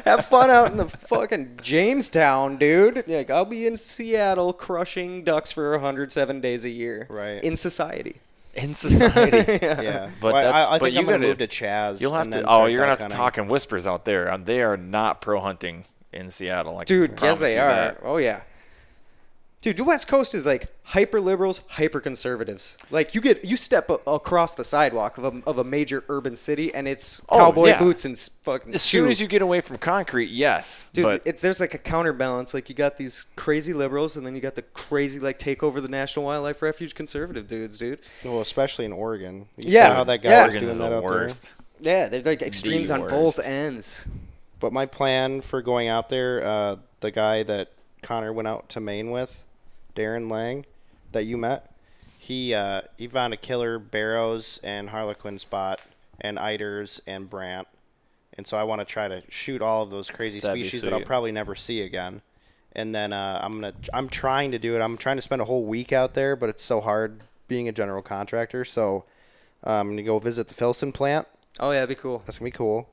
Have 0.04 0.26
fun 0.26 0.50
out 0.50 0.70
in 0.70 0.76
the 0.76 0.88
fucking 0.88 1.58
Jamestown, 1.62 2.56
dude. 2.58 3.04
Like 3.06 3.30
I'll 3.30 3.44
be 3.44 3.66
in 3.66 3.76
Seattle 3.76 4.52
crushing 4.52 5.22
ducks 5.24 5.52
for 5.52 5.70
107 5.72 6.40
days 6.40 6.64
a 6.64 6.70
year. 6.70 7.06
Right. 7.08 7.42
In 7.42 7.56
society. 7.56 8.16
in 8.54 8.72
society, 8.74 9.58
Yeah. 9.62 10.10
But 10.20 10.32
Well, 10.34 10.42
that's- 10.44 10.68
I, 10.68 10.74
I 10.74 10.78
but 10.78 10.84
think 10.86 10.94
you 10.94 11.00
I'm 11.00 11.04
gonna 11.06 11.18
gotta- 11.18 11.28
move 11.28 11.38
to 11.38 11.46
Chaz. 11.46 12.00
you'll 12.00 12.14
have 12.14 12.30
to. 12.30 12.42
Oh, 12.46 12.66
you're 12.66 12.78
gonna 12.80 12.88
have 12.90 12.98
to 12.98 13.04
hunting. 13.04 13.16
talk 13.18 13.38
in 13.38 13.48
whispers 13.48 13.86
out 13.86 14.04
there. 14.04 14.36
They 14.38 14.62
are 14.62 14.76
not 14.76 15.20
pro 15.20 15.40
hunting 15.40 15.84
in 16.12 16.30
Seattle. 16.30 16.78
I 16.78 16.84
Dude, 16.84 17.18
yes 17.22 17.40
they 17.40 17.58
are. 17.58 17.68
that. 17.68 17.98
Oh 18.02 18.16
yeah. 18.16 18.42
Dude, 19.66 19.78
the 19.78 19.82
West 19.82 20.06
Coast 20.06 20.32
is 20.32 20.46
like 20.46 20.68
hyper 20.84 21.20
liberals, 21.20 21.60
hyper 21.70 21.98
conservatives. 21.98 22.78
Like 22.92 23.16
you 23.16 23.20
get 23.20 23.44
you 23.44 23.56
step 23.56 23.90
a- 23.90 23.94
across 24.06 24.54
the 24.54 24.62
sidewalk 24.62 25.18
of 25.18 25.24
a, 25.24 25.42
of 25.44 25.58
a 25.58 25.64
major 25.64 26.04
urban 26.08 26.36
city 26.36 26.72
and 26.72 26.86
it's 26.86 27.20
Oh, 27.28 27.38
cowboy 27.38 27.66
yeah. 27.70 27.78
boots 27.80 28.04
and 28.04 28.12
s- 28.12 28.28
fucking 28.28 28.72
As 28.76 28.82
soon 28.82 29.06
shoes. 29.06 29.16
as 29.16 29.20
you 29.22 29.26
get 29.26 29.42
away 29.42 29.60
from 29.60 29.78
concrete, 29.78 30.30
yes. 30.30 30.86
Dude, 30.92 31.02
but 31.02 31.22
it's 31.24 31.42
there's 31.42 31.58
like 31.58 31.74
a 31.74 31.78
counterbalance. 31.78 32.54
Like 32.54 32.68
you 32.68 32.76
got 32.76 32.96
these 32.96 33.26
crazy 33.34 33.72
liberals, 33.72 34.16
and 34.16 34.24
then 34.24 34.36
you 34.36 34.40
got 34.40 34.54
the 34.54 34.62
crazy 34.62 35.18
like 35.18 35.40
take 35.40 35.64
over 35.64 35.80
the 35.80 35.88
National 35.88 36.26
Wildlife 36.26 36.62
Refuge 36.62 36.94
conservative 36.94 37.48
dudes, 37.48 37.76
dude. 37.80 37.98
Well, 38.24 38.42
especially 38.42 38.84
in 38.84 38.92
Oregon. 38.92 39.48
You 39.56 39.72
Yeah. 39.72 39.92
how 39.94 40.04
that 40.04 40.22
guy 40.22 40.30
Yeah. 40.30 40.46
was 40.46 40.54
Oregon 40.54 40.68
doing 40.68 40.78
that 40.78 40.90
the 40.90 40.96
out 40.96 41.08
there. 41.08 41.30
Yeah, 41.80 42.08
they're 42.08 42.22
like 42.22 42.40
extremes 42.42 42.92
on 42.92 43.00
both 43.08 43.40
ends. 43.40 44.06
But 44.60 44.72
my 44.72 44.86
plan 44.86 45.40
for 45.40 45.60
going 45.60 45.88
out 45.88 46.08
there, 46.08 46.46
uh, 46.46 46.76
the 47.00 47.10
guy 47.10 47.42
that 47.42 47.72
Connor 48.02 48.32
went 48.32 48.46
out 48.46 48.68
to 48.68 48.80
Maine 48.80 49.10
with, 49.10 49.42
Darren 49.96 50.30
Lang, 50.30 50.64
that 51.12 51.24
you 51.24 51.36
met, 51.36 51.74
he 52.18 52.54
uh, 52.54 52.82
he 52.96 53.08
found 53.08 53.32
a 53.32 53.36
killer 53.36 53.78
Barrows 53.78 54.60
and 54.62 54.90
Harlequin 54.90 55.38
spot, 55.38 55.80
and 56.20 56.38
Eiders 56.38 57.00
and 57.06 57.28
Brant, 57.28 57.66
and 58.34 58.46
so 58.46 58.56
I 58.56 58.64
want 58.64 58.80
to 58.80 58.84
try 58.84 59.08
to 59.08 59.22
shoot 59.28 59.62
all 59.62 59.82
of 59.82 59.90
those 59.90 60.10
crazy 60.10 60.40
That'd 60.40 60.64
species 60.64 60.82
that 60.82 60.92
I'll 60.92 61.00
probably 61.00 61.32
never 61.32 61.54
see 61.54 61.82
again. 61.82 62.22
And 62.72 62.94
then 62.94 63.12
uh, 63.12 63.40
I'm 63.42 63.54
gonna 63.54 63.72
I'm 63.94 64.08
trying 64.08 64.50
to 64.50 64.58
do 64.58 64.76
it. 64.76 64.80
I'm 64.80 64.98
trying 64.98 65.16
to 65.16 65.22
spend 65.22 65.40
a 65.40 65.46
whole 65.46 65.64
week 65.64 65.92
out 65.92 66.14
there, 66.14 66.36
but 66.36 66.50
it's 66.50 66.62
so 66.62 66.80
hard 66.82 67.22
being 67.48 67.68
a 67.68 67.72
general 67.72 68.02
contractor. 68.02 68.64
So 68.64 69.04
uh, 69.66 69.70
I'm 69.70 69.88
gonna 69.88 70.02
go 70.02 70.18
visit 70.18 70.48
the 70.48 70.54
Filson 70.54 70.92
plant. 70.92 71.26
Oh 71.58 71.70
yeah, 71.70 71.80
that'd 71.80 71.96
be 71.96 72.00
cool. 72.00 72.22
That's 72.26 72.38
gonna 72.38 72.48
be 72.48 72.56
cool. 72.56 72.90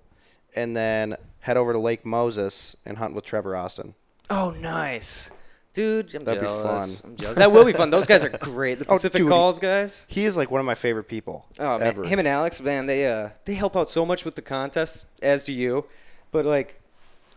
And 0.55 0.75
then 0.75 1.17
head 1.41 1.57
over 1.57 1.73
to 1.73 1.79
Lake 1.79 2.05
Moses 2.05 2.77
and 2.85 2.97
hunt 2.97 3.13
with 3.13 3.25
Trevor 3.25 3.55
Austin. 3.57 3.95
Oh 4.29 4.51
nice, 4.51 5.31
dude. 5.73 6.13
I'm 6.15 6.23
That'd 6.23 6.41
be 6.41 6.47
fun. 6.47 6.89
I'm 7.03 7.15
jealous. 7.17 7.37
That 7.37 7.51
will 7.51 7.65
be 7.65 7.73
fun. 7.73 7.89
Those 7.89 8.05
guys 8.07 8.23
are 8.23 8.29
great. 8.39 8.79
The 8.79 8.85
Oh, 8.87 8.93
Pacific 8.95 9.19
dude. 9.19 9.29
Calls 9.29 9.59
guys. 9.59 10.05
He 10.07 10.25
is 10.25 10.37
like 10.37 10.49
one 10.51 10.59
of 10.59 10.65
my 10.65 10.75
favorite 10.75 11.05
people 11.07 11.45
Oh 11.59 11.77
man, 11.77 11.87
ever. 11.87 12.03
him 12.03 12.19
and 12.19 12.27
Alex, 12.27 12.61
man, 12.61 12.85
they 12.85 13.07
uh 13.07 13.29
they 13.45 13.55
help 13.55 13.75
out 13.75 13.89
so 13.89 14.05
much 14.05 14.23
with 14.25 14.35
the 14.35 14.41
contest, 14.41 15.05
as 15.21 15.43
do 15.43 15.53
you. 15.53 15.85
But 16.31 16.45
like, 16.45 16.79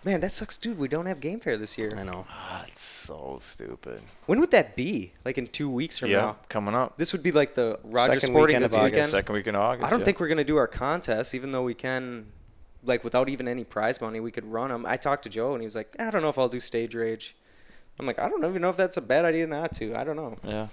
Man, 0.05 0.21
that 0.21 0.31
sucks, 0.31 0.57
dude. 0.57 0.79
We 0.79 0.87
don't 0.87 1.07
have 1.07 1.19
Game 1.19 1.41
Fair 1.41 1.57
this 1.57 1.77
year. 1.77 1.91
I 1.93 1.97
year. 1.97 2.05
know. 2.05 2.27
That's 2.61 2.81
so 2.81 3.39
stupid. 3.41 4.01
When 4.27 4.39
would 4.39 4.53
that 4.53 4.77
be? 4.77 5.13
Like 5.25 5.37
in 5.37 5.49
two 5.49 5.69
weeks 5.69 5.99
from 5.99 6.11
Yeah, 6.11 6.19
now? 6.19 6.37
coming 6.49 6.77
up. 6.77 6.97
This 6.97 7.13
would 7.13 7.25
be 7.25 7.33
like 7.33 7.55
the 7.55 7.81
Roger 7.83 8.13
Second 8.13 8.21
Sporting 8.31 8.55
weekend 8.55 8.63
Goods 8.65 8.75
of 8.75 8.81
August. 8.83 8.93
weekend. 8.95 9.11
Second 9.11 9.35
week 9.35 9.47
in 9.49 9.57
August. 9.57 9.85
I 9.85 9.91
don't 9.91 9.99
yeah. 10.01 10.05
think 10.05 10.21
we're 10.21 10.29
gonna 10.29 10.45
do 10.45 10.59
our 10.59 10.69
contest, 10.69 11.35
even 11.35 11.51
though 11.51 11.65
we 11.65 11.75
can, 11.75 12.27
like, 12.85 13.03
without 13.03 13.29
even 13.29 13.49
any 13.49 13.65
prize 13.65 14.01
money, 14.01 14.21
we 14.21 14.31
could 14.31 14.45
run 14.45 14.71
them. 14.71 14.87
I 14.87 14.97
talked 14.97 15.25
to 15.25 15.29
Joe, 15.29 15.55
and 15.55 15.61
he 15.63 15.67
was 15.67 15.75
like, 15.75 15.97
"I 15.99 16.09
don't 16.13 16.23
know 16.23 16.29
if 16.29 16.39
I'll 16.39 16.49
do 16.49 16.61
stage 16.61 16.95
rage." 16.95 17.35
I'm 17.99 18.07
like, 18.07 18.19
"I 18.19 18.29
don't 18.29 18.45
even 18.45 18.63
know 18.63 18.71
if 18.71 18.77
that's 18.77 18.97
a 18.97 19.03
bad 19.03 19.25
idea 19.25 19.47
not 19.47 19.73
to. 19.75 19.95
I 19.95 20.05
don't 20.05 20.17
know. 20.17 20.37
Yeah. 20.45 20.69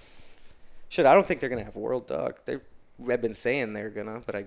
Shit, 0.89 1.05
I 1.05 1.13
don't 1.13 1.27
think 1.27 1.39
they're 1.39 1.49
gonna 1.49 1.63
have 1.63 1.75
World 1.75 2.07
Dog. 2.07 2.35
They 2.45 2.57
have 3.09 3.21
been 3.21 3.33
saying 3.33 3.73
they're 3.73 3.89
gonna, 3.89 4.21
but 4.25 4.35
I, 4.35 4.45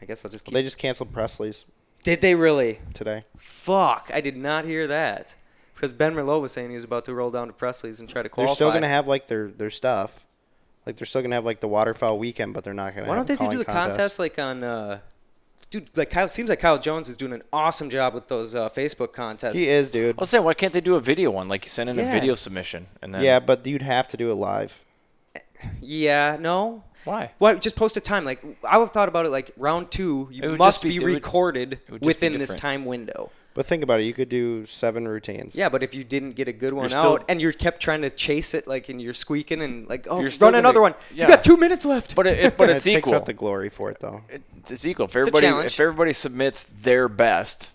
I 0.00 0.04
guess 0.04 0.24
I'll 0.24 0.30
just 0.30 0.44
keep. 0.44 0.54
They 0.54 0.62
just 0.62 0.78
canceled 0.78 1.12
Presley's 1.12 1.64
Did 2.02 2.20
they 2.20 2.34
really? 2.34 2.80
today. 2.94 3.24
Fuck! 3.36 4.10
I 4.14 4.20
did 4.20 4.36
not 4.36 4.64
hear 4.64 4.86
that. 4.86 5.34
Because 5.74 5.92
Ben 5.94 6.14
Merlot 6.14 6.42
was 6.42 6.52
saying 6.52 6.68
he 6.68 6.74
was 6.74 6.84
about 6.84 7.06
to 7.06 7.14
roll 7.14 7.30
down 7.30 7.46
to 7.46 7.54
Presley's 7.54 8.00
and 8.00 8.08
try 8.08 8.22
to 8.22 8.28
qualify. 8.28 8.50
They're 8.50 8.54
still 8.54 8.70
gonna 8.70 8.88
have 8.88 9.08
like 9.08 9.28
their 9.28 9.48
their 9.48 9.70
stuff. 9.70 10.26
Like 10.86 10.96
they're 10.96 11.06
still 11.06 11.22
gonna 11.22 11.34
have 11.34 11.44
like 11.44 11.60
the 11.60 11.68
waterfowl 11.68 12.18
weekend, 12.18 12.54
but 12.54 12.64
they're 12.64 12.74
not 12.74 12.94
gonna. 12.94 13.08
Why 13.08 13.16
don't 13.16 13.26
they 13.26 13.36
do 13.36 13.56
the 13.56 13.64
calling 13.64 13.88
contest 13.88 14.18
like 14.18 14.38
on? 14.38 14.62
Uh, 14.62 15.00
dude, 15.70 15.88
like 15.96 16.10
Kyle 16.10 16.28
seems 16.28 16.48
like 16.50 16.60
Kyle 16.60 16.78
Jones 16.78 17.08
is 17.08 17.16
doing 17.16 17.32
an 17.32 17.42
awesome 17.52 17.88
job 17.90 18.14
with 18.14 18.28
those 18.28 18.54
uh, 18.54 18.68
Facebook 18.68 19.12
contests. 19.12 19.56
He 19.56 19.68
is, 19.68 19.90
dude. 19.90 20.16
I 20.18 20.20
was 20.22 20.30
saying, 20.30 20.44
why 20.44 20.54
can't 20.54 20.72
they 20.72 20.80
do 20.80 20.96
a 20.96 21.00
video 21.00 21.30
one? 21.30 21.48
Like 21.48 21.64
you 21.64 21.70
send 21.70 21.88
in 21.90 21.98
a 21.98 22.04
video 22.04 22.34
submission 22.34 22.86
and 23.02 23.14
then. 23.14 23.22
Yeah, 23.22 23.40
but 23.40 23.66
you'd 23.66 23.82
have 23.82 24.08
to 24.08 24.16
do 24.16 24.30
it 24.30 24.34
live. 24.34 24.80
Yeah, 25.80 26.36
no. 26.40 26.84
Why? 27.04 27.32
Well, 27.38 27.56
just 27.58 27.76
post 27.76 27.96
a 27.96 28.00
time. 28.00 28.24
Like 28.24 28.42
I 28.68 28.76
would 28.76 28.84
have 28.86 28.92
thought 28.92 29.08
about 29.08 29.26
it. 29.26 29.30
Like 29.30 29.52
round 29.56 29.90
two, 29.90 30.28
you 30.30 30.56
must 30.56 30.82
be- 30.82 30.90
be, 30.90 30.96
it 30.96 31.02
would- 31.02 31.14
recorded 31.14 31.70
would 31.88 32.00
just 32.00 32.00
be 32.02 32.06
within 32.06 32.38
this 32.38 32.54
time 32.54 32.84
window. 32.84 33.30
But 33.60 33.66
think 33.66 33.82
about 33.82 34.00
it. 34.00 34.04
You 34.04 34.14
could 34.14 34.30
do 34.30 34.64
seven 34.64 35.06
routines. 35.06 35.54
Yeah, 35.54 35.68
but 35.68 35.82
if 35.82 35.94
you 35.94 36.02
didn't 36.02 36.30
get 36.30 36.48
a 36.48 36.52
good 36.52 36.72
one 36.72 36.88
still- 36.88 37.00
out 37.16 37.24
and 37.28 37.42
you're 37.42 37.52
kept 37.52 37.82
trying 37.82 38.00
to 38.00 38.08
chase 38.08 38.54
it, 38.54 38.66
like 38.66 38.88
and 38.88 39.02
you're 39.02 39.12
squeaking 39.12 39.60
and 39.60 39.86
like, 39.86 40.06
oh, 40.08 40.18
You're 40.22 40.30
still 40.30 40.46
run 40.46 40.52
gonna- 40.54 40.60
another 40.66 40.80
one. 40.80 40.94
yeah. 41.14 41.24
You 41.24 41.28
got 41.28 41.44
two 41.44 41.58
minutes 41.58 41.84
left. 41.84 42.16
But 42.16 42.26
it, 42.26 42.38
it 42.38 42.56
but 42.56 42.70
it's 42.74 42.86
it 42.86 42.92
takes 42.92 42.98
equal. 43.08 43.16
out 43.16 43.26
the 43.26 43.34
glory 43.34 43.68
for 43.68 43.90
it, 43.90 44.00
though. 44.00 44.22
It- 44.30 44.40
it's 44.70 44.86
equal. 44.86 45.04
If 45.06 45.14
a 45.14 45.18
everybody 45.18 45.46
challenge. 45.48 45.72
if 45.74 45.80
everybody 45.80 46.14
submits 46.14 46.62
their 46.62 47.06
best, 47.06 47.70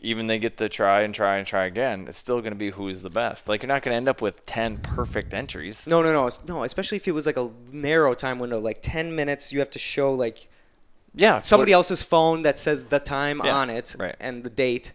even 0.00 0.26
they 0.26 0.40
get 0.40 0.56
to 0.56 0.68
try 0.68 1.02
and 1.02 1.14
try 1.14 1.36
and 1.36 1.46
try 1.46 1.64
again, 1.66 2.06
it's 2.08 2.18
still 2.18 2.40
going 2.40 2.52
to 2.52 2.58
be 2.58 2.70
who's 2.70 3.02
the 3.02 3.10
best. 3.10 3.48
Like 3.48 3.62
you're 3.62 3.68
not 3.68 3.82
going 3.82 3.92
to 3.92 3.96
end 3.96 4.08
up 4.08 4.20
with 4.20 4.44
ten 4.46 4.78
perfect 4.78 5.32
entries. 5.32 5.86
No, 5.86 6.02
no, 6.02 6.12
no, 6.12 6.26
it's- 6.26 6.44
no. 6.48 6.64
Especially 6.64 6.96
if 6.96 7.06
it 7.06 7.12
was 7.12 7.26
like 7.26 7.36
a 7.36 7.50
narrow 7.72 8.14
time 8.14 8.40
window, 8.40 8.58
like 8.58 8.78
ten 8.82 9.14
minutes. 9.14 9.52
You 9.52 9.60
have 9.60 9.70
to 9.70 9.78
show 9.78 10.12
like 10.12 10.48
Yeah, 11.14 11.40
somebody 11.40 11.70
else's 11.72 12.02
phone 12.02 12.42
that 12.42 12.58
says 12.58 12.86
the 12.86 12.98
time 12.98 13.40
Yeah, 13.44 13.54
on 13.56 13.70
it 13.70 13.94
right. 13.98 14.16
and 14.18 14.42
the 14.42 14.50
date, 14.50 14.92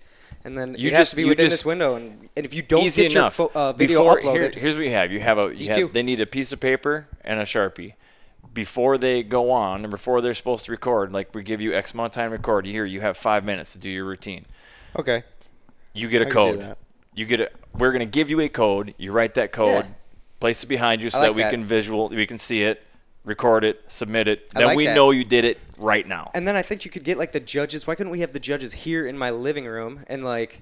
and 0.50 0.58
then 0.58 0.76
You 0.78 0.90
just- 0.90 1.12
to 1.12 1.16
be 1.16 1.22
you 1.24 1.30
within 1.30 1.46
just- 1.46 1.60
this 1.60 1.66
window. 1.66 1.96
And, 1.96 2.28
and 2.36 2.46
if 2.46 2.54
you 2.54 2.62
don't 2.62 2.84
get 2.84 3.12
enough. 3.12 3.38
your 3.38 3.50
fo- 3.50 3.60
uh, 3.60 3.74
video 3.74 4.00
Before, 4.00 4.20
uploaded, 4.20 4.54
here- 4.54 4.62
here's 4.62 4.76
what 4.76 4.84
you 4.86 4.92
have. 4.92 5.12
You 5.12 5.20
have 5.20 5.38
a 5.38 5.54
you 5.56 5.70
have, 5.70 5.94
they 5.94 6.04
need 6.04 6.20
a 6.20 6.26
piece 6.26 6.52
of 6.52 6.60
paper 6.60 7.08
and 7.24 7.40
a 7.40 7.44
sharpie. 7.44 7.94
Before 8.54 8.98
they 8.98 9.22
go 9.22 9.52
on 9.52 9.84
and 9.86 9.92
before 9.92 10.22
they're 10.22 10.34
supposed 10.34 10.66
to 10.66 10.72
record, 10.72 11.14
like 11.14 11.34
we 11.36 11.44
give 11.44 11.62
you 11.62 11.74
X 11.76 11.94
amount 11.94 12.08
of 12.14 12.16
time 12.16 12.32
to 12.32 12.38
record, 12.38 12.66
here 12.66 12.84
you 12.84 13.02
have 13.02 13.16
five 13.16 13.46
minutes 13.46 13.74
to 13.74 13.80
do 13.80 13.90
your 13.92 14.06
routine. 14.06 14.46
Okay. 14.98 15.24
You 15.94 16.08
get 16.08 16.24
a 16.24 16.28
I 16.28 16.30
code. 16.32 16.76
You 17.14 17.26
get 17.26 17.40
a. 17.42 17.50
We're 17.78 17.92
gonna 17.92 18.06
give 18.06 18.30
you 18.30 18.40
a 18.42 18.50
code. 18.50 18.96
You 18.98 19.12
write 19.12 19.36
that 19.36 19.52
code, 19.52 19.86
Yeah. 19.86 19.92
place 20.40 20.64
it 20.64 20.68
behind 20.68 21.04
you 21.04 21.10
so 21.12 21.20
like 21.20 21.28
that 21.28 21.36
we 21.36 21.44
that. 21.44 21.52
can 21.52 21.64
visual, 21.64 22.10
we 22.10 22.26
can 22.26 22.38
see 22.40 22.64
it, 22.64 22.82
record 23.24 23.64
it, 23.64 23.84
submit 23.88 24.28
it. 24.28 24.48
I 24.56 24.60
Then 24.60 24.68
like 24.70 24.78
we 24.78 24.86
that. 24.88 24.96
know 24.96 25.12
you 25.12 25.24
did 25.26 25.46
it 25.46 25.60
right 25.80 26.08
now. 26.08 26.30
And 26.34 26.48
then 26.48 26.56
I 26.56 26.62
think 26.62 26.86
you 26.86 26.92
could 26.92 27.04
get 27.04 27.18
like 27.18 27.32
the 27.32 27.40
judges. 27.40 27.88
Why 27.88 27.96
couldn't 27.96 28.12
we 28.12 28.20
have 28.20 28.34
the 28.34 28.40
judges 28.40 28.74
here 28.74 29.08
in 29.08 29.18
my 29.18 29.30
living 29.32 29.66
room 29.66 30.04
and 30.08 30.24
like, 30.24 30.62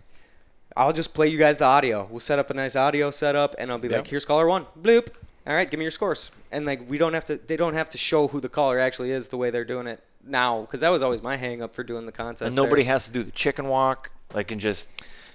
I'll 0.75 0.93
just 0.93 1.13
play 1.13 1.27
you 1.27 1.37
guys 1.37 1.57
the 1.57 1.65
audio. 1.65 2.07
We'll 2.09 2.19
set 2.19 2.37
up 2.39 2.49
a 2.49 2.53
nice 2.53 2.75
audio 2.75 3.09
setup, 3.09 3.55
and 3.57 3.71
I'll 3.71 3.79
be 3.79 3.87
Yep. 3.87 3.97
like, 3.99 4.07
"Here's 4.07 4.25
caller 4.25 4.45
one, 4.47 4.67
bloop. 4.79 5.07
All 5.47 5.53
right, 5.55 5.69
give 5.69 5.79
me 5.79 5.83
your 5.85 5.91
scores." 5.91 6.29
And 6.51 6.65
like, 6.67 6.87
we 6.87 6.97
don't 6.99 7.13
have 7.13 7.25
to. 7.25 7.37
They 7.37 7.57
don't 7.57 7.73
have 7.73 7.89
to 7.91 7.97
show 7.97 8.27
who 8.27 8.39
the 8.39 8.49
caller 8.49 8.77
actually 8.77 9.09
is 9.11 9.29
the 9.29 9.37
way 9.37 9.49
they're 9.49 9.65
doing 9.65 9.87
it 9.87 10.03
now, 10.23 10.61
because 10.61 10.81
that 10.81 10.89
was 10.89 11.01
always 11.01 11.23
my 11.23 11.35
hang 11.37 11.63
up 11.63 11.73
for 11.73 11.83
doing 11.83 12.05
the 12.05 12.11
contest. 12.11 12.41
and 12.43 12.55
nobody 12.55 12.83
there. 12.83 12.91
has 12.93 13.05
to 13.05 13.11
do 13.11 13.23
the 13.23 13.31
chicken 13.31 13.67
walk. 13.69 14.11
Like 14.35 14.51
and 14.51 14.61
just 14.61 14.87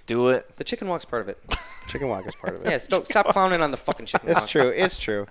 do 0.06 0.28
it. 0.28 0.56
the 0.58 0.64
chicken 0.64 0.86
walk's 0.86 1.06
part 1.06 1.22
of 1.22 1.28
it. 1.28 1.38
Chicken 1.88 2.08
walk 2.08 2.26
is 2.26 2.34
part 2.34 2.54
of 2.54 2.64
it. 2.64 2.70
yeah, 2.70 2.78
stop, 2.78 3.06
stop 3.06 3.26
clowning 3.26 3.60
on 3.60 3.70
the 3.70 3.76
fucking 3.76 4.06
chicken 4.06 4.28
walk. 4.28 4.36
It's 4.38 4.50
true. 4.50 4.68
It's 4.68 4.98
true. 4.98 5.26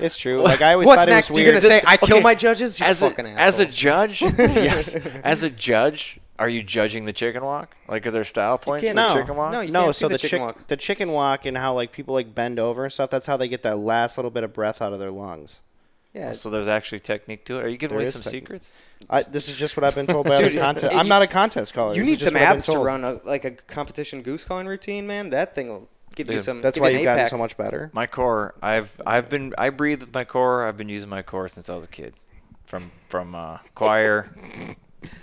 It's 0.00 0.16
true. 0.16 0.42
Like 0.52 0.60
I 0.62 0.72
always 0.72 0.86
What's 0.86 1.04
thought 1.04 1.10
next? 1.10 1.30
it 1.30 1.34
was 1.34 1.38
You're 1.40 1.52
weird. 1.52 1.62
gonna 1.62 1.80
say 1.80 1.82
I 1.86 1.96
kill 1.96 2.16
Okay, 2.16 2.22
my 2.24 2.34
judges? 2.34 2.80
You 2.80 2.86
as 2.86 3.02
a, 3.02 3.10
fucking 3.10 3.26
as 3.28 3.60
a 3.60 3.64
asshole. 3.64 3.72
judge, 3.76 4.22
yes. 4.38 4.94
As 5.22 5.42
a 5.42 5.50
judge, 5.50 6.18
are 6.38 6.48
you 6.48 6.62
judging 6.62 7.04
the 7.04 7.12
chicken 7.12 7.44
walk? 7.44 7.76
Like 7.88 8.06
are 8.06 8.10
there 8.10 8.24
style 8.24 8.58
points 8.58 8.84
can't- 8.84 8.96
the 8.96 9.08
no, 9.14 9.20
chicken 9.20 9.36
walk? 9.36 9.52
no, 9.52 9.60
you 9.60 9.70
no, 9.70 9.84
can't 9.84 9.96
so 9.96 10.08
see 10.08 10.12
the, 10.12 10.14
the 10.14 10.18
chicken 10.18 10.38
chick- 10.38 10.56
walk. 10.56 10.66
the 10.66 10.76
chicken 10.76 11.12
walk 11.12 11.46
and 11.46 11.56
how 11.56 11.74
like 11.74 11.92
people 11.92 12.14
like 12.14 12.34
bend 12.34 12.58
over 12.58 12.84
and 12.84 12.92
stuff. 12.92 13.10
That's 13.10 13.26
how 13.26 13.36
they 13.36 13.48
get 13.48 13.62
that 13.62 13.78
last 13.78 14.18
little 14.18 14.30
bit 14.30 14.42
of 14.44 14.52
breath 14.52 14.82
out 14.82 14.92
of 14.92 14.98
their 14.98 15.10
lungs. 15.12 15.60
Yeah, 16.14 16.32
So 16.32 16.50
there's 16.50 16.68
actually 16.68 17.00
technique 17.00 17.44
to 17.46 17.58
it. 17.58 17.64
Are 17.64 17.68
you 17.68 17.76
giving 17.76 17.96
There 17.96 18.04
away 18.04 18.10
some 18.10 18.22
technique. 18.22 18.42
secrets? 18.44 18.72
I, 19.08 19.22
this 19.22 19.48
is 19.48 19.56
just 19.56 19.76
what 19.76 19.84
I've 19.84 19.94
been 19.94 20.06
told 20.06 20.26
by 20.26 20.36
Dude, 20.42 20.52
other 20.56 20.58
contest. 20.60 20.94
I'm 20.94 21.08
not 21.08 21.22
a 21.22 21.26
contest 21.26 21.74
caller. 21.74 21.94
you 21.94 22.02
This 22.02 22.10
need 22.10 22.20
some 22.20 22.34
what 22.34 22.42
abs 22.42 22.66
to 22.66 22.78
run 22.78 23.04
a, 23.04 23.20
like 23.24 23.44
a 23.44 23.50
competition 23.52 24.22
goose 24.22 24.44
calling 24.44 24.66
routine, 24.66 25.06
man. 25.06 25.30
That 25.30 25.54
thing 25.54 25.68
will 25.68 25.88
give 26.14 26.28
you 26.28 26.40
some. 26.40 26.60
That's 26.60 26.78
why 26.78 26.90
you 26.90 26.96
you've 26.98 27.04
gotten 27.04 27.28
so 27.28 27.38
much 27.38 27.56
better. 27.56 27.90
My 27.92 28.06
core, 28.06 28.54
I've 28.62 29.00
I've 29.06 29.28
been 29.28 29.54
I 29.58 29.70
breathe 29.70 30.00
with 30.00 30.12
my 30.14 30.24
core. 30.24 30.66
I've 30.66 30.76
been 30.76 30.88
using 30.90 31.08
my 31.10 31.22
core 31.22 31.48
since 31.48 31.68
I 31.70 31.74
was 31.74 31.84
a 31.84 31.88
kid, 31.88 32.14
from 32.66 32.92
from 33.08 33.34
uh, 33.34 33.58
choir, 33.74 34.30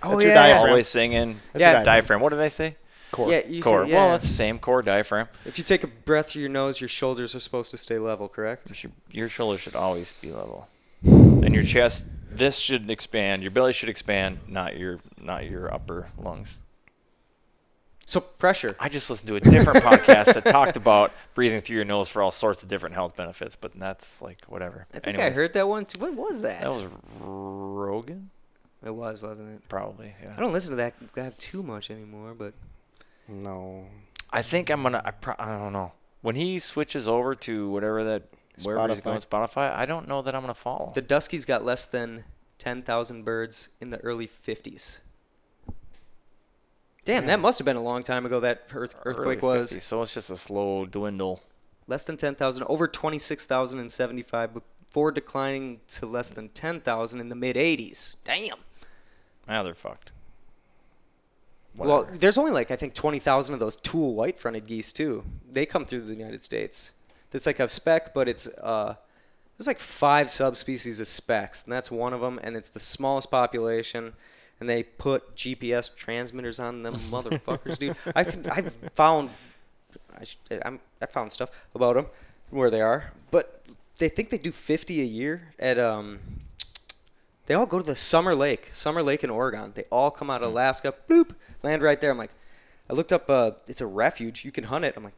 Oh 0.04 0.12
That's 0.12 0.26
yeah, 0.26 0.34
diaphragm. 0.34 0.70
always 0.70 0.88
singing. 0.88 1.40
That's 1.54 1.62
your 1.64 1.72
yeah, 1.72 1.84
diaphragm. 1.84 2.20
What 2.22 2.30
did 2.32 2.42
I 2.42 2.50
say? 2.50 2.76
Core. 3.12 3.32
Yeah, 3.32 3.42
you 3.48 3.64
core. 3.64 3.86
Say, 3.86 3.92
yeah. 3.92 3.96
Well, 4.08 4.16
it's 4.16 4.28
the 4.28 4.34
same 4.34 4.60
core 4.60 4.82
diaphragm. 4.82 5.30
if 5.46 5.58
you 5.58 5.64
take 5.64 5.84
a 5.84 5.88
breath 5.88 6.32
through 6.32 6.42
your 6.42 6.50
nose, 6.50 6.82
your 6.82 6.88
shoulders 6.90 7.34
are 7.34 7.40
supposed 7.40 7.72
to 7.72 7.78
stay 7.78 7.98
level, 7.98 8.28
correct? 8.28 8.84
You 8.84 8.92
Your 9.12 9.30
shoulders 9.30 9.62
should 9.62 9.76
always 9.76 10.12
be 10.14 10.32
level, 10.32 10.68
and 11.44 11.54
your 11.54 11.64
chest. 11.64 12.06
This 12.32 12.58
should 12.60 12.90
expand. 12.90 13.42
Your 13.42 13.52
belly 13.52 13.74
should 13.74 13.90
expand, 13.90 14.40
not 14.48 14.78
your 14.78 15.00
not 15.22 15.50
your 15.50 15.74
upper 15.74 16.10
lungs. 16.18 16.58
So 18.06 18.20
pressure. 18.20 18.76
I 18.80 18.90
just 18.90 19.08
listened 19.10 19.28
to 19.28 19.36
a 19.36 19.40
different 19.40 19.84
podcast 19.84 20.34
that 20.34 20.44
talked 20.46 20.76
about 20.78 21.12
breathing 21.36 21.62
through 21.62 21.76
your 21.76 21.86
nose 21.86 22.10
for 22.10 22.24
all 22.24 22.32
sorts 22.32 22.64
of 22.64 22.70
different 22.70 22.96
health 22.96 23.16
benefits, 23.16 23.56
but 23.56 23.78
that's 23.78 24.20
like 24.22 24.44
whatever. 24.48 24.88
I 24.94 25.00
think 25.00 25.20
I 25.20 25.30
heard 25.30 25.54
that 25.54 25.68
one. 25.68 25.86
Too. 25.86 26.00
What 26.00 26.16
was 26.16 26.42
that? 26.42 26.62
that 26.62 26.72
was 26.72 26.88
Rogan, 27.22 28.32
it 28.84 28.90
was, 28.96 29.22
wasn't 29.22 29.54
it? 29.56 29.70
probably. 29.70 30.16
Yeah. 30.24 30.34
I 30.36 30.40
don't 30.40 30.54
listen 30.54 30.72
to 30.72 30.78
that 30.78 30.94
guy 31.14 31.32
too 31.38 31.62
much 31.62 31.92
anymore, 31.92 32.34
but 32.34 32.54
No. 33.28 33.86
I 34.32 34.42
think 34.42 34.70
I'm 34.72 34.82
gonna. 34.84 35.02
I, 35.06 35.12
pro- 35.12 35.36
I 35.38 35.58
don't 35.58 35.74
know. 35.74 35.92
When 36.22 36.36
he 36.36 36.58
switches 36.60 37.08
over 37.08 37.34
to 37.36 37.70
whatever 37.70 38.04
that 38.06 38.24
wherever 38.66 38.88
he's 38.88 39.00
Spotify. 39.00 39.04
going, 39.04 39.20
Spotify. 39.20 39.76
I 39.76 39.86
don't 39.86 40.08
know 40.08 40.22
that 40.22 40.36
I'm 40.36 40.42
gonna 40.42 40.54
follow. 40.54 40.92
the 40.96 41.02
Duskies 41.02 41.46
got 41.46 41.64
less 41.66 41.88
than 41.88 42.24
ten 42.58 42.82
thousand 42.82 43.24
birds 43.24 43.70
in 43.80 43.90
the 43.90 44.00
early 44.00 44.28
'50s. 44.28 45.00
Damn, 47.06 47.26
that 47.28 47.40
must 47.40 47.58
have 47.60 47.66
been 47.66 47.78
a 47.78 47.82
long 47.84 48.04
time 48.04 48.26
ago. 48.26 48.40
That 48.40 48.66
earth, 48.74 48.94
earthquake 49.04 49.42
Early 49.42 49.60
was 49.60 49.74
50s, 49.74 49.82
so 49.82 50.02
it's 50.04 50.14
just 50.14 50.30
a 50.30 50.38
slow 50.38 50.86
dwindle. 50.86 51.42
less 51.88 52.06
than 52.06 52.18
ten 52.18 52.36
thousand, 52.36 52.64
over 52.68 52.88
twenty-six 52.88 53.48
thousand 53.48 53.80
and 53.80 53.92
seventy-five, 53.92 54.52
before 54.54 55.12
declining 55.12 55.80
to 55.88 56.06
less 56.06 56.30
than 56.30 56.50
ten 56.50 56.82
thousand 56.82 57.20
in 57.22 57.30
the 57.30 57.36
mid 57.36 57.56
'80s. 57.56 58.16
Damn. 58.24 58.58
Now 59.48 59.64
they're 59.64 59.74
fucked. 59.74 60.12
Well, 61.76 62.08
there's 62.14 62.38
only 62.38 62.52
like 62.52 62.70
I 62.72 62.76
think 62.76 62.94
twenty 62.94 63.20
thousand 63.20 63.54
of 63.54 63.60
those 63.60 63.76
Tule 63.78 64.14
white-fronted 64.14 64.68
geese 64.68 64.92
too. 64.92 65.24
They 65.50 65.66
come 65.66 65.86
through 65.86 66.02
the 66.02 66.14
United 66.14 66.44
States. 66.44 66.92
It's 67.32 67.46
like 67.46 67.60
a 67.60 67.70
speck, 67.70 68.14
but 68.14 68.28
it's 68.28 68.48
uh, 68.48 68.96
there's 69.58 69.68
like 69.68 69.80
five 69.80 70.30
subspecies 70.30 71.00
of 71.00 71.08
specks, 71.08 71.66
and 71.66 71.74
that's 71.74 71.92
one 71.92 72.14
of 72.14 72.22
them, 72.22 72.40
and 72.44 72.56
it's 72.56 72.70
the 72.70 72.80
smallest 72.80 73.30
population. 73.30 74.14
And 74.60 74.68
they 74.68 74.84
put 74.84 75.38
GPS 75.38 75.96
transmitters 75.96 76.60
on 76.60 76.84
them 76.84 76.96
motherfuckers, 77.12 77.78
dude. 77.78 77.96
I 78.14 78.26
can, 78.26 78.46
I've 78.50 78.74
found 78.94 79.30
I, 80.20 80.60
I'm, 80.66 80.80
I 81.02 81.06
found 81.06 81.32
stuff 81.32 81.50
about 81.74 81.96
them 81.96 82.08
where 82.50 82.70
they 82.70 82.82
are, 82.82 83.12
but 83.32 83.64
they 83.98 84.10
think 84.10 84.30
they 84.30 84.38
do 84.38 84.52
50 84.52 85.02
a 85.02 85.06
year 85.06 85.54
at 85.60 85.80
um. 85.80 86.20
They 87.46 87.56
all 87.56 87.66
go 87.66 87.80
to 87.80 87.86
the 87.86 87.96
Summer 87.96 88.36
Lake, 88.36 88.70
Summer 88.72 89.02
Lake 89.02 89.24
in 89.24 89.32
Oregon. 89.32 89.72
They 89.74 89.86
all 89.92 90.12
come 90.12 90.30
out 90.30 90.44
of 90.44 90.52
Alaska, 90.52 90.94
bloop, 91.10 91.32
land 91.64 91.82
right 91.82 92.00
there. 92.00 92.12
I'm 92.12 92.18
like, 92.18 92.30
I 92.88 92.94
looked 92.94 93.12
up. 93.12 93.28
Uh, 93.28 93.52
it's 93.66 93.82
a 93.82 93.88
refuge. 93.88 94.46
You 94.46 94.52
can 94.52 94.66
hunt 94.66 94.86
it. 94.86 94.94
I'm 94.96 95.04
like, 95.04 95.16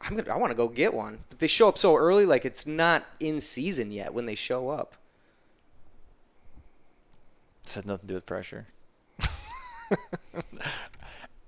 I'm 0.00 0.16
gonna, 0.16 0.32
I 0.32 0.36
want 0.36 0.50
to 0.50 0.54
go 0.56 0.68
get 0.68 0.94
one. 0.94 1.18
But 1.30 1.38
they 1.40 1.46
show 1.46 1.68
up 1.68 1.78
so 1.78 1.96
early, 1.96 2.26
like 2.26 2.44
it's 2.44 2.66
not 2.66 3.04
in 3.20 3.40
season 3.40 3.90
yet 3.92 4.12
when 4.14 4.26
they 4.26 4.34
show 4.34 4.68
up. 4.70 4.94
This 7.64 7.74
had 7.74 7.86
nothing 7.86 8.02
to 8.02 8.06
do 8.08 8.14
with 8.14 8.26
pressure. 8.26 8.66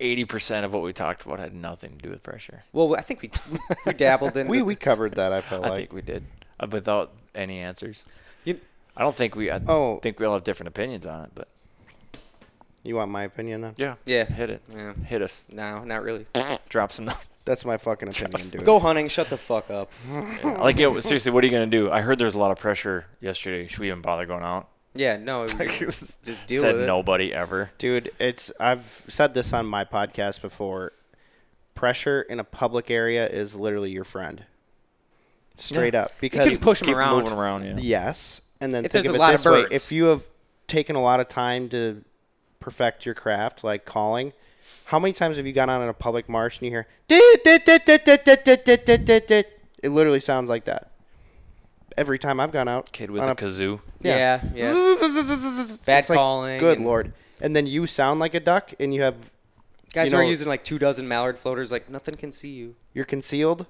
Eighty 0.00 0.24
percent 0.24 0.64
of 0.64 0.72
what 0.72 0.82
we 0.84 0.92
talked 0.92 1.24
about 1.26 1.40
had 1.40 1.54
nothing 1.54 1.96
to 1.98 2.02
do 2.02 2.10
with 2.10 2.22
pressure. 2.22 2.62
Well, 2.72 2.94
I 2.96 3.00
think 3.00 3.20
we 3.22 3.30
we, 3.52 3.58
we 3.86 3.92
dabbled 3.92 4.36
in. 4.36 4.46
We 4.48 4.58
the- 4.58 4.64
we 4.64 4.76
covered 4.76 5.14
that. 5.16 5.32
I 5.32 5.40
felt 5.40 5.64
I 5.64 5.68
like. 5.70 5.76
think 5.78 5.92
we 5.92 6.02
did, 6.02 6.24
uh, 6.60 6.68
without 6.70 7.12
any 7.34 7.58
answers. 7.58 8.04
You- 8.44 8.60
I 8.96 9.02
don't 9.02 9.16
think 9.16 9.34
we. 9.36 9.50
I 9.50 9.60
Oh. 9.68 9.98
think 10.00 10.18
we 10.20 10.26
all 10.26 10.34
have 10.34 10.44
different 10.44 10.68
opinions 10.68 11.04
on 11.06 11.24
it, 11.24 11.30
but 11.34 11.48
You 12.84 12.94
want 12.96 13.10
my 13.10 13.24
opinion 13.24 13.60
then? 13.60 13.74
Yeah. 13.76 13.94
Yeah. 14.06 14.24
Hit 14.24 14.50
it. 14.50 14.62
Yeah. 14.72 14.94
Hit 14.94 15.20
us. 15.22 15.44
No, 15.52 15.82
not 15.84 16.02
really. 16.02 16.26
Drop 16.68 16.92
some. 16.92 17.10
That's 17.44 17.64
my 17.64 17.78
fucking 17.78 18.08
opinion, 18.08 18.50
dude. 18.50 18.64
Go 18.64 18.78
hunting. 18.78 19.08
Shut 19.08 19.30
the 19.30 19.38
fuck 19.38 19.70
up. 19.70 19.90
Yeah. 20.10 20.60
Like, 20.60 20.78
yo, 20.78 21.00
seriously, 21.00 21.32
what 21.32 21.42
are 21.42 21.46
you 21.46 21.52
gonna 21.52 21.66
do? 21.66 21.90
I 21.90 22.02
heard 22.02 22.18
there's 22.18 22.34
a 22.34 22.38
lot 22.38 22.50
of 22.50 22.58
pressure 22.58 23.06
yesterday. 23.20 23.66
Should 23.68 23.78
we 23.80 23.88
even 23.88 24.02
bother 24.02 24.26
going 24.26 24.42
out? 24.44 24.68
Yeah, 24.94 25.16
no. 25.16 25.46
just 25.46 26.22
deal 26.46 26.62
Said 26.62 26.74
with 26.74 26.82
it. 26.82 26.84
Said 26.84 26.86
nobody 26.86 27.32
ever. 27.32 27.70
Dude, 27.78 28.10
it's 28.18 28.52
I've 28.60 29.02
said 29.08 29.32
this 29.34 29.52
on 29.52 29.66
my 29.66 29.84
podcast 29.84 30.42
before. 30.42 30.92
Pressure 31.74 32.22
in 32.22 32.40
a 32.40 32.44
public 32.44 32.90
area 32.90 33.26
is 33.28 33.54
literally 33.54 33.90
your 33.90 34.04
friend. 34.04 34.44
Straight 35.56 35.94
up. 35.94 36.10
You 36.10 36.16
Because 36.20 36.48
can 36.56 36.60
push 36.60 36.80
them 36.80 36.88
Keep 36.88 36.96
around. 36.96 37.22
moving 37.24 37.38
around. 37.38 37.64
Yeah. 37.64 37.74
yes. 37.78 38.40
And 38.60 38.74
then 38.74 38.84
If 38.84 38.92
think 38.92 39.04
there's 39.04 39.14
of 39.14 39.14
a 39.14 39.16
it 39.16 39.20
lot 39.20 39.34
of 39.34 39.40
this 39.40 39.46
way. 39.46 39.62
birds. 39.62 39.86
If 39.86 39.92
you 39.92 40.04
have 40.04 40.28
taken 40.66 40.96
a 40.96 41.02
lot 41.02 41.20
of 41.20 41.28
time 41.28 41.68
to 41.70 42.04
perfect 42.60 43.06
your 43.06 43.14
craft, 43.14 43.62
like 43.64 43.84
calling, 43.84 44.32
how 44.86 44.98
many 44.98 45.12
times 45.12 45.36
have 45.36 45.46
you 45.46 45.52
gone 45.52 45.68
out 45.68 45.82
in 45.82 45.88
a 45.88 45.94
public 45.94 46.28
marsh 46.28 46.58
and 46.58 46.66
you 46.66 46.70
hear 46.70 46.86
it 49.82 49.90
literally 49.90 50.20
sounds 50.20 50.48
like 50.48 50.64
that. 50.64 50.90
Every 51.96 52.18
time 52.18 52.38
I've 52.40 52.52
gone 52.52 52.68
out, 52.68 52.92
kid 52.92 53.10
with 53.10 53.22
a, 53.22 53.32
a 53.32 53.34
kazoo. 53.34 53.80
Yeah, 54.00 54.40
yeah. 54.54 54.72
yeah. 54.72 55.76
Bad 55.84 55.98
it's 55.98 56.08
calling. 56.08 56.52
Like, 56.52 56.60
good 56.60 56.78
and 56.78 56.86
lord! 56.86 57.12
And 57.40 57.56
then 57.56 57.66
you 57.66 57.86
sound 57.86 58.20
like 58.20 58.34
a 58.34 58.40
duck, 58.40 58.72
and 58.78 58.94
you 58.94 59.02
have 59.02 59.16
guys 59.92 60.10
you 60.10 60.16
know, 60.16 60.22
are 60.22 60.24
using 60.24 60.48
like 60.48 60.64
two 60.64 60.78
dozen 60.78 61.08
mallard 61.08 61.38
floaters. 61.38 61.72
Like 61.72 61.90
nothing 61.90 62.14
can 62.14 62.30
see 62.30 62.50
you. 62.50 62.76
You're 62.94 63.04
concealed. 63.04 63.66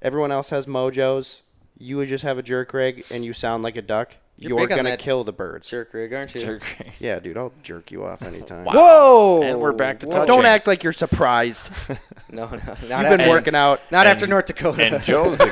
Everyone 0.00 0.32
else 0.32 0.50
has 0.50 0.66
mojos. 0.66 1.42
You 1.78 1.98
would 1.98 2.08
just 2.08 2.24
have 2.24 2.38
a 2.38 2.42
jerk 2.42 2.72
rig, 2.72 3.04
and 3.10 3.24
you 3.24 3.32
sound 3.32 3.62
like 3.62 3.76
a 3.76 3.82
duck. 3.82 4.14
You're 4.38 4.58
You're, 4.58 4.66
gonna 4.68 4.98
kill 4.98 5.24
the 5.24 5.32
birds. 5.32 5.68
Jerk 5.70 5.94
rig, 5.94 6.12
aren't 6.12 6.34
you? 6.34 6.40
Jerk. 6.42 6.62
Yeah, 7.00 7.18
dude, 7.20 7.38
I'll 7.38 7.52
jerk 7.62 7.90
you 7.90 8.04
off 8.04 8.22
anytime. 8.22 8.66
Whoa! 8.66 9.42
And 9.42 9.60
we're 9.60 9.72
back 9.72 10.00
to 10.00 10.06
Whoa. 10.06 10.12
touching. 10.12 10.26
Don't 10.26 10.44
act 10.44 10.66
like 10.66 10.82
you're 10.82 10.92
surprised. 10.92 11.70
No, 12.32 12.46
no. 12.46 12.56
Not 12.56 12.80
You've 12.80 12.90
after, 12.90 13.16
been 13.18 13.28
working 13.28 13.54
out. 13.54 13.80
Not 13.92 14.00
and- 14.06 14.08
after 14.08 14.26
North 14.26 14.46
Dakota. 14.46 14.82
And 14.84 15.02
Joe's 15.04 15.38
the 15.38 15.46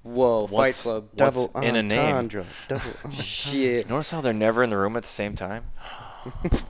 Whoa, 0.04 0.46
Fight 0.48 0.54
What's- 0.54 0.84
Club. 0.84 1.08
Double 1.16 1.52
in 1.62 1.76
a 1.76 1.82
name? 1.84 2.28
Double 2.28 2.46
entendre. 2.70 3.12
Shit. 3.12 3.90
notice 3.90 4.12
how 4.12 4.22
they're 4.22 4.32
never 4.32 4.62
in 4.64 4.70
the 4.70 4.78
room 4.78 4.96
at 4.96 5.04
the 5.04 5.10
same 5.10 5.36
time? 5.36 5.66
Oh 6.26 6.32
my 6.44 6.50
god. 6.50 6.64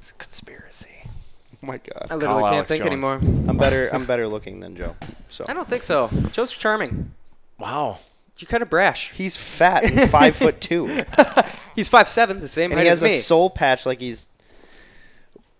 It's 0.00 0.10
a 0.10 0.14
conspiracy. 0.14 0.88
Oh 1.04 1.66
my 1.66 1.78
god. 1.78 2.06
I 2.10 2.14
literally 2.14 2.26
Call 2.26 2.40
can't 2.42 2.54
Alex 2.54 2.68
think 2.68 2.80
Jones. 2.82 2.92
anymore. 2.92 3.14
I'm 3.48 3.56
better. 3.56 3.88
I'm 3.94 4.04
better 4.06 4.26
looking 4.26 4.60
than 4.60 4.74
Joe. 4.76 4.96
So 5.36 5.44
I 5.48 5.52
don't 5.52 5.68
think 5.68 5.82
so. 5.82 6.08
Joe's 6.32 6.50
charming. 6.52 7.12
Wow. 7.58 7.98
You're 8.38 8.48
kind 8.48 8.62
of 8.62 8.70
brash. 8.70 9.12
he's 9.12 9.36
fat 9.36 9.84
and 9.84 10.10
five 10.10 10.34
foot 10.42 10.60
two, 10.60 11.02
He's 11.74 11.88
five 11.88 12.08
seven, 12.08 12.40
the 12.40 12.48
same 12.48 12.70
and 12.70 12.78
height 12.78 12.84
he 12.84 12.88
has 12.88 13.02
as 13.02 13.12
a 13.12 13.18
soul 13.18 13.48
patch 13.50 13.84
like 13.86 14.00
he's. 14.00 14.26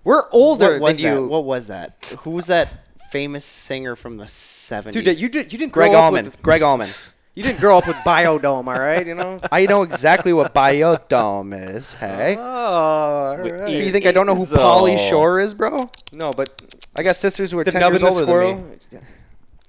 We're 0.05 0.24
older 0.31 0.72
what 0.72 0.81
was 0.81 1.01
than 1.01 1.14
that? 1.14 1.20
you. 1.20 1.29
What 1.29 1.45
was 1.45 1.66
that? 1.68 2.14
Who 2.22 2.31
was 2.31 2.47
that 2.47 2.87
famous 3.11 3.45
singer 3.45 3.97
from 3.97 4.16
the 4.18 4.29
seventies? 4.29 5.03
Dude, 5.03 5.20
you 5.20 5.29
did 5.29 5.53
you 5.53 5.59
didn't 5.59 5.72
Gregg 5.72 5.91
grow 5.91 5.99
up 5.99 6.05
Allman. 6.07 6.24
with 6.27 6.43
Gregg 6.43 6.62
Allman. 6.62 6.89
you 7.35 7.43
didn't 7.43 7.61
grow 7.61 7.79
up 7.79 7.87
with 7.87 7.97
Biodome, 7.97 8.66
all 8.66 8.79
right? 8.79 9.07
You 9.07 9.14
know. 9.14 9.41
I 9.53 9.66
know 9.66 9.83
exactly 9.83 10.33
what 10.33 10.55
biodome 10.55 11.74
is. 11.77 11.95
Hey. 11.95 12.37
Oh, 12.39 12.43
all 12.43 13.37
We 13.43 13.85
You 13.87 13.91
think 13.93 14.07
I 14.07 14.12
don't 14.12 14.27
know 14.27 14.35
who 14.35 14.45
So- 14.45 14.57
Pauly 14.59 14.99
Shore 14.99 15.41
is, 15.41 15.55
bro? 15.55 15.89
No, 16.12 16.31
but 16.31 16.62
I 16.97 17.03
got 17.03 17.16
sisters 17.16 17.51
who 17.53 17.59
are 17.59 17.64
the 17.64 17.72
ten 17.72 17.81
nub 17.81 17.93
years 17.93 18.03
and 18.03 18.11
the 18.11 18.14
older 18.14 18.24
squirrel. 18.27 18.55
than 18.57 18.70
me. 18.70 19.07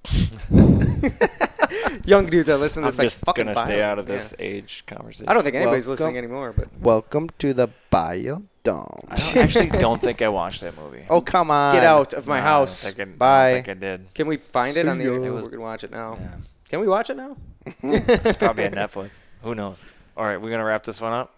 Young 2.05 2.27
dudes 2.27 2.49
are 2.49 2.57
listening 2.57 2.83
to 2.83 2.87
I'm 2.87 2.91
this 2.91 2.97
like 2.99 3.05
just 3.07 3.25
fucking 3.25 3.45
gonna 3.47 3.65
stay 3.65 3.81
out 3.81 3.99
of 3.99 4.07
yeah. 4.07 4.15
this 4.15 4.33
age 4.39 4.83
conversation. 4.87 5.27
I 5.27 5.33
don't 5.33 5.43
think 5.43 5.55
anybody's 5.55 5.87
Welcome. 5.87 6.05
listening 6.05 6.17
anymore, 6.17 6.53
but 6.55 6.67
Welcome 6.79 7.29
to 7.39 7.53
the 7.53 7.67
biodome. 7.91 8.45
I 9.09 9.15
don't, 9.15 9.35
actually 9.37 9.69
don't 9.79 10.01
think 10.01 10.21
I 10.21 10.29
watched 10.29 10.61
that 10.61 10.77
movie. 10.77 11.05
Oh 11.09 11.21
come 11.21 11.51
on! 11.51 11.73
get 11.75 11.83
out 11.83 12.13
of 12.13 12.27
my 12.27 12.39
Nah, 12.39 12.45
house. 12.45 12.85
I 12.85 12.89
don't 12.89 12.95
think 12.97 13.09
I, 13.09 13.11
I 13.11 13.17
Bye. 13.17 13.51
don't 13.53 13.63
think 13.65 13.69
I 13.69 13.79
did. 13.79 14.13
Can 14.13 14.27
we 14.27 14.37
find 14.37 14.77
it 14.77 14.87
on 14.87 14.97
the 14.97 15.03
See 15.05 15.07
internet? 15.09 15.27
It 15.29 15.31
was- 15.31 15.43
We're 15.45 15.51
gonna 15.51 15.61
watch 15.63 15.83
it 15.83 15.91
now. 15.91 16.17
Yeah. 16.19 16.27
Can 16.69 16.79
we 16.81 16.87
watch 16.87 17.09
it 17.09 17.17
now? 17.17 17.35
It's 17.83 18.37
probably 18.37 18.65
on 18.65 18.71
Netflix. 18.73 19.11
Who 19.41 19.55
knows? 19.55 19.83
All 20.15 20.25
right, 20.25 20.39
we're 20.41 20.49
gonna 20.51 20.63
wrap 20.65 20.83
this 20.85 21.01
one 21.01 21.13
up. 21.13 21.33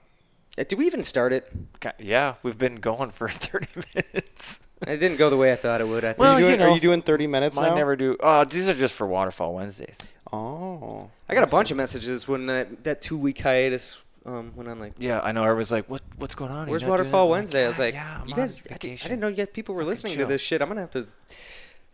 Did 0.67 0.77
we 0.77 0.85
even 0.87 1.03
start 1.03 1.31
it? 1.33 1.51
Yeah, 1.99 2.35
we've 2.43 2.57
been 2.57 2.75
going 2.75 3.11
for 3.11 3.27
30 3.29 3.67
minutes. 3.95 4.59
It 4.87 4.97
didn't 4.97 5.17
go 5.17 5.29
the 5.29 5.37
way 5.37 5.51
I 5.51 5.55
thought 5.55 5.81
it 5.81 5.87
would. 5.87 6.03
I 6.05 6.09
think. 6.09 6.19
Well, 6.19 6.35
Are 6.35 6.39
you, 6.39 6.47
you 6.47 6.57
doing, 6.57 6.69
are 6.69 6.73
you 6.73 6.79
doing 6.79 7.01
30 7.01 7.27
minutes 7.27 7.57
Mine 7.57 7.69
now? 7.69 7.75
never 7.75 7.95
do. 7.95 8.15
Oh, 8.21 8.45
these 8.45 8.69
are 8.69 8.73
just 8.73 8.93
for 8.93 9.05
Waterfowl 9.05 9.53
Wednesdays. 9.53 9.97
Oh. 10.31 11.09
I 11.27 11.33
got 11.33 11.43
a 11.43 11.47
bunch 11.47 11.71
of 11.71 11.77
messages 11.77 12.27
when 12.27 12.45
that, 12.47 12.83
that 12.85 13.01
two 13.01 13.17
week 13.17 13.39
hiatus 13.39 14.01
um, 14.25 14.53
went 14.55 14.69
on. 14.69 14.79
Like, 14.79 14.93
Yeah, 14.97 15.19
I 15.21 15.31
know. 15.31 15.43
Everyone's 15.43 15.71
like, 15.71 15.89
"What? 15.89 16.01
What's 16.17 16.35
going 16.35 16.51
on? 16.51 16.69
Where's 16.69 16.85
Waterfowl 16.85 17.23
it?" 17.23 17.25
I'm 17.25 17.31
Wednesday? 17.31 17.65
I 17.65 17.67
was 17.67 17.79
like, 17.79 17.93
yeah, 17.93 18.19
I'm 18.21 18.27
you 18.27 18.33
on 18.33 18.39
guys, 18.39 18.57
I, 18.57 18.61
did, 18.61 18.71
I 18.71 18.73
vacation." 18.75 19.09
didn't 19.09 19.21
know 19.21 19.27
yet 19.27 19.53
people 19.53 19.75
were 19.75 19.83
listening 19.83 20.17
to 20.17 20.25
this 20.25 20.41
shit. 20.41 20.61
I'm 20.61 20.67
gonna 20.67 20.81
have 20.81 20.91
to 20.91 21.07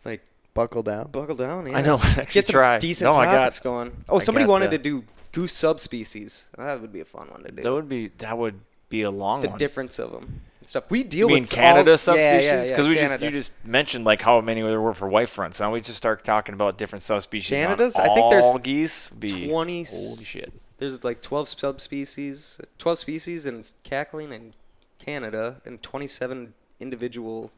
like 0.04 0.22
Buckle 0.56 0.82
down. 0.82 1.08
buckle 1.12 1.36
down. 1.36 1.66
Yeah. 1.66 1.78
I 1.78 1.80
know. 1.82 1.98
Actually, 2.02 2.24
Get 2.32 2.46
some 2.48 2.54
try. 2.54 2.78
decent 2.78 3.12
no, 3.12 3.18
I 3.20 3.26
got. 3.26 3.36
topics 3.36 3.58
going. 3.60 3.92
Oh, 4.08 4.16
I 4.16 4.18
somebody 4.20 4.46
wanted 4.46 4.70
the- 4.72 4.78
to 4.78 4.82
do 4.82 5.04
goose 5.32 5.52
subspecies. 5.52 6.48
That 6.56 6.80
would 6.80 6.92
be 6.92 7.00
a 7.00 7.04
fun 7.04 7.28
one 7.28 7.42
to 7.44 7.52
do. 7.52 7.62
That 7.62 7.72
would 7.72 7.88
be. 7.88 8.08
That 8.18 8.36
would 8.38 8.58
be 8.88 9.02
a 9.02 9.10
long 9.10 9.38
one. 9.38 9.40
the 9.42 9.48
one. 9.50 9.58
difference 9.58 9.98
of 9.98 10.12
them 10.12 10.40
and 10.60 10.68
stuff. 10.68 10.90
We 10.90 10.98
You 11.00 11.04
deal 11.04 11.28
mean 11.28 11.42
with 11.42 11.50
Canada 11.52 11.92
all, 11.92 11.98
subspecies? 11.98 12.44
Yeah, 12.44 12.56
yeah, 12.56 12.62
yeah, 12.64 12.70
Because 12.70 12.88
we 12.88 12.94
just 12.94 13.22
you 13.22 13.30
just 13.30 13.52
mentioned 13.64 14.04
like 14.04 14.22
how 14.22 14.40
many 14.40 14.62
there 14.62 14.80
were 14.80 14.94
for 14.94 15.08
white 15.08 15.28
fronts. 15.28 15.60
Now 15.60 15.72
we 15.72 15.80
just 15.80 15.96
start 15.96 16.24
talking 16.24 16.54
about 16.54 16.78
different 16.78 17.02
subspecies. 17.02 17.52
on 17.52 17.64
Canada's? 17.64 17.96
I 17.96 18.12
think 18.14 18.30
there's 18.30 18.44
all 18.44 18.58
geese. 18.58 19.08
Be 19.08 19.48
20 19.48 19.82
s- 19.82 20.08
Holy 20.14 20.24
shit! 20.24 20.52
There's 20.78 21.02
like 21.04 21.20
12 21.20 21.48
subspecies, 21.48 22.58
12 22.78 22.98
species 22.98 23.44
and 23.46 23.70
cackling 23.82 24.32
in 24.32 24.54
Canada, 24.98 25.60
and 25.64 25.82
27 25.82 26.54
individual 26.80 27.50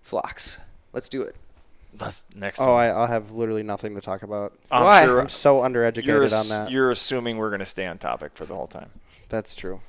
flocks. 0.00 0.60
Let's 0.92 1.08
do 1.08 1.22
it. 1.22 1.34
That's 1.94 2.24
next. 2.34 2.60
Oh, 2.60 2.72
one. 2.72 2.82
I, 2.82 2.86
I'll 2.88 3.06
have 3.06 3.32
literally 3.32 3.62
nothing 3.62 3.94
to 3.94 4.00
talk 4.00 4.22
about. 4.22 4.52
I'm 4.70 4.84
Why? 4.84 5.04
sure 5.04 5.20
I'm 5.20 5.28
so 5.28 5.60
undereducated 5.60 6.06
you're, 6.06 6.22
on 6.22 6.48
that. 6.48 6.70
you're 6.70 6.90
assuming 6.90 7.36
we're 7.36 7.50
gonna 7.50 7.66
stay 7.66 7.86
on 7.86 7.98
topic 7.98 8.32
for 8.34 8.46
the 8.46 8.54
whole 8.54 8.66
time. 8.66 8.90
That's 9.28 9.54
true. 9.54 9.80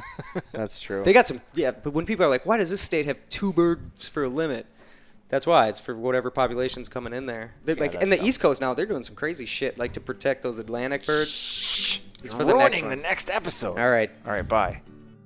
That's 0.52 0.80
true. 0.80 1.02
They 1.04 1.12
got 1.12 1.26
some, 1.26 1.40
yeah. 1.54 1.70
But 1.70 1.92
when 1.92 2.06
people 2.06 2.24
are 2.24 2.28
like, 2.28 2.46
"Why 2.46 2.56
does 2.58 2.70
this 2.70 2.80
state 2.80 3.06
have 3.06 3.18
two 3.28 3.52
birds 3.52 4.08
for 4.08 4.24
a 4.24 4.28
limit?" 4.28 4.66
That's 5.28 5.46
why 5.46 5.68
it's 5.68 5.78
for 5.78 5.94
whatever 5.94 6.30
population's 6.30 6.88
coming 6.88 7.12
in 7.12 7.26
there. 7.26 7.54
They're 7.64 7.76
like 7.76 7.94
in 7.94 8.08
the 8.08 8.16
that's 8.16 8.26
East 8.26 8.40
Coast 8.40 8.60
now, 8.60 8.72
they're 8.72 8.86
doing 8.86 9.04
some 9.04 9.14
crazy 9.14 9.44
shit, 9.44 9.78
like 9.78 9.92
to 9.92 10.00
protect 10.00 10.42
those 10.42 10.58
Atlantic 10.58 11.04
birds. 11.04 11.30
Shh, 11.30 12.00
It's 12.24 12.32
for 12.32 12.44
the 12.44 12.54
ruining 12.54 12.88
next 12.88 13.02
the 13.02 13.08
next 13.08 13.30
episode. 13.30 13.78
All 13.78 13.90
right. 13.90 14.10
All 14.26 14.32
right, 14.32 14.48
bye. 14.48 14.80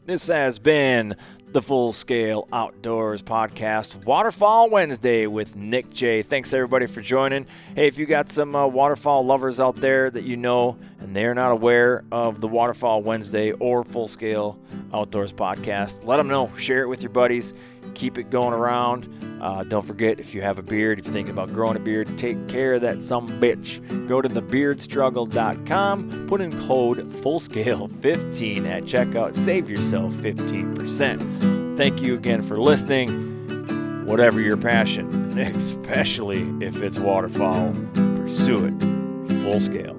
This 0.04 0.26
has 0.26 0.58
been 0.58 1.14
the 1.52 1.62
Full 1.62 1.92
Scale 1.92 2.48
Outdoors 2.52 3.22
Podcast, 3.22 4.04
Waterfowl 4.04 4.70
Wednesday 4.70 5.26
with 5.26 5.54
Nick 5.54 5.90
J. 5.90 6.22
Thanks 6.22 6.54
everybody 6.54 6.86
for 6.86 7.00
joining. 7.00 7.46
Hey, 7.74 7.86
if 7.86 7.98
you 7.98 8.06
got 8.06 8.30
some 8.30 8.56
uh, 8.56 8.66
waterfowl 8.66 9.24
lovers 9.24 9.60
out 9.60 9.76
there 9.76 10.10
that 10.10 10.24
you 10.24 10.36
know 10.36 10.76
and 11.02 11.16
they're 11.16 11.34
not 11.34 11.50
aware 11.50 12.04
of 12.12 12.40
the 12.40 12.48
Waterfowl 12.48 13.02
Wednesday 13.02 13.52
or 13.52 13.84
Full 13.84 14.08
Scale 14.08 14.58
Outdoors 14.94 15.32
Podcast, 15.32 16.04
let 16.04 16.16
them 16.16 16.28
know. 16.28 16.50
Share 16.56 16.82
it 16.82 16.86
with 16.86 17.02
your 17.02 17.10
buddies. 17.10 17.54
Keep 17.94 18.18
it 18.18 18.30
going 18.30 18.54
around. 18.54 19.08
Uh, 19.40 19.64
don't 19.64 19.84
forget, 19.84 20.20
if 20.20 20.34
you 20.34 20.42
have 20.42 20.58
a 20.58 20.62
beard, 20.62 21.00
if 21.00 21.06
you're 21.06 21.12
thinking 21.12 21.32
about 21.32 21.52
growing 21.52 21.76
a 21.76 21.80
beard, 21.80 22.16
take 22.16 22.48
care 22.48 22.74
of 22.74 22.82
that 22.82 23.02
some 23.02 23.28
bitch. 23.40 23.80
Go 24.06 24.22
to 24.22 24.28
thebeardstruggle.com, 24.28 26.26
put 26.28 26.40
in 26.40 26.52
code 26.66 26.98
FULLSCALE15 26.98 28.66
at 28.68 28.84
checkout, 28.84 29.34
save 29.34 29.68
yourself 29.68 30.12
15%. 30.14 31.76
Thank 31.76 32.00
you 32.00 32.14
again 32.14 32.42
for 32.42 32.58
listening. 32.60 34.06
Whatever 34.06 34.40
your 34.40 34.56
passion, 34.56 35.36
especially 35.40 36.42
if 36.60 36.82
it's 36.82 36.98
waterfowl, 36.98 37.72
pursue 37.94 38.66
it 38.66 38.74
full 39.42 39.58
scale. 39.58 39.98